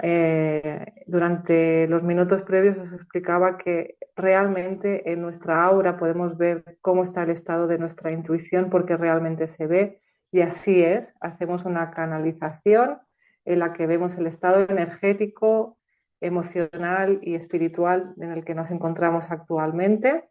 Eh, 0.01 1.03
durante 1.05 1.87
los 1.87 2.03
minutos 2.03 2.41
previos 2.41 2.77
os 2.79 2.91
explicaba 2.91 3.57
que 3.57 3.97
realmente 4.15 5.11
en 5.11 5.21
nuestra 5.21 5.63
aura 5.63 5.97
podemos 5.97 6.35
ver 6.35 6.79
cómo 6.81 7.03
está 7.03 7.23
el 7.23 7.29
estado 7.29 7.67
de 7.67 7.77
nuestra 7.77 8.11
intuición 8.11 8.71
porque 8.71 8.97
realmente 8.97 9.45
se 9.45 9.67
ve 9.67 10.01
y 10.33 10.41
así 10.41 10.83
es, 10.83 11.13
hacemos 11.21 11.63
una 11.63 11.91
canalización 11.91 12.97
en 13.45 13.59
la 13.59 13.71
que 13.73 13.85
vemos 13.85 14.15
el 14.15 14.25
estado 14.25 14.61
energético, 14.67 15.77
emocional 16.21 17.19
y 17.21 17.35
espiritual 17.35 18.15
en 18.17 18.31
el 18.31 18.43
que 18.43 18.55
nos 18.55 18.71
encontramos 18.71 19.29
actualmente. 19.29 20.27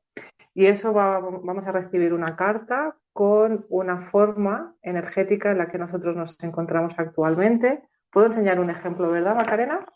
Y 0.54 0.66
eso 0.66 0.92
vamos 0.92 1.66
a 1.68 1.72
recibir 1.72 2.12
una 2.12 2.34
carta 2.34 2.96
con 3.12 3.64
una 3.68 4.10
forma 4.10 4.74
energética 4.82 5.52
en 5.52 5.58
la 5.58 5.68
que 5.68 5.78
nosotros 5.78 6.16
nos 6.16 6.42
encontramos 6.42 6.94
actualmente. 6.98 7.84
¿Puedo 8.12 8.26
enseñar 8.26 8.60
un 8.60 8.68
ejemplo, 8.68 9.10
verdad, 9.10 9.34
Macarena? 9.34 9.86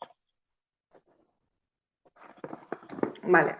Vale, 3.22 3.56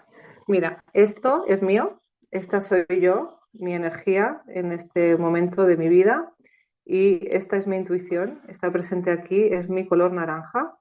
mira, 0.46 0.82
esto 0.94 1.44
es 1.46 1.60
mío, 1.60 2.00
esta 2.30 2.60
soy 2.62 2.86
yo, 3.00 3.40
mi 3.52 3.74
energía 3.74 4.42
en 4.48 4.72
este 4.72 5.16
momento 5.18 5.64
de 5.64 5.76
mi 5.76 5.90
vida 5.90 6.32
y 6.86 7.28
esta 7.30 7.58
es 7.58 7.66
mi 7.66 7.76
intuición, 7.76 8.40
está 8.48 8.70
presente 8.70 9.10
aquí, 9.10 9.44
es 9.44 9.68
mi 9.68 9.86
color 9.86 10.12
naranja, 10.12 10.78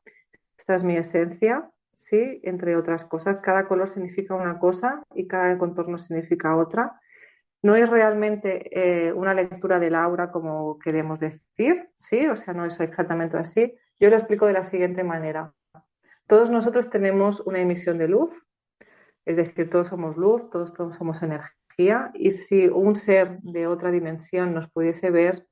esta 0.57 0.75
es 0.75 0.85
mi 0.85 0.95
esencia, 0.95 1.69
¿sí? 1.93 2.39
Entre 2.43 2.77
otras 2.77 3.03
cosas, 3.03 3.39
cada 3.39 3.67
color 3.67 3.89
significa 3.89 4.35
una 4.35 4.57
cosa 4.57 5.03
y 5.13 5.27
cada 5.27 5.57
contorno 5.57 5.97
significa 5.97 6.55
otra. 6.55 7.01
No 7.65 7.75
es 7.75 7.89
realmente 7.89 8.69
eh, 8.79 9.11
una 9.11 9.33
lectura 9.33 9.79
del 9.79 9.95
aura 9.95 10.29
como 10.31 10.77
queremos 10.77 11.19
decir, 11.19 11.89
¿sí? 11.95 12.27
O 12.27 12.35
sea, 12.35 12.53
no 12.53 12.63
es 12.63 12.79
exactamente 12.79 13.37
así. 13.37 13.73
Yo 13.99 14.11
lo 14.11 14.17
explico 14.17 14.45
de 14.45 14.53
la 14.53 14.63
siguiente 14.63 15.03
manera. 15.03 15.51
Todos 16.27 16.51
nosotros 16.51 16.91
tenemos 16.91 17.39
una 17.39 17.59
emisión 17.59 17.97
de 17.97 18.07
luz, 18.07 18.45
es 19.25 19.37
decir, 19.37 19.67
todos 19.71 19.87
somos 19.87 20.15
luz, 20.15 20.47
todos, 20.51 20.75
todos 20.75 20.93
somos 20.93 21.23
energía, 21.23 22.11
y 22.13 22.29
si 22.29 22.67
un 22.67 22.95
ser 22.95 23.39
de 23.41 23.65
otra 23.65 23.89
dimensión 23.89 24.53
nos 24.53 24.69
pudiese 24.69 25.09
ver, 25.09 25.47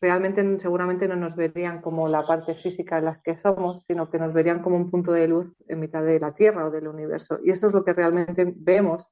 realmente 0.00 0.60
seguramente 0.60 1.08
no 1.08 1.16
nos 1.16 1.34
verían 1.34 1.80
como 1.80 2.06
la 2.06 2.22
parte 2.22 2.54
física 2.54 2.98
en 2.98 3.06
la 3.06 3.20
que 3.24 3.38
somos, 3.38 3.82
sino 3.86 4.08
que 4.08 4.20
nos 4.20 4.32
verían 4.32 4.62
como 4.62 4.76
un 4.76 4.88
punto 4.88 5.10
de 5.10 5.26
luz 5.26 5.52
en 5.66 5.80
mitad 5.80 6.04
de 6.04 6.20
la 6.20 6.32
Tierra 6.32 6.64
o 6.64 6.70
del 6.70 6.86
universo. 6.86 7.40
Y 7.42 7.50
eso 7.50 7.66
es 7.66 7.72
lo 7.72 7.84
que 7.84 7.92
realmente 7.92 8.54
vemos 8.54 9.10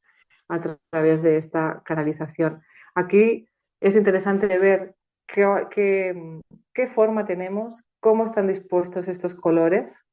a 0.48 0.78
través 0.90 1.22
de 1.22 1.36
esta 1.36 1.82
canalización. 1.84 2.62
Aquí 2.94 3.48
es 3.80 3.96
interesante 3.96 4.58
ver 4.58 4.94
qué, 5.26 6.40
qué, 6.72 6.86
forma 6.86 7.26
tenemos, 7.26 7.82
cómo 8.00 8.24
están 8.24 8.46
dispuestos 8.46 9.08
estos 9.08 9.34
colores, 9.34 10.04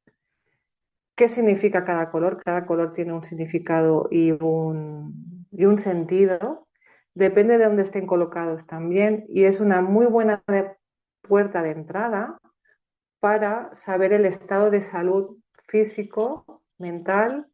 qué 1.15 1.27
significa 1.27 1.85
cada 1.85 2.09
color. 2.11 2.41
Cada 2.43 2.65
color 2.65 2.93
tiene 2.93 3.13
un 3.13 3.23
significado 3.23 4.07
y 4.09 4.31
un, 4.31 5.45
y 5.51 5.65
un 5.65 5.79
sentido 5.79 6.67
depende 7.13 7.57
de 7.57 7.65
dónde 7.65 7.83
estén 7.83 8.07
colocados 8.07 8.65
también 8.65 9.25
y 9.27 9.43
es 9.43 9.59
una 9.59 9.81
muy 9.81 10.05
buena 10.05 10.43
puerta 11.21 11.61
de 11.61 11.71
entrada 11.71 12.39
para 13.19 13.73
saber 13.75 14.13
el 14.13 14.25
estado 14.25 14.71
de 14.71 14.81
salud 14.81 15.37
físico, 15.67 16.63
mental, 16.77 17.47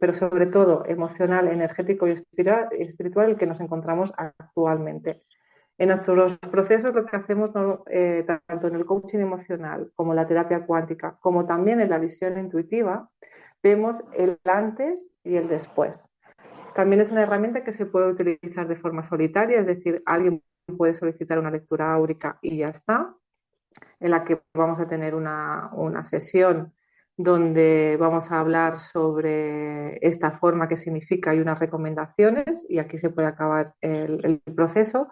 pero 0.00 0.14
sobre 0.14 0.46
todo 0.46 0.84
emocional, 0.86 1.48
energético 1.48 2.06
y 2.08 2.12
espiritual, 2.12 3.30
el 3.30 3.36
que 3.36 3.46
nos 3.46 3.60
encontramos 3.60 4.12
actualmente. 4.16 5.22
En 5.78 5.88
nuestros 5.88 6.38
procesos 6.38 6.94
lo 6.94 7.04
que 7.04 7.16
hacemos, 7.16 7.50
eh, 7.90 8.24
tanto 8.26 8.68
en 8.68 8.74
el 8.76 8.86
coaching 8.86 9.18
emocional 9.18 9.92
como 9.94 10.12
en 10.12 10.16
la 10.16 10.26
terapia 10.26 10.64
cuántica, 10.64 11.18
como 11.20 11.46
también 11.46 11.80
en 11.80 11.90
la 11.90 11.98
visión 11.98 12.38
intuitiva, 12.38 13.10
vemos 13.62 14.02
el 14.14 14.38
antes 14.44 15.12
y 15.22 15.36
el 15.36 15.48
después. 15.48 16.08
También 16.74 17.00
es 17.00 17.10
una 17.10 17.22
herramienta 17.22 17.64
que 17.64 17.72
se 17.72 17.86
puede 17.86 18.10
utilizar 18.10 18.68
de 18.68 18.76
forma 18.76 19.02
solitaria, 19.02 19.60
es 19.60 19.66
decir, 19.66 20.02
alguien 20.06 20.42
puede 20.76 20.94
solicitar 20.94 21.38
una 21.38 21.50
lectura 21.50 21.92
áurica 21.92 22.38
y 22.42 22.58
ya 22.58 22.68
está, 22.68 23.14
en 24.00 24.10
la 24.10 24.24
que 24.24 24.42
vamos 24.54 24.80
a 24.80 24.88
tener 24.88 25.14
una, 25.14 25.70
sesión 26.04 26.72
donde 27.16 27.96
vamos 27.98 28.30
a 28.30 28.40
hablar 28.40 28.78
sobre 28.78 29.98
esta 30.06 30.32
forma 30.32 30.68
que 30.68 30.76
significa 30.76 31.34
y 31.34 31.40
unas 31.40 31.58
recomendaciones 31.58 32.66
y 32.68 32.78
aquí 32.78 32.98
se 32.98 33.08
puede 33.08 33.28
acabar 33.28 33.74
el, 33.80 34.42
proceso, 34.54 35.08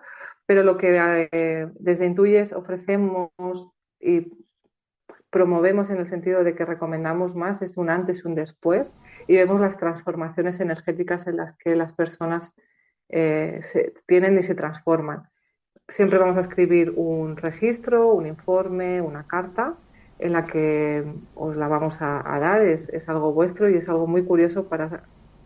pero 0.46 0.62
lo 0.62 0.76
que 0.76 1.28
eh, 1.32 1.68
desde 1.78 2.06
Intuyes 2.06 2.52
ofrecemos 2.52 3.30
y 4.00 4.30
promovemos 5.30 5.90
en 5.90 5.96
el 5.96 6.06
sentido 6.06 6.44
de 6.44 6.54
que 6.54 6.66
recomendamos 6.66 7.34
más 7.34 7.62
es 7.62 7.78
un 7.78 7.88
antes 7.88 8.22
y 8.22 8.28
un 8.28 8.34
después 8.34 8.94
y 9.26 9.36
vemos 9.36 9.60
las 9.60 9.78
transformaciones 9.78 10.60
energéticas 10.60 11.26
en 11.26 11.38
las 11.38 11.56
que 11.56 11.74
las 11.74 11.94
personas 11.94 12.52
eh, 13.08 13.60
se, 13.62 13.94
tienen 14.06 14.38
y 14.38 14.42
se 14.42 14.54
transforman. 14.54 15.22
Siempre 15.88 16.18
vamos 16.18 16.36
a 16.36 16.40
escribir 16.40 16.92
un 16.96 17.36
registro, 17.36 18.12
un 18.12 18.26
informe, 18.26 19.00
una 19.00 19.26
carta 19.26 19.76
en 20.18 20.32
la 20.32 20.46
que 20.46 21.04
os 21.34 21.56
la 21.56 21.68
vamos 21.68 22.00
a, 22.00 22.22
dar. 22.40 22.62
Es, 22.62 22.88
es, 22.88 23.08
algo 23.08 23.32
vuestro 23.32 23.68
y 23.68 23.74
es 23.74 23.88
algo 23.88 24.06
muy 24.06 24.24
curioso 24.24 24.64
para 24.68 25.04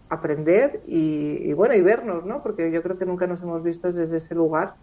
aprender 0.08 0.80
y, 0.86 1.52
bueno 1.52 1.74
y 1.74 1.82
vernos, 1.82 2.24
¿no? 2.24 2.42
Porque 2.42 2.70
yo 2.70 2.82
creo 2.82 2.98
que 2.98 3.06
nunca 3.06 3.26
nos 3.26 3.42
hemos 3.42 3.62
visto 3.62 3.92
desde 3.92 4.16
ese 4.16 4.34
lugar 4.34 4.74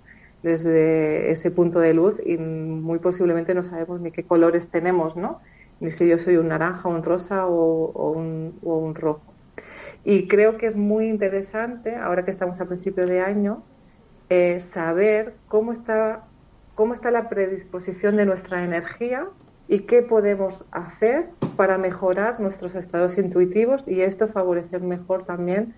desde 0.43 1.31
ese 1.31 1.49
punto 1.49 1.79
de 1.79 1.95
luz 1.95 2.21
y 2.23 2.37
muy 2.37 2.99
posiblemente 2.99 3.55
no 3.55 3.63
sabemos 3.63 3.99
ni 3.99 4.11
qué 4.11 4.23
colores 4.23 4.67
tenemos, 4.67 5.17
¿no? 5.17 5.41
Ni 5.79 5.89
si 5.89 6.07
yo 6.07 6.19
soy 6.19 6.37
un 6.37 6.49
naranja, 6.49 6.87
un 6.87 7.01
rosa 7.01 7.47
o, 7.47 8.11
un, 8.11 8.93
rojo. 8.93 9.23
Y 10.03 10.27
creo 10.27 10.57
que 10.57 10.67
es 10.67 10.75
muy 10.75 11.07
interesante, 11.07 11.95
ahora 11.95 12.23
que 12.25 12.29
estamos 12.29 12.61
a 12.61 12.65
principio 12.65 13.07
de 13.07 13.21
año, 13.21 13.63
eh, 14.29 14.59
saber 14.59 15.33
cómo 15.47 15.71
está, 15.71 16.25
cómo 16.75 16.93
está 16.93 17.09
la 17.09 17.27
predisposición 17.27 18.15
de 18.15 18.27
nuestra 18.27 18.63
energía 18.63 19.27
y 19.67 19.79
qué 19.79 20.01
podemos 20.01 20.63
hacer 20.71 21.29
para 21.55 21.77
mejorar 21.77 22.39
nuestros 22.39 22.75
estados 22.75 23.17
intuitivos 23.17 23.87
y 23.87 24.01
esto 24.01 24.27
favorecer 24.27 24.81
mejor 24.81 25.25
también 25.25 25.73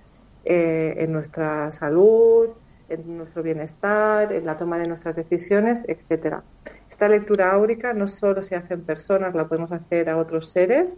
eh, 0.45 0.95
en 0.97 1.13
nuestra 1.13 1.71
salud, 1.71 2.49
en 2.89 3.17
nuestro 3.17 3.43
bienestar, 3.43 4.31
en 4.33 4.45
la 4.45 4.57
toma 4.57 4.77
de 4.77 4.87
nuestras 4.87 5.15
decisiones, 5.15 5.85
etcétera. 5.87 6.43
Esta 6.89 7.09
lectura 7.09 7.51
áurica 7.51 7.93
no 7.93 8.07
solo 8.07 8.41
se 8.41 8.55
hace 8.55 8.73
en 8.73 8.81
personas, 8.81 9.35
la 9.35 9.47
podemos 9.47 9.71
hacer 9.71 10.09
a 10.09 10.17
otros 10.17 10.49
seres, 10.49 10.97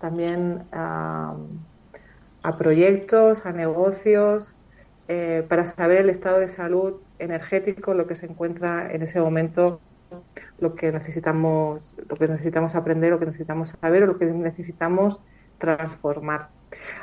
también 0.00 0.64
a, 0.72 1.36
proyectos, 2.58 3.46
a 3.46 3.52
negocios, 3.52 4.52
eh, 5.08 5.44
para 5.48 5.64
saber 5.64 5.98
el 5.98 6.10
estado 6.10 6.40
de 6.40 6.48
salud 6.48 6.94
energético, 7.18 7.94
lo 7.94 8.06
que 8.06 8.16
se 8.16 8.26
encuentra 8.26 8.92
en 8.92 9.02
ese 9.02 9.20
momento, 9.20 9.80
lo 10.58 10.74
que 10.74 10.92
necesitamos, 10.92 11.94
lo 12.08 12.16
que 12.16 12.28
necesitamos 12.28 12.74
aprender, 12.74 13.10
lo 13.10 13.18
que 13.18 13.26
necesitamos 13.26 13.76
saber 13.80 14.04
o 14.04 14.06
lo 14.06 14.18
que 14.18 14.26
necesitamos 14.26 15.20
transformar. 15.58 16.48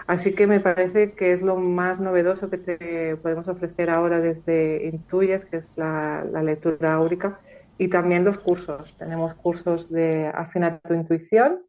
Así 0.08 0.34
que 0.34 0.48
me 0.48 0.60
parece 0.60 1.14
que 1.14 1.32
es 1.32 1.42
lo 1.42 1.56
más 1.56 2.00
novedoso 2.00 2.50
que 2.50 2.58
te 2.58 3.16
podemos 3.18 3.48
ofrecer 3.48 3.90
ahora 3.90 4.20
desde 4.20 4.88
Intuyes, 4.88 5.46
que 5.46 5.58
es 5.58 5.74
la, 5.78 6.24
lectura 6.44 6.94
áurica, 6.94 7.40
y 7.78 7.88
también 7.88 8.26
los 8.26 8.38
cursos. 8.38 8.96
Tenemos 8.98 9.36
cursos 9.36 9.90
de 9.90 10.28
afinar 10.28 10.82
tu 10.86 10.94
intuición, 10.94 11.62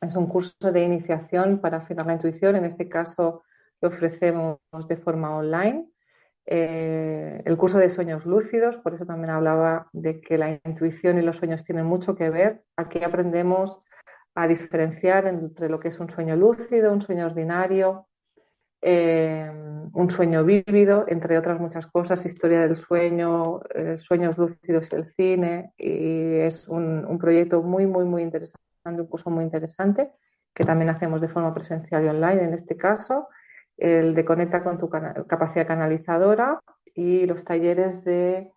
es 0.00 0.16
un 0.16 0.26
curso 0.26 0.72
de 0.72 0.82
iniciación 0.82 1.58
para 1.58 1.78
afinar 1.78 2.06
la 2.06 2.14
intuición, 2.14 2.56
en 2.56 2.64
este 2.64 2.88
caso 2.88 3.42
lo 3.80 3.88
ofrecemos 3.88 4.58
de 4.88 4.96
forma 4.96 5.36
online. 5.36 5.86
Eh, 6.46 7.42
el 7.44 7.56
curso 7.56 7.78
de 7.78 7.88
sueños 7.88 8.26
lúcidos, 8.26 8.76
por 8.76 8.94
eso 8.94 9.06
también 9.06 9.30
hablaba 9.30 9.88
de 9.92 10.20
que 10.20 10.36
la 10.36 10.60
intuición 10.64 11.18
y 11.18 11.22
los 11.22 11.36
sueños 11.36 11.64
tienen 11.64 11.86
mucho 11.86 12.14
que 12.14 12.30
ver. 12.30 12.62
Aquí 12.76 13.02
aprendemos 13.02 13.80
a 14.34 14.46
diferenciar 14.46 15.26
entre 15.26 15.68
lo 15.68 15.80
que 15.80 15.88
es 15.88 15.98
un 16.00 16.10
sueño 16.10 16.36
lúcido, 16.36 16.92
un 16.92 17.00
sueño 17.00 17.26
ordinario, 17.26 18.08
eh, 18.82 19.50
un 19.94 20.10
sueño 20.10 20.44
vívido, 20.44 21.06
entre 21.08 21.38
otras 21.38 21.58
muchas 21.58 21.86
cosas, 21.86 22.26
historia 22.26 22.60
del 22.60 22.76
sueño, 22.76 23.62
eh, 23.74 23.96
sueños 23.96 24.36
lúcidos 24.36 24.92
y 24.92 24.96
el 24.96 25.06
cine, 25.14 25.72
y 25.78 26.36
es 26.40 26.68
un, 26.68 27.06
un, 27.06 27.18
proyecto 27.18 27.62
muy, 27.62 27.86
muy, 27.86 28.04
muy 28.04 28.22
interesante, 28.22 28.60
un 28.84 29.06
curso 29.06 29.30
muy 29.30 29.44
interesante, 29.44 30.10
que 30.52 30.64
también 30.64 30.90
hacemos 30.90 31.22
de 31.22 31.28
forma 31.28 31.54
presencial 31.54 32.04
y 32.04 32.08
online 32.08 32.44
en 32.44 32.52
este 32.52 32.76
caso, 32.76 33.28
el 33.76 34.14
de 34.14 34.24
Conecta 34.24 34.62
con 34.62 34.78
tu 34.78 34.88
capacidad 34.88 35.66
canalizadora 35.66 36.60
y 36.94 37.26
los 37.26 37.44
talleres 37.44 38.04
de 38.04 38.52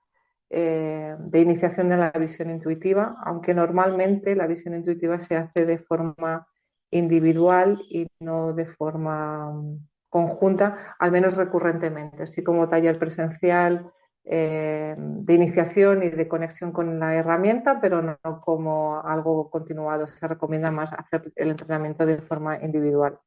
eh, 0.49 1.13
de 1.19 1.41
iniciación 1.41 1.89
de 1.89 1.97
la 1.97 2.11
visión 2.11 2.49
intuitiva, 2.49 3.17
aunque 3.25 3.53
normalmente 3.53 4.33
la 4.33 4.47
visión 4.47 4.75
intuitiva 4.75 5.19
se 5.19 5.35
hace 5.35 5.65
de 5.65 5.77
forma 5.77 6.47
individual 6.89 7.81
y 7.89 8.07
no 8.21 8.53
de 8.53 8.65
forma 8.65 9.51
mm, 9.51 9.87
conjunta, 10.09 10.95
al 10.99 11.11
menos 11.11 11.35
recurrentemente, 11.35 12.23
así 12.23 12.43
como 12.43 12.69
taller 12.69 12.97
presencial 12.97 13.91
eh, 14.23 14.95
de 14.97 15.33
iniciación 15.33 16.03
y 16.03 16.09
de 16.11 16.27
conexión 16.29 16.71
con 16.71 16.97
la 16.97 17.15
herramienta, 17.15 17.81
pero 17.81 18.01
no, 18.01 18.17
como 18.41 19.01
algo 19.01 19.49
continuado. 19.49 20.07
Se 20.07 20.27
recomienda 20.27 20.71
más 20.71 20.93
hacer 20.93 21.33
el 21.35 21.49
entrenamiento 21.51 22.05
de 22.05 22.19
forma 22.21 22.57
individual. 22.63 23.19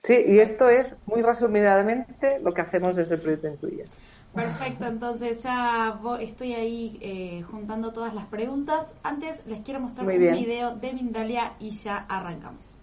Sí, 0.00 0.24
y 0.26 0.38
esto 0.38 0.68
es 0.68 0.94
muy 1.06 1.22
resumidamente 1.22 2.38
lo 2.40 2.52
que 2.52 2.60
hacemos 2.60 2.96
desde 2.96 3.16
el 3.16 3.20
proyecto 3.20 3.48
Intuyes. 3.48 3.98
Perfecto, 4.34 4.84
entonces 4.84 5.42
ya 5.42 5.98
estoy 6.20 6.52
ahí 6.52 6.98
eh, 7.00 7.42
juntando 7.50 7.92
todas 7.92 8.12
las 8.12 8.26
preguntas. 8.26 8.94
Antes 9.02 9.46
les 9.46 9.60
quiero 9.62 9.80
mostrar 9.80 10.06
un 10.06 10.18
video 10.18 10.76
de 10.76 10.92
Mindalia 10.92 11.54
y 11.58 11.70
ya 11.70 12.04
arrancamos. 12.06 12.78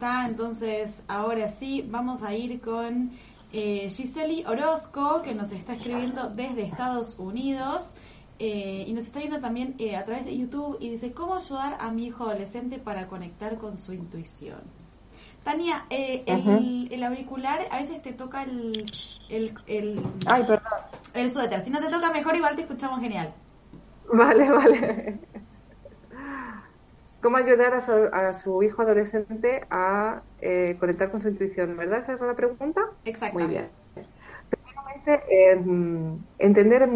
Está, 0.00 0.26
entonces 0.26 1.02
ahora 1.08 1.46
sí 1.48 1.86
vamos 1.86 2.22
a 2.22 2.34
ir 2.34 2.62
con 2.62 3.10
eh, 3.52 3.90
Giseli 3.90 4.46
Orozco, 4.46 5.20
que 5.20 5.34
nos 5.34 5.52
está 5.52 5.74
escribiendo 5.74 6.30
desde 6.30 6.62
Estados 6.62 7.18
Unidos. 7.18 7.96
Eh, 8.38 8.86
y 8.88 8.94
nos 8.94 9.04
está 9.04 9.18
viendo 9.18 9.40
también 9.40 9.74
eh, 9.78 9.96
a 9.96 10.04
través 10.06 10.24
de 10.24 10.34
YouTube 10.34 10.78
y 10.80 10.88
dice, 10.88 11.12
¿cómo 11.12 11.34
ayudar 11.34 11.76
a 11.78 11.90
mi 11.90 12.06
hijo 12.06 12.24
adolescente 12.24 12.78
para 12.78 13.08
conectar 13.08 13.58
con 13.58 13.76
su 13.76 13.92
intuición? 13.92 14.60
Tania, 15.44 15.84
eh, 15.90 16.24
el, 16.26 17.02
auricular 17.02 17.66
a 17.70 17.80
veces 17.80 18.00
te 18.00 18.14
toca 18.14 18.44
el, 18.44 18.86
el, 19.28 19.52
el, 19.66 20.02
Ay, 20.24 20.44
perdón. 20.44 20.80
el 21.12 21.30
suéter. 21.30 21.60
Si 21.60 21.68
no 21.68 21.78
te 21.78 21.88
toca 21.90 22.10
mejor, 22.10 22.34
igual 22.36 22.56
te 22.56 22.62
escuchamos 22.62 23.00
genial. 23.00 23.34
Vale, 24.10 24.50
vale 24.50 25.20
cómo 27.20 27.36
ayudar 27.36 27.74
a 27.74 28.32
su, 28.32 28.62
hijo 28.62 28.82
adolescente 28.82 29.64
a 29.70 30.22
eh, 30.40 30.76
conectar 30.80 31.10
con 31.10 31.20
su 31.20 31.28
intuición, 31.28 31.76
¿verdad? 31.76 32.00
¿Esa 32.00 32.14
es 32.14 32.20
la 32.20 32.34
pregunta? 32.34 32.82
Exacto. 33.04 33.38
Muy 33.38 33.48
bien. 33.48 33.68
Primeramente, 34.50 35.22
entender 36.38 36.88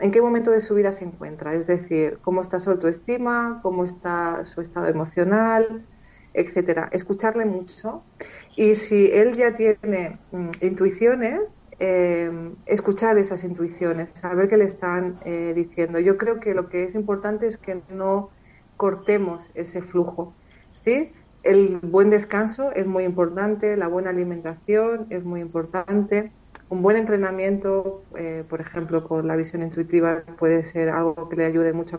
en 0.00 0.10
qué 0.10 0.20
momento 0.20 0.50
de 0.50 0.60
su 0.60 0.74
vida 0.74 0.92
se 0.92 1.04
encuentra, 1.04 1.54
es 1.54 1.66
decir, 1.66 2.18
cómo 2.22 2.42
está 2.42 2.60
su 2.60 2.70
autoestima, 2.70 3.60
cómo 3.62 3.84
está 3.84 4.44
su 4.46 4.60
estado 4.60 4.86
emocional, 4.88 5.84
etcétera. 6.34 6.88
Escucharle 6.92 7.44
mucho 7.44 8.02
y 8.56 8.74
si 8.74 9.06
él 9.06 9.36
ya 9.36 9.54
tiene 9.54 10.18
mm, 10.32 10.50
intuiciones, 10.62 11.54
em, 11.78 12.56
escuchar 12.66 13.18
esas 13.18 13.44
intuiciones, 13.44 14.10
saber 14.14 14.48
qué 14.48 14.56
le 14.56 14.64
están 14.64 15.18
eh, 15.24 15.52
diciendo. 15.54 16.00
Yo 16.00 16.16
creo 16.16 16.40
que 16.40 16.54
lo 16.54 16.68
que 16.68 16.84
es 16.84 16.94
importante 16.94 17.46
es 17.46 17.56
que 17.56 17.80
no 17.88 18.30
cortemos 18.78 19.50
ese 19.54 19.82
flujo. 19.82 20.32
¿sí? 20.72 21.12
El 21.42 21.78
buen 21.78 22.08
descanso 22.08 22.72
es 22.72 22.86
muy 22.86 23.04
importante, 23.04 23.76
la 23.76 23.88
buena 23.88 24.08
alimentación 24.10 25.06
es 25.10 25.24
muy 25.24 25.40
importante. 25.42 26.32
Un 26.70 26.80
buen 26.82 26.96
entrenamiento, 26.96 28.02
eh, 28.16 28.44
por 28.48 28.60
ejemplo, 28.60 29.06
con 29.06 29.26
la 29.26 29.36
visión 29.36 29.62
intuitiva, 29.62 30.22
puede 30.38 30.64
ser 30.64 30.88
algo 30.90 31.28
que 31.28 31.36
le 31.36 31.44
ayude 31.44 31.72
mucho 31.72 31.96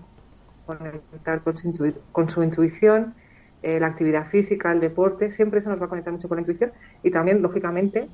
a 0.68 0.78
conectar 0.78 1.42
con 1.42 1.58
su, 1.58 1.94
con 2.12 2.30
su 2.30 2.44
intuición. 2.44 3.14
Eh, 3.62 3.80
la 3.80 3.88
actividad 3.88 4.28
física, 4.28 4.72
el 4.72 4.80
deporte, 4.80 5.32
siempre 5.32 5.60
eso 5.60 5.70
nos 5.70 5.82
va 5.82 5.88
a 5.88 5.90
conectar 5.90 6.14
mucho 6.14 6.30
con 6.30 6.38
la 6.38 6.42
intuición. 6.42 6.72
Y 7.04 7.12
también, 7.12 7.42
lógicamente, 7.42 8.08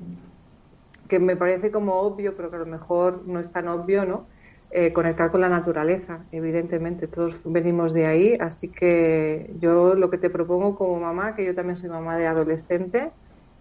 que 1.08 1.20
me 1.20 1.36
parece 1.36 1.70
como 1.70 1.94
obvio, 2.00 2.36
pero 2.36 2.50
que 2.50 2.56
a 2.56 2.60
lo 2.60 2.66
mejor 2.66 3.22
no 3.26 3.38
es 3.38 3.50
tan 3.52 3.68
obvio, 3.68 4.04
¿no? 4.04 4.26
Eh, 4.70 4.92
conectar 4.92 5.30
con 5.30 5.40
la 5.40 5.48
naturaleza, 5.48 6.26
evidentemente, 6.32 7.06
todos 7.06 7.40
venimos 7.44 7.92
de 7.92 8.06
ahí, 8.06 8.36
así 8.40 8.68
que 8.68 9.54
yo 9.60 9.94
lo 9.94 10.10
que 10.10 10.18
te 10.18 10.28
propongo 10.28 10.76
como 10.76 10.98
mamá, 10.98 11.36
que 11.36 11.46
yo 11.46 11.54
también 11.54 11.78
soy 11.78 11.88
mamá 11.88 12.16
de 12.16 12.26
adolescente, 12.26 13.12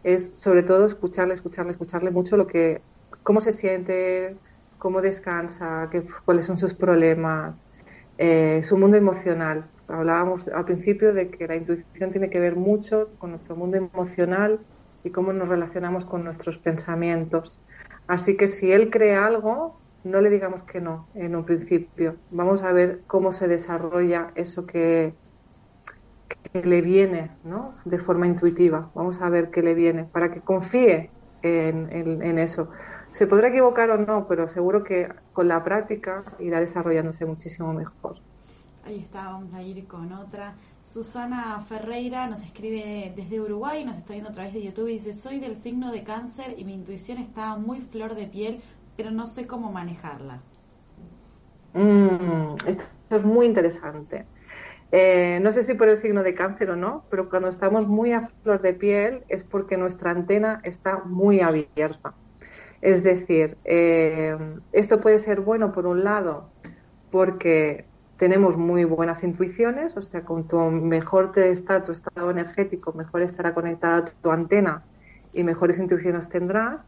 es 0.03 0.31
sobre 0.33 0.63
todo 0.63 0.85
escucharle, 0.85 1.35
escucharle, 1.35 1.71
escucharle 1.73 2.09
mucho 2.11 2.37
lo 2.37 2.47
que, 2.47 2.81
cómo 3.23 3.39
se 3.39 3.51
siente, 3.51 4.35
cómo 4.77 5.01
descansa, 5.01 5.89
qué, 5.91 6.05
cuáles 6.25 6.47
son 6.47 6.57
sus 6.57 6.73
problemas, 6.73 7.61
eh, 8.17 8.61
su 8.63 8.77
mundo 8.77 8.97
emocional. 8.97 9.69
Hablábamos 9.87 10.47
al 10.47 10.65
principio 10.65 11.13
de 11.13 11.29
que 11.29 11.47
la 11.47 11.55
intuición 11.55 12.11
tiene 12.11 12.29
que 12.29 12.39
ver 12.39 12.55
mucho 12.55 13.09
con 13.19 13.31
nuestro 13.31 13.55
mundo 13.55 13.77
emocional 13.77 14.59
y 15.03 15.11
cómo 15.11 15.33
nos 15.33 15.47
relacionamos 15.49 16.05
con 16.05 16.23
nuestros 16.23 16.57
pensamientos. 16.57 17.59
Así 18.07 18.37
que 18.37 18.47
si 18.47 18.71
él 18.71 18.89
cree 18.89 19.15
algo, 19.15 19.84
no 20.05 20.21
le 20.21 20.29
digamos 20.29 20.63
que 20.63 20.79
no 20.79 21.07
en 21.15 21.35
un 21.35 21.43
principio. 21.45 22.15
Vamos 22.31 22.61
a 22.61 22.71
ver 22.71 23.01
cómo 23.07 23.33
se 23.33 23.47
desarrolla 23.47 24.31
eso 24.35 24.65
que, 24.65 25.13
le 26.53 26.81
viene 26.81 27.31
¿no? 27.43 27.73
de 27.83 27.97
forma 27.97 28.27
intuitiva. 28.27 28.89
Vamos 28.93 29.19
a 29.19 29.27
ver 29.29 29.49
qué 29.49 29.61
le 29.61 29.73
viene 29.73 30.05
para 30.05 30.31
que 30.31 30.39
confíe 30.39 31.09
en, 31.41 32.37
eso. 32.39 32.69
Se 33.11 33.27
podrá 33.27 33.49
equivocar 33.49 33.89
o 33.89 33.97
no, 33.97 34.27
pero 34.27 34.47
seguro 34.47 34.83
que 34.83 35.09
con 35.33 35.47
la 35.47 35.63
práctica 35.63 36.23
irá 36.39 36.59
desarrollándose 36.59 37.25
muchísimo 37.25 37.73
mejor. 37.73 38.17
Ahí 38.85 38.99
está, 38.99 39.25
vamos 39.25 39.53
a 39.53 39.61
ir 39.63 39.85
con 39.87 40.13
otra. 40.13 40.53
Susana 40.83 41.65
Ferreira 41.67 42.27
nos 42.27 42.43
escribe 42.43 43.11
desde 43.15 43.41
Uruguay, 43.41 43.83
nos 43.83 43.97
está 43.97 44.13
viendo 44.13 44.29
a 44.29 44.33
través 44.33 44.53
de 44.53 44.63
YouTube 44.63 44.87
y 44.87 44.93
dice, 44.93 45.13
soy 45.13 45.39
del 45.39 45.57
signo 45.57 45.91
de 45.91 46.03
cáncer 46.03 46.55
y 46.57 46.63
mi 46.63 46.73
intuición 46.73 47.17
está 47.17 47.55
muy 47.57 47.81
flor 47.81 48.15
de 48.15 48.27
piel 48.27 48.61
pero 48.95 49.11
no 49.11 49.25
sé 49.25 49.47
cómo 49.47 49.71
manejarla. 49.71 50.39
Mm, 51.73 52.55
esto 52.67 52.83
es 53.09 53.23
muy 53.23 53.45
interesante. 53.45 54.25
Eh, 54.91 55.39
no 55.41 55.51
sé 55.51 55.63
si 55.63 55.73
por 55.73 55.89
el 55.89 55.97
signo 55.97 56.23
de 56.23 56.35
cáncer 56.35 56.69
o 56.69 56.75
no, 56.75 57.03
pero 57.09 57.29
cuando 57.29 57.49
estamos 57.49 57.87
muy 57.87 58.13
a 58.13 58.27
flor 58.43 58.61
de 58.61 58.73
piel 58.73 59.23
es 59.27 59.43
porque 59.43 59.77
nuestra 59.77 60.11
antena 60.11 60.61
está 60.63 60.99
muy 60.99 61.41
abierta. 61.41 62.13
Es 62.81 63.03
decir, 63.03 63.57
eh, 63.65 64.37
esto 64.71 65.01
puede 65.01 65.19
ser 65.19 65.41
bueno 65.41 65.73
por 65.73 65.87
un 65.87 66.03
lado 66.03 66.49
porque 67.11 67.85
tenemos 68.17 68.57
muy 68.57 68.85
buenas 68.85 69.23
intuiciones, 69.23 69.97
o 69.97 70.01
sea, 70.01 70.21
cuanto 70.21 70.69
mejor 70.71 71.31
te 71.31 71.51
está 71.51 71.83
tu 71.83 71.91
estado 71.91 72.31
energético, 72.31 72.93
mejor 72.93 73.21
estará 73.21 73.53
conectada 73.53 74.05
tu 74.21 74.31
antena 74.31 74.83
y 75.33 75.43
mejores 75.43 75.79
intuiciones 75.79 76.29
tendrás 76.29 76.79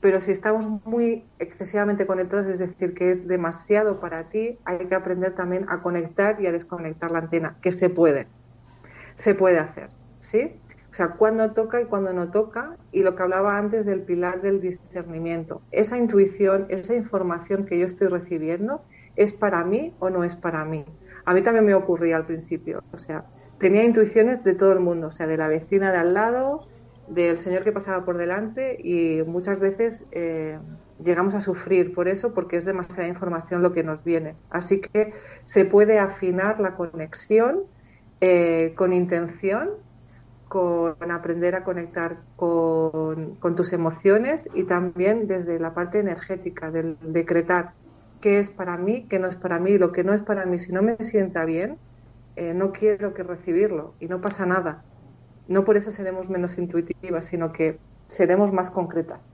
pero 0.00 0.20
si 0.20 0.30
estamos 0.30 0.66
muy 0.84 1.24
excesivamente 1.38 2.06
conectados, 2.06 2.46
es 2.46 2.58
decir, 2.58 2.94
que 2.94 3.10
es 3.10 3.26
demasiado 3.26 4.00
para 4.00 4.28
ti, 4.28 4.58
hay 4.64 4.86
que 4.86 4.94
aprender 4.94 5.34
también 5.34 5.66
a 5.68 5.82
conectar 5.82 6.40
y 6.40 6.46
a 6.46 6.52
desconectar 6.52 7.10
la 7.10 7.18
antena, 7.18 7.56
que 7.62 7.72
se 7.72 7.90
puede, 7.90 8.28
se 9.16 9.34
puede 9.34 9.58
hacer, 9.58 9.90
¿sí? 10.20 10.60
O 10.90 10.94
sea, 10.94 11.08
cuándo 11.10 11.50
toca 11.52 11.80
y 11.80 11.84
cuándo 11.84 12.12
no 12.12 12.30
toca, 12.30 12.76
y 12.92 13.02
lo 13.02 13.14
que 13.14 13.22
hablaba 13.22 13.58
antes 13.58 13.84
del 13.84 14.02
pilar 14.02 14.40
del 14.40 14.60
discernimiento. 14.60 15.60
Esa 15.70 15.98
intuición, 15.98 16.66
esa 16.70 16.94
información 16.94 17.66
que 17.66 17.78
yo 17.78 17.86
estoy 17.86 18.08
recibiendo, 18.08 18.82
¿es 19.16 19.32
para 19.32 19.64
mí 19.64 19.94
o 19.98 20.10
no 20.10 20.24
es 20.24 20.36
para 20.36 20.64
mí? 20.64 20.84
A 21.24 21.34
mí 21.34 21.42
también 21.42 21.66
me 21.66 21.74
ocurría 21.74 22.16
al 22.16 22.24
principio, 22.24 22.82
o 22.92 22.98
sea, 22.98 23.24
tenía 23.58 23.84
intuiciones 23.84 24.44
de 24.44 24.54
todo 24.54 24.72
el 24.72 24.80
mundo, 24.80 25.08
o 25.08 25.12
sea, 25.12 25.26
de 25.26 25.36
la 25.36 25.48
vecina 25.48 25.92
de 25.92 25.98
al 25.98 26.14
lado, 26.14 26.66
del 27.10 27.38
señor 27.38 27.64
que 27.64 27.72
pasaba 27.72 28.04
por 28.04 28.16
delante, 28.18 28.78
y 28.82 29.22
muchas 29.24 29.58
veces 29.60 30.04
eh, 30.12 30.58
llegamos 31.02 31.34
a 31.34 31.40
sufrir 31.40 31.94
por 31.94 32.08
eso, 32.08 32.34
porque 32.34 32.56
es 32.56 32.64
demasiada 32.64 33.08
información 33.08 33.62
lo 33.62 33.72
que 33.72 33.82
nos 33.82 34.02
viene. 34.04 34.34
Así 34.50 34.80
que 34.80 35.14
se 35.44 35.64
puede 35.64 35.98
afinar 35.98 36.60
la 36.60 36.74
conexión 36.74 37.62
eh, 38.20 38.72
con 38.76 38.92
intención 38.92 39.70
con 40.48 41.10
aprender 41.10 41.54
a 41.54 41.62
conectar 41.62 42.16
con, 42.36 43.38
tus 43.54 43.72
emociones 43.72 44.48
y 44.54 44.64
también 44.64 45.26
desde 45.26 45.58
la 45.58 45.74
parte 45.74 46.00
energética, 46.00 46.70
del 46.70 46.96
decretar 47.02 47.72
qué 48.20 48.38
es 48.38 48.50
para 48.50 48.76
mí, 48.76 49.06
qué 49.08 49.18
no 49.18 49.28
es 49.28 49.36
para 49.36 49.58
mí, 49.58 49.76
lo 49.76 49.92
que 49.92 50.04
no 50.04 50.14
es 50.14 50.22
para 50.22 50.46
mí, 50.46 50.58
si 50.58 50.72
no 50.72 50.82
me 50.82 50.96
sienta 50.96 51.44
bien, 51.44 51.76
eh, 52.36 52.54
no 52.54 52.72
quiero 52.72 53.14
que 53.14 53.22
recibirlo 53.22 53.94
y 54.00 54.06
no 54.06 54.20
pasa 54.20 54.46
nada. 54.46 54.82
No 55.48 55.64
por 55.64 55.76
eso 55.76 55.90
seremos 55.90 56.28
menos 56.28 56.58
intuitivas, 56.58 57.26
sino 57.26 57.52
que 57.52 57.78
seremos 58.06 58.52
más 58.52 58.70
concretas. 58.70 59.32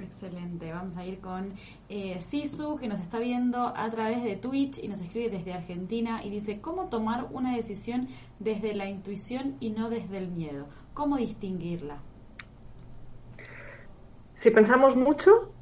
Excelente, 0.00 0.72
vamos 0.72 0.96
a 0.96 1.04
ir 1.04 1.20
con 1.20 1.52
eh, 1.88 2.18
Sisu, 2.20 2.76
que 2.76 2.88
nos 2.88 3.00
está 3.00 3.18
viendo 3.18 3.72
a 3.76 3.90
través 3.90 4.22
de 4.22 4.36
Twitch 4.36 4.78
y 4.82 4.88
nos 4.88 5.00
escribe 5.00 5.30
desde 5.30 5.52
Argentina 5.52 6.22
y 6.24 6.30
dice, 6.30 6.60
¿cómo 6.60 6.88
tomar 6.88 7.28
una 7.30 7.54
decisión 7.56 8.08
desde 8.40 8.74
la 8.74 8.88
intuición 8.88 9.56
y 9.60 9.70
no 9.70 9.90
desde 9.90 10.18
el 10.18 10.28
miedo? 10.28 10.66
¿Cómo 10.94 11.16
distinguirla? 11.16 11.98
Si 14.34 14.50
pensamos 14.50 14.96
mucho, 14.96 15.52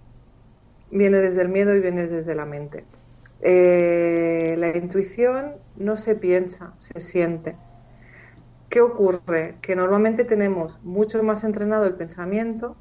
viene 0.91 1.19
desde 1.19 1.43
el 1.43 1.49
miedo 1.49 1.75
y 1.75 1.81
viene 1.81 2.07
desde 2.07 2.35
la 2.35 2.47
mente. 2.47 2.85
Eh, 3.41 4.55
la 4.57 4.77
intuición 4.77 5.57
no 5.77 5.97
se 5.97 6.15
piensa, 6.15 6.75
se 6.79 7.01
siente. 7.01 7.57
¿Qué 8.73 8.81
ocurre? 8.81 9.59
Que 9.61 9.77
normalmente 9.77 10.25
tenemos 10.25 10.81
mucho 10.83 11.23
más 11.23 11.45
entrenado 11.45 11.85
el 11.85 11.93
pensamiento 11.93 12.75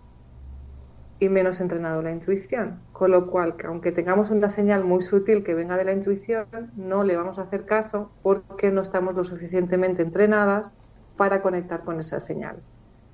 y 1.20 1.28
menos 1.28 1.60
entrenado 1.60 2.02
la 2.02 2.12
intuición. 2.12 2.80
Con 2.94 3.12
lo 3.12 3.30
cual, 3.30 3.58
que 3.58 3.68
aunque 3.68 3.92
tengamos 3.92 4.30
una 4.30 4.50
señal 4.50 4.86
muy 4.86 5.02
sutil 5.02 5.44
que 5.44 5.54
venga 5.54 5.76
de 5.76 5.84
la 5.84 5.92
intuición, 5.92 6.48
no 6.78 7.04
le 7.04 7.18
vamos 7.18 7.39
a 7.39 7.42
hacer 7.42 7.66
caso 7.66 8.10
porque 8.24 8.72
no 8.72 8.80
estamos 8.80 9.16
lo 9.16 9.26
suficientemente 9.26 10.02
entrenadas 10.02 10.74
para 11.18 11.42
conectar 11.42 11.84
con 11.84 12.00
esa 12.00 12.22
señal. 12.22 12.64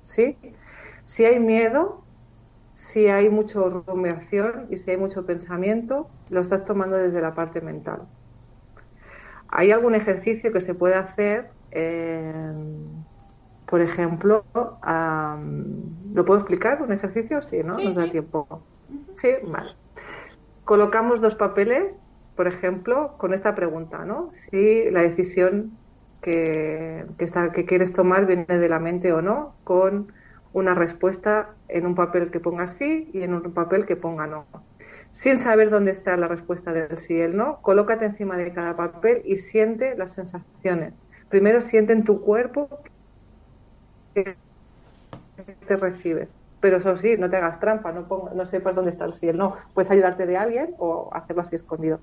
¿Sí? 0.02 0.38
Si 1.02 1.24
hay 1.24 1.40
miedo, 1.40 2.04
si 2.74 3.08
hay 3.08 3.28
mucha 3.28 3.58
rumiación 3.58 4.68
y 4.70 4.78
si 4.78 4.92
hay 4.92 4.98
mucho 4.98 5.26
pensamiento, 5.26 6.08
lo 6.30 6.40
estás 6.40 6.64
tomando 6.64 6.96
desde 6.96 7.20
la 7.20 7.34
parte 7.34 7.60
mental. 7.60 8.02
Hay 9.48 9.72
algún 9.72 9.96
ejercicio 9.96 10.52
que 10.52 10.60
se 10.60 10.74
puede 10.74 10.94
hacer. 10.94 11.57
Eh, 11.70 12.52
por 13.68 13.80
ejemplo, 13.82 14.44
¿lo 16.14 16.24
puedo 16.24 16.40
explicar? 16.40 16.82
¿Un 16.82 16.92
ejercicio? 16.92 17.42
Sí, 17.42 17.58
¿no? 17.62 17.74
Nos 17.74 17.96
da 17.96 18.10
tiempo. 18.10 18.62
Sí, 19.16 19.30
vale. 19.44 19.72
Colocamos 20.64 21.20
dos 21.20 21.34
papeles, 21.34 21.92
por 22.34 22.46
ejemplo, 22.46 23.16
con 23.18 23.34
esta 23.34 23.54
pregunta, 23.54 24.04
¿no? 24.04 24.30
Si 24.32 24.90
la 24.90 25.02
decisión 25.02 25.72
que, 26.22 27.04
está, 27.18 27.52
que 27.52 27.64
quieres 27.66 27.92
tomar 27.92 28.26
viene 28.26 28.46
de 28.46 28.68
la 28.68 28.78
mente 28.78 29.12
o 29.12 29.20
no, 29.20 29.54
con 29.64 30.12
una 30.52 30.74
respuesta 30.74 31.50
en 31.68 31.86
un 31.86 31.94
papel 31.94 32.30
que 32.30 32.40
ponga 32.40 32.68
sí 32.68 33.10
y 33.12 33.22
en 33.22 33.34
un 33.34 33.52
papel 33.52 33.84
que 33.84 33.96
ponga 33.96 34.26
no. 34.26 34.46
Sin 35.10 35.38
saber 35.38 35.70
dónde 35.70 35.90
está 35.90 36.16
la 36.16 36.28
respuesta 36.28 36.72
del 36.72 36.96
sí 36.96 37.14
y 37.14 37.20
el 37.20 37.36
no, 37.36 37.60
colócate 37.60 38.06
encima 38.06 38.36
de 38.36 38.52
cada 38.52 38.76
papel 38.76 39.22
y 39.24 39.36
siente 39.36 39.96
las 39.96 40.12
sensaciones. 40.14 41.00
Primero 41.28 41.60
siente 41.60 41.92
en 41.92 42.04
tu 42.04 42.20
cuerpo 42.20 42.68
te 45.66 45.76
recibes. 45.76 46.34
Pero 46.60 46.78
eso 46.78 46.96
sí, 46.96 47.16
no 47.16 47.30
te 47.30 47.36
hagas 47.36 47.60
trampa, 47.60 47.92
no, 47.92 48.30
no 48.34 48.46
sepas 48.46 48.74
dónde 48.74 48.90
está 48.90 49.04
el 49.04 49.14
sí 49.14 49.28
el 49.28 49.36
no. 49.36 49.56
Puedes 49.74 49.90
ayudarte 49.90 50.26
de 50.26 50.36
alguien 50.36 50.74
o 50.78 51.08
hacerlo 51.12 51.42
así 51.42 51.54
escondido. 51.54 52.00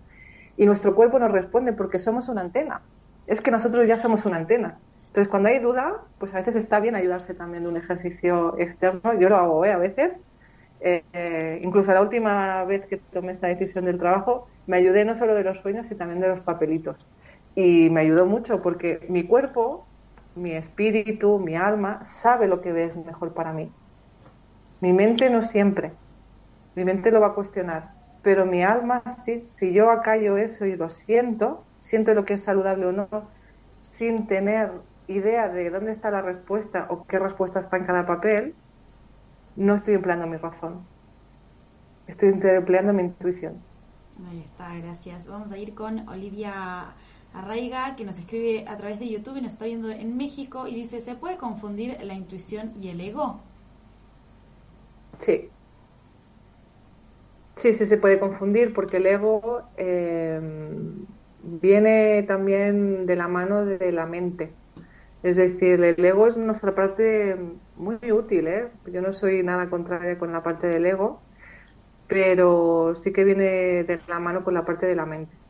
Y 0.56 0.66
nuestro 0.66 0.96
cuerpo 0.96 1.20
nos 1.20 1.32
responde 1.32 1.74
porque 1.74 2.00
somos 2.00 2.30
una 2.30 2.42
antena. 2.42 2.82
Es 3.28 3.42
que 3.42 3.52
nosotros 3.52 3.86
ya 3.88 3.98
somos 3.98 4.26
una 4.26 4.38
antena. 4.38 4.78
Entonces, 5.08 5.30
cuando 5.30 5.50
hay 5.50 5.60
duda, 5.60 5.96
pues 6.20 6.34
a 6.34 6.38
veces 6.38 6.56
está 6.56 6.80
bien 6.80 6.96
ayudarse 6.96 7.34
también 7.34 7.64
de 7.64 7.70
un 7.70 7.78
ejercicio 7.78 8.58
externo. 8.58 9.14
Yo 9.20 9.30
lo 9.30 9.38
hago 9.38 9.66
¿eh? 9.66 9.74
a 9.74 9.78
veces. 9.78 10.16
Eh, 10.80 11.04
eh, 11.14 11.60
incluso 11.64 11.92
la 11.94 12.02
última 12.02 12.64
vez 12.66 12.86
que 12.86 12.98
tomé 12.98 13.32
esta 13.32 13.48
decisión 13.48 13.86
del 13.86 13.98
trabajo, 13.98 14.48
me 14.68 14.78
ayudé 14.78 15.04
no 15.04 15.16
solo 15.16 15.34
de 15.36 15.44
los 15.44 15.58
sueños, 15.60 15.88
sino 15.88 15.98
también 15.98 16.22
de 16.22 16.28
los 16.30 16.42
papelitos. 16.42 16.98
Y 17.56 17.90
me 17.90 18.02
ayudó 18.02 18.26
mucho 18.26 18.62
porque 18.62 19.06
mi 19.10 19.24
cuerpo 19.24 19.86
mi 20.36 20.52
espíritu, 20.52 21.40
mi 21.40 21.56
alma, 21.56 22.04
sabe 22.04 22.48
lo 22.48 22.62
que 22.62 22.84
es 22.84 22.96
mejor 22.96 23.34
para 23.34 23.54
mí. 23.54 23.72
Mi 24.82 24.94
mente 24.94 25.30
no 25.30 25.42
siempre. 25.42 25.94
Mi 26.76 26.84
mente 26.84 27.10
lo 27.10 27.22
va 27.22 27.28
a 27.28 27.34
cuestionar. 27.34 27.94
Pero 28.22 28.46
mi 28.46 28.64
alma, 28.64 29.02
sí, 29.24 29.44
si 29.46 29.72
yo 29.72 29.90
acallo 29.90 30.38
eso 30.38 30.66
y 30.66 30.76
lo 30.76 30.90
siento, 30.90 31.64
siento 31.80 32.14
lo 32.14 32.26
que 32.26 32.34
es 32.34 32.44
saludable 32.44 32.88
o 32.88 32.92
no, 32.92 33.08
sin 33.80 34.28
tener 34.28 34.72
idea 35.08 35.48
de 35.48 35.70
dónde 35.70 35.92
está 35.92 36.12
la 36.12 36.22
respuesta 36.22 36.88
o 36.90 37.06
qué 37.06 37.20
respuesta 37.20 37.60
está 37.60 37.78
en 37.78 37.86
cada 37.86 38.06
papel, 38.06 38.56
no 39.56 39.76
estoy 39.76 39.94
empleando 39.94 40.28
mi 40.28 40.38
razón. 40.38 40.82
Estoy 42.08 42.30
empleando 42.30 42.94
mi 42.94 43.04
intuición. 43.04 43.56
Ahí 44.30 44.42
está, 44.42 44.76
gracias. 44.76 45.28
Vamos 45.28 45.52
a 45.52 45.58
ir 45.58 45.74
con 45.74 46.08
Olivia 46.10 46.94
Arraiga, 47.36 47.96
que 47.98 48.06
nos 48.06 48.18
escribe 48.18 48.66
a 48.68 48.78
través 48.78 48.98
de 49.00 49.10
YouTube 49.10 49.38
y 49.38 49.42
nos 49.42 49.54
está 49.54 49.66
viendo 49.66 49.90
en 49.90 50.16
México 50.16 50.68
y 50.68 50.76
dice, 50.76 51.02
¿se 51.02 51.16
puede 51.16 51.38
confundir 51.38 51.98
la 52.02 52.14
intuición 52.14 52.72
y 52.82 52.88
el 52.88 53.02
ego? 53.02 53.42
Sí. 55.20 55.50
Sí, 57.56 57.74
sí 57.74 57.86
se 57.86 57.98
puede 57.98 58.20
confundir 58.20 58.74
porque 58.74 58.98
el 58.98 59.06
ego 59.08 59.64
eh, 59.78 60.40
viene 61.44 62.24
también 62.24 63.06
de 63.06 63.16
la 63.18 63.28
mano 63.28 63.66
de 63.66 63.92
la 63.92 64.06
mente. 64.06 64.54
Es 65.24 65.36
decir, 65.36 65.84
el 65.84 66.06
ego 66.06 66.28
es 66.28 66.38
nuestra 66.38 66.74
parte 66.74 67.38
muy 67.76 67.98
útil. 68.12 68.48
¿eh? 68.48 68.70
Yo 68.86 69.02
no 69.02 69.12
soy 69.12 69.44
nada 69.44 69.70
contraria 69.70 70.18
con 70.18 70.32
la 70.32 70.44
parte 70.44 70.68
del 70.68 70.86
ego, 70.86 71.22
pero 72.08 72.96
sí 72.96 73.12
que 73.12 73.26
viene 73.26 73.84
de 73.84 74.00
la 74.08 74.20
mano 74.20 74.44
con 74.44 74.54
la 74.54 74.66
parte 74.66 74.86
de 74.86 74.96
la 74.96 75.06
mente 75.06 75.45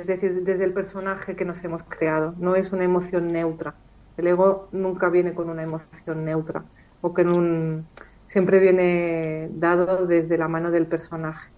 es 0.00 0.06
decir, 0.06 0.42
desde 0.44 0.64
el 0.64 0.72
personaje 0.72 1.36
que 1.36 1.44
nos 1.44 1.62
hemos 1.64 1.82
creado. 1.82 2.34
No 2.38 2.56
es 2.56 2.72
una 2.72 2.84
emoción 2.84 3.28
neutra. 3.28 3.74
El 4.16 4.26
ego 4.26 4.68
nunca 4.72 5.08
viene 5.08 5.34
con 5.34 5.50
una 5.50 5.62
emoción 5.62 6.24
neutra 6.24 6.64
o 7.00 7.12
con 7.12 7.36
un 7.36 7.86
siempre 8.26 8.58
viene 8.60 9.48
dado 9.52 10.06
desde 10.06 10.38
la 10.38 10.48
mano 10.48 10.70
del 10.70 10.86
personaje. 10.86 11.50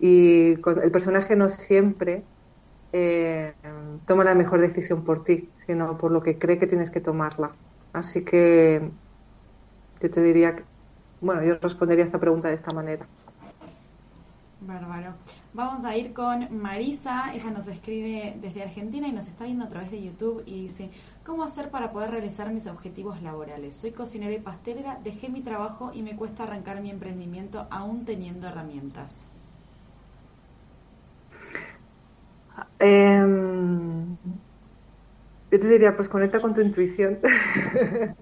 Y 0.00 0.52
el 0.52 0.90
personaje 0.90 1.36
no 1.36 1.48
siempre 1.48 2.24
eh, 2.92 3.54
toma 4.06 4.24
la 4.24 4.34
mejor 4.34 4.60
decisión 4.60 5.04
por 5.04 5.24
ti, 5.24 5.50
sino 5.54 5.96
por 5.98 6.10
lo 6.10 6.22
que 6.22 6.38
cree 6.38 6.58
que 6.58 6.66
tienes 6.66 6.90
que 6.90 7.00
tomarla. 7.00 7.52
Así 7.92 8.24
que 8.24 8.90
yo 10.00 10.10
te 10.10 10.22
diría 10.22 10.56
que, 10.56 10.64
bueno, 11.20 11.44
yo 11.44 11.58
respondería 11.60 12.04
esta 12.04 12.18
pregunta 12.18 12.48
de 12.48 12.54
esta 12.54 12.72
manera. 12.72 13.06
Bárbaro. 14.66 15.14
Vamos 15.54 15.84
a 15.84 15.96
ir 15.96 16.12
con 16.12 16.56
Marisa, 16.56 17.32
ella 17.34 17.50
nos 17.50 17.68
escribe 17.68 18.36
desde 18.40 18.62
Argentina 18.62 19.08
y 19.08 19.12
nos 19.12 19.26
está 19.26 19.44
viendo 19.44 19.64
a 19.64 19.68
través 19.68 19.90
de 19.90 20.02
YouTube 20.02 20.42
y 20.46 20.62
dice, 20.62 20.90
¿cómo 21.24 21.42
hacer 21.44 21.70
para 21.70 21.92
poder 21.92 22.10
realizar 22.10 22.52
mis 22.52 22.66
objetivos 22.66 23.20
laborales? 23.22 23.74
Soy 23.74 23.90
cocinera 23.90 24.32
y 24.32 24.40
pastelera, 24.40 24.98
dejé 25.02 25.28
mi 25.28 25.42
trabajo 25.42 25.90
y 25.92 26.02
me 26.02 26.16
cuesta 26.16 26.44
arrancar 26.44 26.80
mi 26.80 26.90
emprendimiento 26.90 27.66
aún 27.70 28.04
teniendo 28.04 28.48
herramientas. 28.48 29.26
Em, 32.78 34.16
yo 35.50 35.60
te 35.60 35.68
diría, 35.68 35.96
pues 35.96 36.08
conecta 36.08 36.40
con 36.40 36.54
tu 36.54 36.60
intuición. 36.60 37.18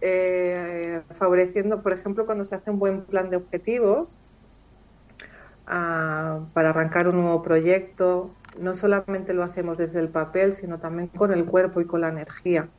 Eh, 0.00 1.02
favoreciendo, 1.10 1.82
por 1.82 1.92
ejemplo, 1.92 2.24
cuando 2.24 2.44
se 2.44 2.54
hace 2.54 2.70
un 2.70 2.78
buen 2.78 3.04
plan 3.04 3.30
de 3.30 3.36
objetivos, 3.36 4.16
para 5.68 6.70
arrancar 6.70 7.08
un 7.08 7.16
nuevo 7.16 7.42
proyecto. 7.42 8.38
No 8.54 8.74
solamente 8.74 9.34
lo 9.34 9.44
hacemos 9.44 9.78
desde 9.78 10.00
el 10.00 10.10
papel, 10.10 10.54
sino 10.54 10.80
también 10.80 11.08
con 11.08 11.32
el 11.32 11.46
cuerpo 11.46 11.80
y 11.80 11.86
con 11.86 12.00
la 12.02 12.08
energía. 12.10 12.72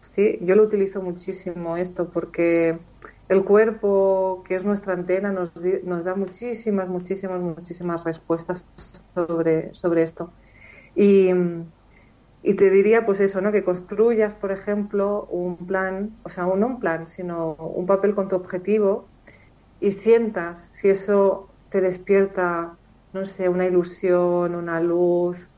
Sí, 0.00 0.38
yo 0.42 0.56
lo 0.56 0.64
utilizo 0.64 1.02
muchísimo 1.02 1.76
esto 1.76 2.10
porque 2.10 2.80
el 3.28 3.44
cuerpo, 3.44 4.42
que 4.46 4.54
es 4.56 4.64
nuestra 4.64 4.94
antena, 4.94 5.32
nos, 5.32 5.52
nos 5.84 6.04
da 6.04 6.14
muchísimas, 6.16 6.88
muchísimas, 6.88 7.40
muchísimas 7.40 8.04
respuestas 8.04 8.66
sobre, 9.14 9.74
sobre 9.74 10.02
esto. 10.02 10.34
Y, 10.94 11.30
Y 12.42 12.54
te 12.56 12.70
diría, 12.70 13.04
pues 13.06 13.20
eso, 13.20 13.40
¿no? 13.42 13.52
Que 13.52 13.64
construyas, 13.64 14.34
por 14.34 14.50
ejemplo, 14.52 15.26
un 15.26 15.66
plan, 15.66 16.18
o 16.24 16.30
sea, 16.30 16.44
no 16.46 16.66
un 16.66 16.80
plan, 16.80 17.06
sino 17.06 17.54
un 17.54 17.86
papel 17.86 18.14
con 18.14 18.28
tu 18.28 18.36
objetivo 18.36 19.10
y 19.80 19.92
sientas 19.92 20.68
si 20.72 20.88
eso 20.90 21.49
te 21.70 21.80
despierta, 21.80 22.76
no 23.12 23.24
sé, 23.24 23.48
una 23.48 23.66
ilusión, 23.66 24.54
una 24.54 24.80
luz. 24.80 25.48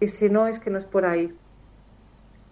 Y 0.00 0.08
si 0.08 0.28
no, 0.30 0.46
es 0.46 0.58
que 0.58 0.70
no 0.70 0.78
es 0.78 0.84
por 0.84 1.04
ahí. 1.04 1.34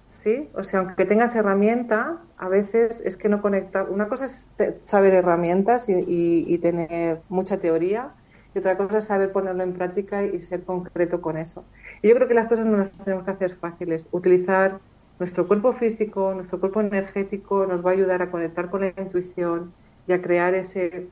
¿Sí? 0.08 0.48
O 0.54 0.64
sea, 0.64 0.80
aunque 0.80 1.04
tengas 1.04 1.34
herramientas, 1.36 2.30
a 2.38 2.48
veces 2.48 3.00
es 3.04 3.16
que 3.16 3.28
no 3.28 3.40
conecta. 3.42 3.84
Una 3.84 4.08
cosa 4.08 4.24
es 4.24 4.48
saber 4.80 5.14
herramientas 5.14 5.86
y 5.88 6.58
tener 6.58 7.20
mucha 7.28 7.58
teoría, 7.58 8.12
y 8.54 8.58
otra 8.58 8.76
cosa 8.76 8.98
es 8.98 9.04
saber 9.04 9.32
ponerlo 9.32 9.62
en 9.62 9.74
práctica 9.74 10.24
y 10.24 10.40
ser 10.40 10.64
concreto 10.64 11.20
con 11.20 11.36
eso. 11.36 11.64
Y 12.02 12.08
yo 12.08 12.14
creo 12.14 12.28
que 12.28 12.34
las 12.34 12.46
cosas 12.46 12.66
no 12.66 12.78
las 12.78 12.90
tenemos 12.92 13.24
que 13.24 13.30
hacer 13.30 13.56
fáciles. 13.56 14.08
Utilizar 14.10 14.80
nuestro 15.18 15.46
cuerpo 15.46 15.72
físico, 15.72 16.32
nuestro 16.34 16.60
cuerpo 16.60 16.80
energético 16.80 17.66
nos 17.66 17.84
va 17.84 17.90
a 17.90 17.92
ayudar 17.92 18.22
a 18.22 18.30
conectar 18.30 18.70
con 18.70 18.80
la 18.82 18.88
intuición 18.88 19.74
y 20.06 20.12
a 20.12 20.22
crear 20.22 20.54
ese, 20.54 21.08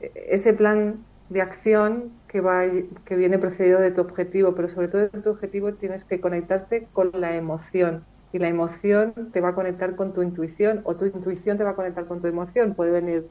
ese 0.00 0.52
plan 0.52 1.04
de 1.28 1.42
acción 1.42 2.12
que, 2.28 2.40
va, 2.40 2.62
que 3.04 3.16
viene 3.16 3.38
precedido 3.38 3.80
de 3.80 3.90
tu 3.90 4.00
objetivo, 4.00 4.54
pero 4.54 4.68
sobre 4.68 4.88
todo 4.88 5.02
de 5.02 5.08
tu 5.08 5.30
objetivo 5.30 5.74
tienes 5.74 6.04
que 6.04 6.20
conectarte 6.20 6.86
con 6.92 7.10
la 7.14 7.34
emoción 7.34 8.04
y 8.32 8.38
la 8.38 8.48
emoción 8.48 9.14
te 9.32 9.40
va 9.40 9.50
a 9.50 9.54
conectar 9.54 9.96
con 9.96 10.12
tu 10.12 10.22
intuición 10.22 10.82
o 10.84 10.94
tu 10.96 11.06
intuición 11.06 11.58
te 11.58 11.64
va 11.64 11.70
a 11.70 11.74
conectar 11.74 12.06
con 12.06 12.20
tu 12.20 12.26
emoción, 12.26 12.74
puede 12.74 12.90
venir 12.90 13.26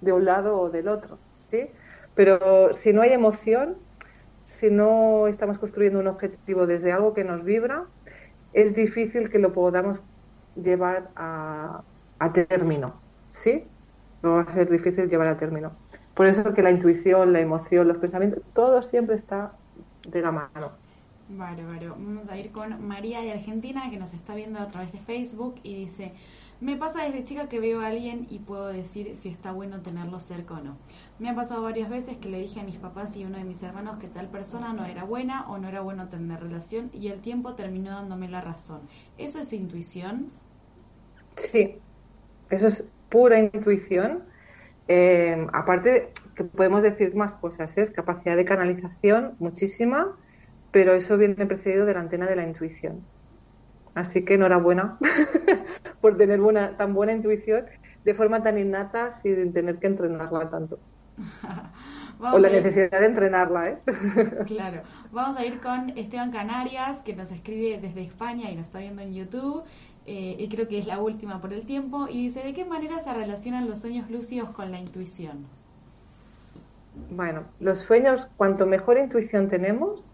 de 0.00 0.12
un 0.12 0.24
lado 0.24 0.58
o 0.58 0.70
del 0.70 0.88
otro, 0.88 1.18
¿sí? 1.38 1.70
Pero 2.14 2.72
si 2.72 2.92
no 2.92 3.02
hay 3.02 3.12
emoción, 3.12 3.76
si 4.44 4.70
no 4.70 5.28
estamos 5.28 5.58
construyendo 5.58 6.00
un 6.00 6.08
objetivo 6.08 6.66
desde 6.66 6.92
algo 6.92 7.14
que 7.14 7.24
nos 7.24 7.44
vibra, 7.44 7.84
es 8.52 8.74
difícil 8.74 9.30
que 9.30 9.38
lo 9.38 9.52
podamos 9.52 10.00
llevar 10.56 11.10
a, 11.14 11.82
término, 12.32 13.00
¿sí? 13.28 13.64
Va 14.24 14.40
a 14.40 14.52
ser 14.52 14.68
difícil 14.68 15.08
llevar 15.08 15.28
a 15.28 15.36
término. 15.36 15.72
Por 16.18 16.26
eso 16.26 16.52
que 16.52 16.62
la 16.62 16.72
intuición, 16.72 17.32
la 17.32 17.40
emoción, 17.40 17.86
los 17.86 17.98
pensamientos, 17.98 18.42
todo 18.52 18.82
siempre 18.82 19.14
está 19.14 19.52
de 20.02 20.20
la 20.20 20.32
mano. 20.32 20.72
Vale, 21.28 21.64
vale. 21.64 21.88
Vamos 21.88 22.28
a 22.28 22.36
ir 22.38 22.50
con 22.50 22.84
María 22.86 23.20
de 23.20 23.30
Argentina, 23.32 23.88
que 23.90 23.98
nos 23.98 24.14
está 24.14 24.34
viendo 24.34 24.58
a 24.58 24.68
través 24.68 24.92
de 24.92 24.98
Facebook 24.98 25.60
y 25.62 25.74
dice, 25.76 26.12
me 26.60 26.76
pasa 26.76 27.04
desde 27.04 27.22
chica 27.24 27.48
que 27.48 27.60
veo 27.60 27.80
a 27.80 27.86
alguien 27.86 28.26
y 28.30 28.40
puedo 28.40 28.66
decir 28.66 29.14
si 29.16 29.28
está 29.28 29.52
bueno 29.52 29.80
tenerlo 29.80 30.18
cerca 30.18 30.54
o 30.54 30.60
no. 30.60 30.76
Me 31.20 31.28
ha 31.28 31.36
pasado 31.36 31.62
varias 31.62 31.88
veces 31.88 32.16
que 32.18 32.28
le 32.28 32.40
dije 32.40 32.60
a 32.60 32.64
mis 32.64 32.78
papás 32.78 33.16
y 33.16 33.24
uno 33.24 33.38
de 33.38 33.44
mis 33.44 33.62
hermanos 33.62 33.98
que 33.98 34.08
tal 34.08 34.28
persona 34.28 34.72
no 34.72 34.84
era 34.86 35.04
buena 35.04 35.48
o 35.48 35.58
no 35.58 35.68
era 35.68 35.82
bueno 35.82 36.08
tener 36.08 36.40
relación 36.40 36.90
y 36.92 37.08
el 37.08 37.20
tiempo 37.20 37.54
terminó 37.54 37.92
dándome 37.92 38.28
la 38.28 38.40
razón. 38.40 38.88
¿Eso 39.18 39.38
es 39.38 39.52
intuición? 39.52 40.32
Sí, 41.36 41.80
eso 42.50 42.66
es 42.66 42.84
pura 43.08 43.40
intuición. 43.40 44.24
Eh, 44.88 45.46
aparte, 45.52 46.12
que 46.34 46.44
podemos 46.44 46.82
decir 46.82 47.14
más 47.14 47.34
cosas, 47.34 47.76
es 47.76 47.90
capacidad 47.90 48.36
de 48.36 48.44
canalización 48.44 49.34
muchísima, 49.38 50.16
pero 50.72 50.94
eso 50.94 51.16
viene 51.18 51.46
precedido 51.46 51.84
de 51.86 51.94
la 51.94 52.00
antena 52.00 52.26
de 52.26 52.36
la 52.36 52.44
intuición. 52.44 53.02
Así 53.94 54.24
que 54.24 54.34
enhorabuena 54.34 54.98
por 56.00 56.16
tener 56.16 56.40
buena, 56.40 56.76
tan 56.76 56.94
buena 56.94 57.12
intuición 57.12 57.66
de 58.04 58.14
forma 58.14 58.42
tan 58.42 58.58
innata 58.58 59.10
sin 59.10 59.52
tener 59.52 59.78
que 59.78 59.88
entrenarla 59.88 60.48
tanto. 60.48 60.78
o 62.20 62.38
la 62.38 62.48
necesidad 62.48 63.00
de 63.00 63.06
entrenarla, 63.06 63.68
¿eh? 63.70 63.78
claro. 64.46 64.82
Vamos 65.12 65.36
a 65.36 65.44
ir 65.44 65.60
con 65.60 65.90
Esteban 65.96 66.30
Canarias, 66.30 67.00
que 67.00 67.14
nos 67.14 67.30
escribe 67.30 67.78
desde 67.80 68.02
España 68.02 68.50
y 68.50 68.56
nos 68.56 68.66
está 68.66 68.78
viendo 68.80 69.02
en 69.02 69.14
YouTube. 69.14 69.64
Eh, 70.10 70.36
y 70.38 70.48
creo 70.48 70.66
que 70.66 70.78
es 70.78 70.86
la 70.86 71.00
última 71.00 71.38
por 71.38 71.52
el 71.52 71.66
tiempo. 71.66 72.08
Y 72.08 72.22
dice, 72.22 72.42
¿de 72.42 72.54
qué 72.54 72.64
manera 72.64 72.98
se 73.00 73.12
relacionan 73.12 73.68
los 73.68 73.80
sueños 73.80 74.10
lúcidos 74.10 74.48
con 74.50 74.72
la 74.72 74.78
intuición? 74.78 75.44
Bueno, 77.10 77.42
los 77.60 77.80
sueños, 77.80 78.26
cuanto 78.38 78.64
mejor 78.64 78.96
intuición 78.96 79.50
tenemos, 79.50 80.10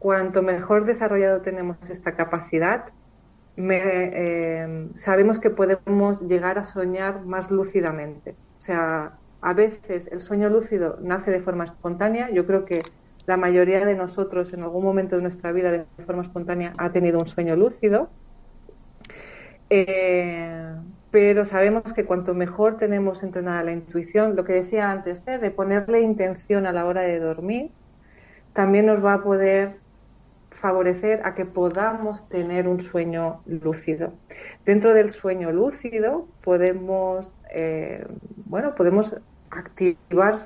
cuanto 0.00 0.42
mejor 0.42 0.86
desarrollado 0.86 1.40
tenemos 1.40 1.88
esta 1.88 2.16
capacidad, 2.16 2.86
eh, 3.56 4.88
sabemos 4.96 5.38
que 5.38 5.50
podemos 5.50 6.20
llegar 6.22 6.58
a 6.58 6.64
soñar 6.64 7.24
más 7.24 7.52
lúcidamente. 7.52 8.34
O 8.58 8.60
sea, 8.60 9.12
a 9.40 9.52
veces 9.52 10.08
el 10.10 10.20
sueño 10.20 10.48
lúcido 10.48 10.98
nace 11.00 11.30
de 11.30 11.40
forma 11.40 11.62
espontánea. 11.62 12.28
Yo 12.30 12.44
creo 12.44 12.64
que 12.64 12.80
la 13.26 13.36
mayoría 13.36 13.86
de 13.86 13.94
nosotros 13.94 14.52
en 14.52 14.64
algún 14.64 14.82
momento 14.82 15.14
de 15.14 15.22
nuestra 15.22 15.52
vida 15.52 15.70
de 15.70 15.84
forma 16.04 16.22
espontánea 16.22 16.74
ha 16.76 16.90
tenido 16.90 17.20
un 17.20 17.28
sueño 17.28 17.54
lúcido. 17.54 18.10
Eh, 19.70 20.74
pero 21.10 21.44
sabemos 21.44 21.92
que 21.92 22.04
cuanto 22.04 22.34
mejor 22.34 22.76
tenemos 22.76 23.22
entrenada 23.22 23.62
la 23.62 23.72
intuición, 23.72 24.34
lo 24.34 24.44
que 24.44 24.52
decía 24.52 24.90
antes, 24.90 25.26
¿eh? 25.28 25.38
de 25.38 25.50
ponerle 25.50 26.00
intención 26.00 26.66
a 26.66 26.72
la 26.72 26.86
hora 26.86 27.02
de 27.02 27.20
dormir, 27.20 27.70
también 28.52 28.86
nos 28.86 29.04
va 29.04 29.14
a 29.14 29.22
poder 29.22 29.76
favorecer 30.50 31.20
a 31.24 31.34
que 31.34 31.44
podamos 31.44 32.28
tener 32.28 32.66
un 32.68 32.80
sueño 32.80 33.42
lúcido. 33.46 34.14
Dentro 34.64 34.94
del 34.94 35.10
sueño 35.10 35.52
lúcido 35.52 36.26
podemos, 36.42 37.30
eh, 37.52 38.06
bueno, 38.46 38.74
podemos 38.74 39.14
activar 39.50 40.36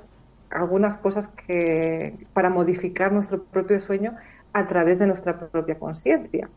algunas 0.51 0.99
cosas 0.99 1.29
que 1.29 2.27
para 2.33 2.51
modificar 2.51 3.13
nuestro 3.13 3.45
propio 3.45 3.81
sueño 3.81 4.17
a 4.53 4.67
través 4.67 4.99
de 4.99 5.07
nuestra 5.07 5.39
propia 5.39 5.79
conciencia. 5.79 6.49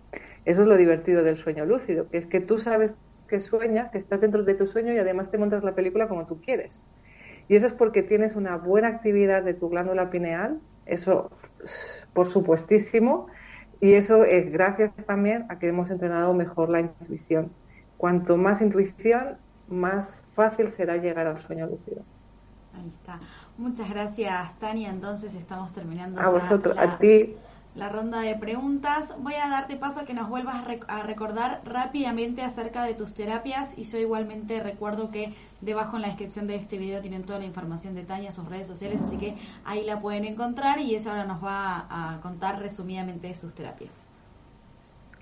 Eso 0.45 0.61
es 0.61 0.67
lo 0.67 0.77
divertido 0.77 1.23
del 1.23 1.37
sueño 1.37 1.65
lúcido, 1.65 2.09
que 2.09 2.17
es 2.17 2.25
que 2.25 2.39
tú 2.39 2.57
sabes 2.57 2.95
que 3.27 3.39
sueñas, 3.39 3.91
que 3.91 3.97
estás 3.97 4.19
dentro 4.21 4.43
de 4.43 4.53
tu 4.53 4.67
sueño 4.67 4.93
y 4.93 4.97
además 4.97 5.31
te 5.31 5.37
montas 5.37 5.63
la 5.63 5.73
película 5.73 6.07
como 6.07 6.25
tú 6.25 6.41
quieres. 6.41 6.79
Y 7.47 7.55
eso 7.55 7.67
es 7.67 7.73
porque 7.73 8.03
tienes 8.03 8.35
una 8.35 8.57
buena 8.57 8.87
actividad 8.87 9.43
de 9.43 9.53
tu 9.53 9.69
glándula 9.69 10.09
pineal, 10.09 10.59
eso 10.85 11.31
por 12.13 12.27
supuestísimo, 12.27 13.27
y 13.79 13.93
eso 13.93 14.25
es 14.25 14.51
gracias 14.51 14.91
también 15.05 15.45
a 15.49 15.59
que 15.59 15.67
hemos 15.67 15.89
entrenado 15.89 16.33
mejor 16.33 16.69
la 16.69 16.81
intuición. 16.81 17.51
Cuanto 17.97 18.37
más 18.37 18.61
intuición, 18.61 19.37
más 19.67 20.23
fácil 20.33 20.71
será 20.71 20.97
llegar 20.97 21.27
al 21.27 21.39
sueño 21.39 21.67
lúcido. 21.67 22.03
Ahí 22.73 22.87
está. 22.87 23.19
Muchas 23.57 23.89
gracias, 23.89 24.57
Tania. 24.59 24.89
Entonces 24.89 25.35
estamos 25.35 25.73
terminando. 25.73 26.19
A 26.21 26.29
vosotros, 26.29 26.77
a 26.77 26.97
ti. 26.97 27.35
La 27.73 27.87
ronda 27.87 28.19
de 28.19 28.35
preguntas. 28.35 29.05
Voy 29.19 29.35
a 29.35 29.47
darte 29.47 29.77
paso 29.77 30.01
a 30.01 30.05
que 30.05 30.13
nos 30.13 30.27
vuelvas 30.27 30.65
a 30.87 31.03
recordar 31.03 31.61
rápidamente 31.63 32.41
acerca 32.41 32.83
de 32.83 32.95
tus 32.95 33.13
terapias 33.13 33.77
y 33.77 33.83
yo 33.83 33.97
igualmente 33.97 34.59
recuerdo 34.61 35.09
que 35.09 35.33
debajo 35.61 35.95
en 35.95 36.01
la 36.01 36.09
descripción 36.09 36.47
de 36.47 36.55
este 36.55 36.77
video 36.77 36.99
tienen 36.99 37.23
toda 37.23 37.39
la 37.39 37.45
información 37.45 37.95
de 37.95 38.03
Tania, 38.03 38.33
sus 38.33 38.49
redes 38.49 38.67
sociales, 38.67 38.99
así 39.01 39.17
que 39.17 39.37
ahí 39.63 39.85
la 39.85 40.01
pueden 40.01 40.25
encontrar 40.25 40.79
y 40.79 40.95
eso 40.95 41.11
ahora 41.11 41.23
nos 41.23 41.41
va 41.41 41.85
a 41.89 42.19
contar 42.21 42.59
resumidamente 42.59 43.33
sus 43.35 43.53
terapias. 43.53 43.93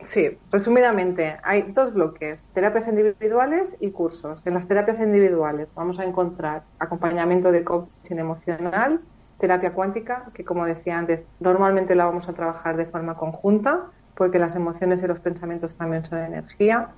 Sí, 0.02 0.30
resumidamente, 0.50 1.38
hay 1.44 1.64
dos 1.74 1.94
bloques, 1.94 2.48
terapias 2.54 2.88
individuales 2.88 3.76
y 3.80 3.92
cursos. 3.92 4.48
En 4.48 4.56
las 4.56 4.68
terapias 4.68 5.00
individuales 5.00 5.68
vamos 5.76 6.00
a 6.00 6.06
encontrar 6.06 6.64
acompañamiento 6.80 7.52
de 7.52 7.64
coaching 7.64 8.16
emocional, 8.16 9.02
terapia 9.40 9.74
cuántica, 9.74 10.26
que 10.34 10.44
como 10.44 10.66
decía 10.66 10.98
antes, 10.98 11.26
normalmente 11.40 11.96
la 11.96 12.06
vamos 12.06 12.28
a 12.30 12.34
trabajar 12.34 12.78
de 12.78 12.86
forma 12.86 13.16
conjunta, 13.16 13.86
porque 14.16 14.38
las 14.38 14.56
emociones 14.56 15.02
y 15.02 15.08
los 15.08 15.20
pensamientos 15.20 15.76
también 15.76 16.06
son 16.06 16.20
energía. 16.20 16.90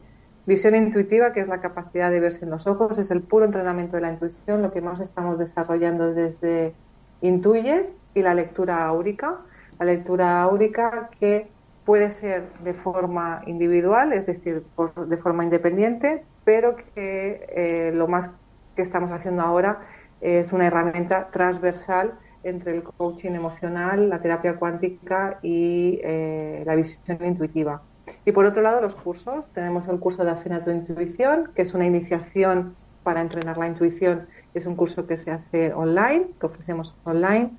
Visión 0.48 0.76
intuitiva, 0.76 1.34
que 1.34 1.42
es 1.42 1.48
la 1.48 1.62
capacidad 1.62 2.10
de 2.10 2.20
verse 2.20 2.46
en 2.46 2.52
los 2.52 2.66
ojos, 2.66 2.98
es 2.98 3.12
el 3.12 3.22
puro 3.22 3.46
entrenamiento 3.46 3.96
de 3.96 4.02
la 4.02 4.12
intuición, 4.12 4.64
lo 4.64 4.72
que 4.72 4.82
más 4.82 5.00
estamos 5.00 5.38
desarrollando 5.38 6.14
desde 6.14 6.74
Intuyes 7.22 7.96
y 8.16 8.24
la 8.24 8.34
lectura 8.34 8.84
áurica. 8.86 9.38
La 9.80 9.86
lectura 9.86 10.42
áurica 10.42 11.10
que 11.20 11.48
puede 11.86 12.10
ser 12.10 12.50
de 12.64 12.74
forma 12.74 13.44
individual, 13.46 14.14
es 14.14 14.26
decir, 14.26 14.64
de 15.08 15.18
forma 15.18 15.44
independiente, 15.44 16.24
pero 16.44 16.76
que 16.76 17.46
eh, 17.50 17.92
lo 17.94 18.08
más 18.08 18.32
que 18.76 18.82
estamos 18.82 19.12
haciendo 19.12 19.44
ahora 19.44 19.82
es 20.22 20.54
una 20.54 20.68
herramienta 20.68 21.30
transversal 21.32 22.14
entre 22.44 22.76
el 22.76 22.84
coaching 22.84 23.32
emocional, 23.32 24.10
la 24.10 24.22
terapia 24.22 24.56
cuántica 24.56 25.40
y 25.42 26.00
eh, 26.04 26.64
la 26.66 26.76
visión 26.76 27.24
intuitiva. 27.24 27.82
Y 28.26 28.32
por 28.32 28.46
otro 28.46 28.62
lado, 28.62 28.82
los 28.82 28.96
cursos. 28.96 29.48
Tenemos 29.50 29.88
el 29.88 30.00
curso 30.00 30.24
de 30.24 30.32
Afina 30.32 30.62
tu 30.62 30.72
Intuición, 30.72 31.52
que 31.56 31.64
es 31.64 31.74
una 31.74 31.86
iniciación 31.86 32.76
para 33.04 33.22
entrenar 33.22 33.58
la 33.58 33.68
intuición. 33.68 34.28
Es 34.54 34.66
un 34.66 34.76
curso 34.76 35.08
que 35.08 35.18
se 35.18 35.32
hace 35.32 35.74
online, 35.74 36.28
que 36.40 36.46
ofrecemos 36.46 36.96
online. 37.04 37.52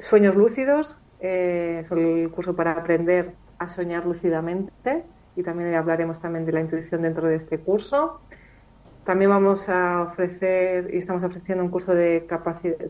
Sueños 0.00 0.36
lúcidos, 0.36 0.98
eh, 1.20 1.82
es 1.84 1.90
el 1.90 2.30
curso 2.30 2.54
para 2.54 2.72
aprender 2.72 3.32
a 3.58 3.68
soñar 3.68 4.04
lúcidamente 4.04 5.04
y 5.34 5.42
también 5.42 5.74
hablaremos 5.74 6.20
también 6.20 6.44
de 6.44 6.52
la 6.52 6.60
intuición 6.60 7.02
dentro 7.02 7.26
de 7.26 7.36
este 7.36 7.58
curso. 7.58 8.20
También 9.06 9.30
vamos 9.30 9.68
a 9.68 10.02
ofrecer 10.02 10.92
y 10.92 10.96
estamos 10.96 11.22
ofreciendo 11.22 11.62
un 11.62 11.70
curso 11.70 11.94
de, 11.94 12.26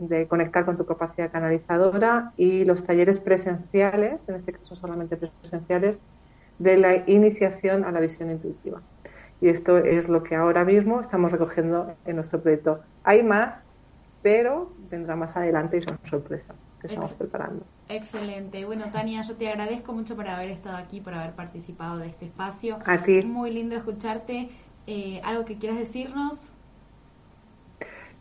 de 0.01 0.27
conectar 0.27 0.65
con 0.65 0.75
tu 0.75 0.83
capacidad 0.83 1.31
canalizadora 1.31 2.33
y 2.35 2.65
los 2.65 2.83
talleres 2.83 3.19
presenciales, 3.19 4.27
en 4.27 4.33
este 4.33 4.51
caso 4.53 4.75
solamente 4.75 5.15
presenciales, 5.15 5.99
de 6.57 6.75
la 6.77 6.95
iniciación 7.07 7.85
a 7.85 7.91
la 7.91 7.99
visión 7.99 8.31
intuitiva. 8.31 8.81
Y 9.41 9.49
esto 9.49 9.77
es 9.77 10.09
lo 10.09 10.23
que 10.23 10.35
ahora 10.35 10.65
mismo 10.65 10.99
estamos 10.99 11.31
recogiendo 11.31 11.93
en 12.07 12.15
nuestro 12.15 12.41
proyecto. 12.41 12.79
Hay 13.03 13.21
más, 13.21 13.63
pero 14.23 14.73
vendrá 14.89 15.15
más 15.15 15.37
adelante 15.37 15.77
y 15.77 15.83
son 15.83 15.99
sorpresas 16.09 16.55
que 16.81 16.87
estamos 16.87 17.13
preparando. 17.13 17.63
Excelente. 17.89 18.65
Bueno, 18.65 18.85
Tania, 18.91 19.21
yo 19.21 19.35
te 19.35 19.49
agradezco 19.49 19.93
mucho 19.93 20.15
por 20.15 20.27
haber 20.27 20.49
estado 20.49 20.77
aquí, 20.77 20.99
por 20.99 21.13
haber 21.13 21.33
participado 21.33 21.99
de 21.99 22.07
este 22.07 22.25
espacio. 22.25 22.79
A 22.85 23.03
ti. 23.03 23.23
Muy 23.23 23.51
lindo 23.51 23.75
escucharte. 23.75 24.49
Eh, 24.87 25.21
¿Algo 25.23 25.45
que 25.45 25.59
quieras 25.59 25.77
decirnos? 25.77 26.35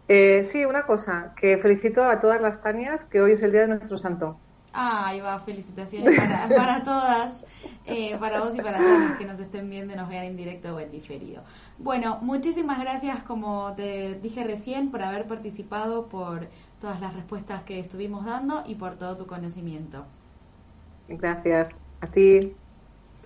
Eh, 0.08 0.44
sí, 0.44 0.64
una 0.64 0.86
cosa, 0.86 1.34
que 1.36 1.58
felicito 1.58 2.04
a 2.04 2.20
todas 2.20 2.40
las 2.40 2.60
Tanias, 2.62 3.04
que 3.04 3.20
hoy 3.20 3.32
es 3.32 3.42
el 3.42 3.52
día 3.52 3.62
de 3.62 3.68
nuestro 3.68 3.98
santo. 3.98 4.40
Ah, 4.72 5.08
ahí 5.08 5.20
va, 5.20 5.40
felicitaciones 5.40 6.14
para, 6.54 6.84
todas, 6.84 7.46
eh, 7.86 8.16
para 8.18 8.40
vos 8.44 8.54
y 8.54 8.60
para 8.60 8.84
todos 8.84 9.00
los 9.00 9.12
que 9.14 9.24
nos 9.24 9.40
estén 9.40 9.70
viendo 9.70 9.94
y 9.94 9.96
nos 9.96 10.08
vean 10.08 10.24
en 10.26 10.36
directo 10.36 10.74
o 10.76 10.80
en 10.80 10.90
diferido. 10.90 11.44
Bueno, 11.78 12.18
muchísimas 12.20 12.78
gracias, 12.78 13.22
como 13.22 13.74
te 13.74 14.14
dije 14.20 14.44
recién, 14.44 14.90
por 14.90 15.02
haber 15.02 15.26
participado, 15.26 16.08
por 16.08 16.50
todas 16.80 17.00
las 17.00 17.14
respuestas 17.14 17.64
que 17.64 17.80
estuvimos 17.80 18.26
dando 18.26 18.64
y 18.66 18.74
por 18.74 18.96
todo 18.98 19.16
tu 19.16 19.26
conocimiento. 19.26 20.06
Gracias. 21.08 21.70
A 22.00 22.06
ti. 22.10 22.56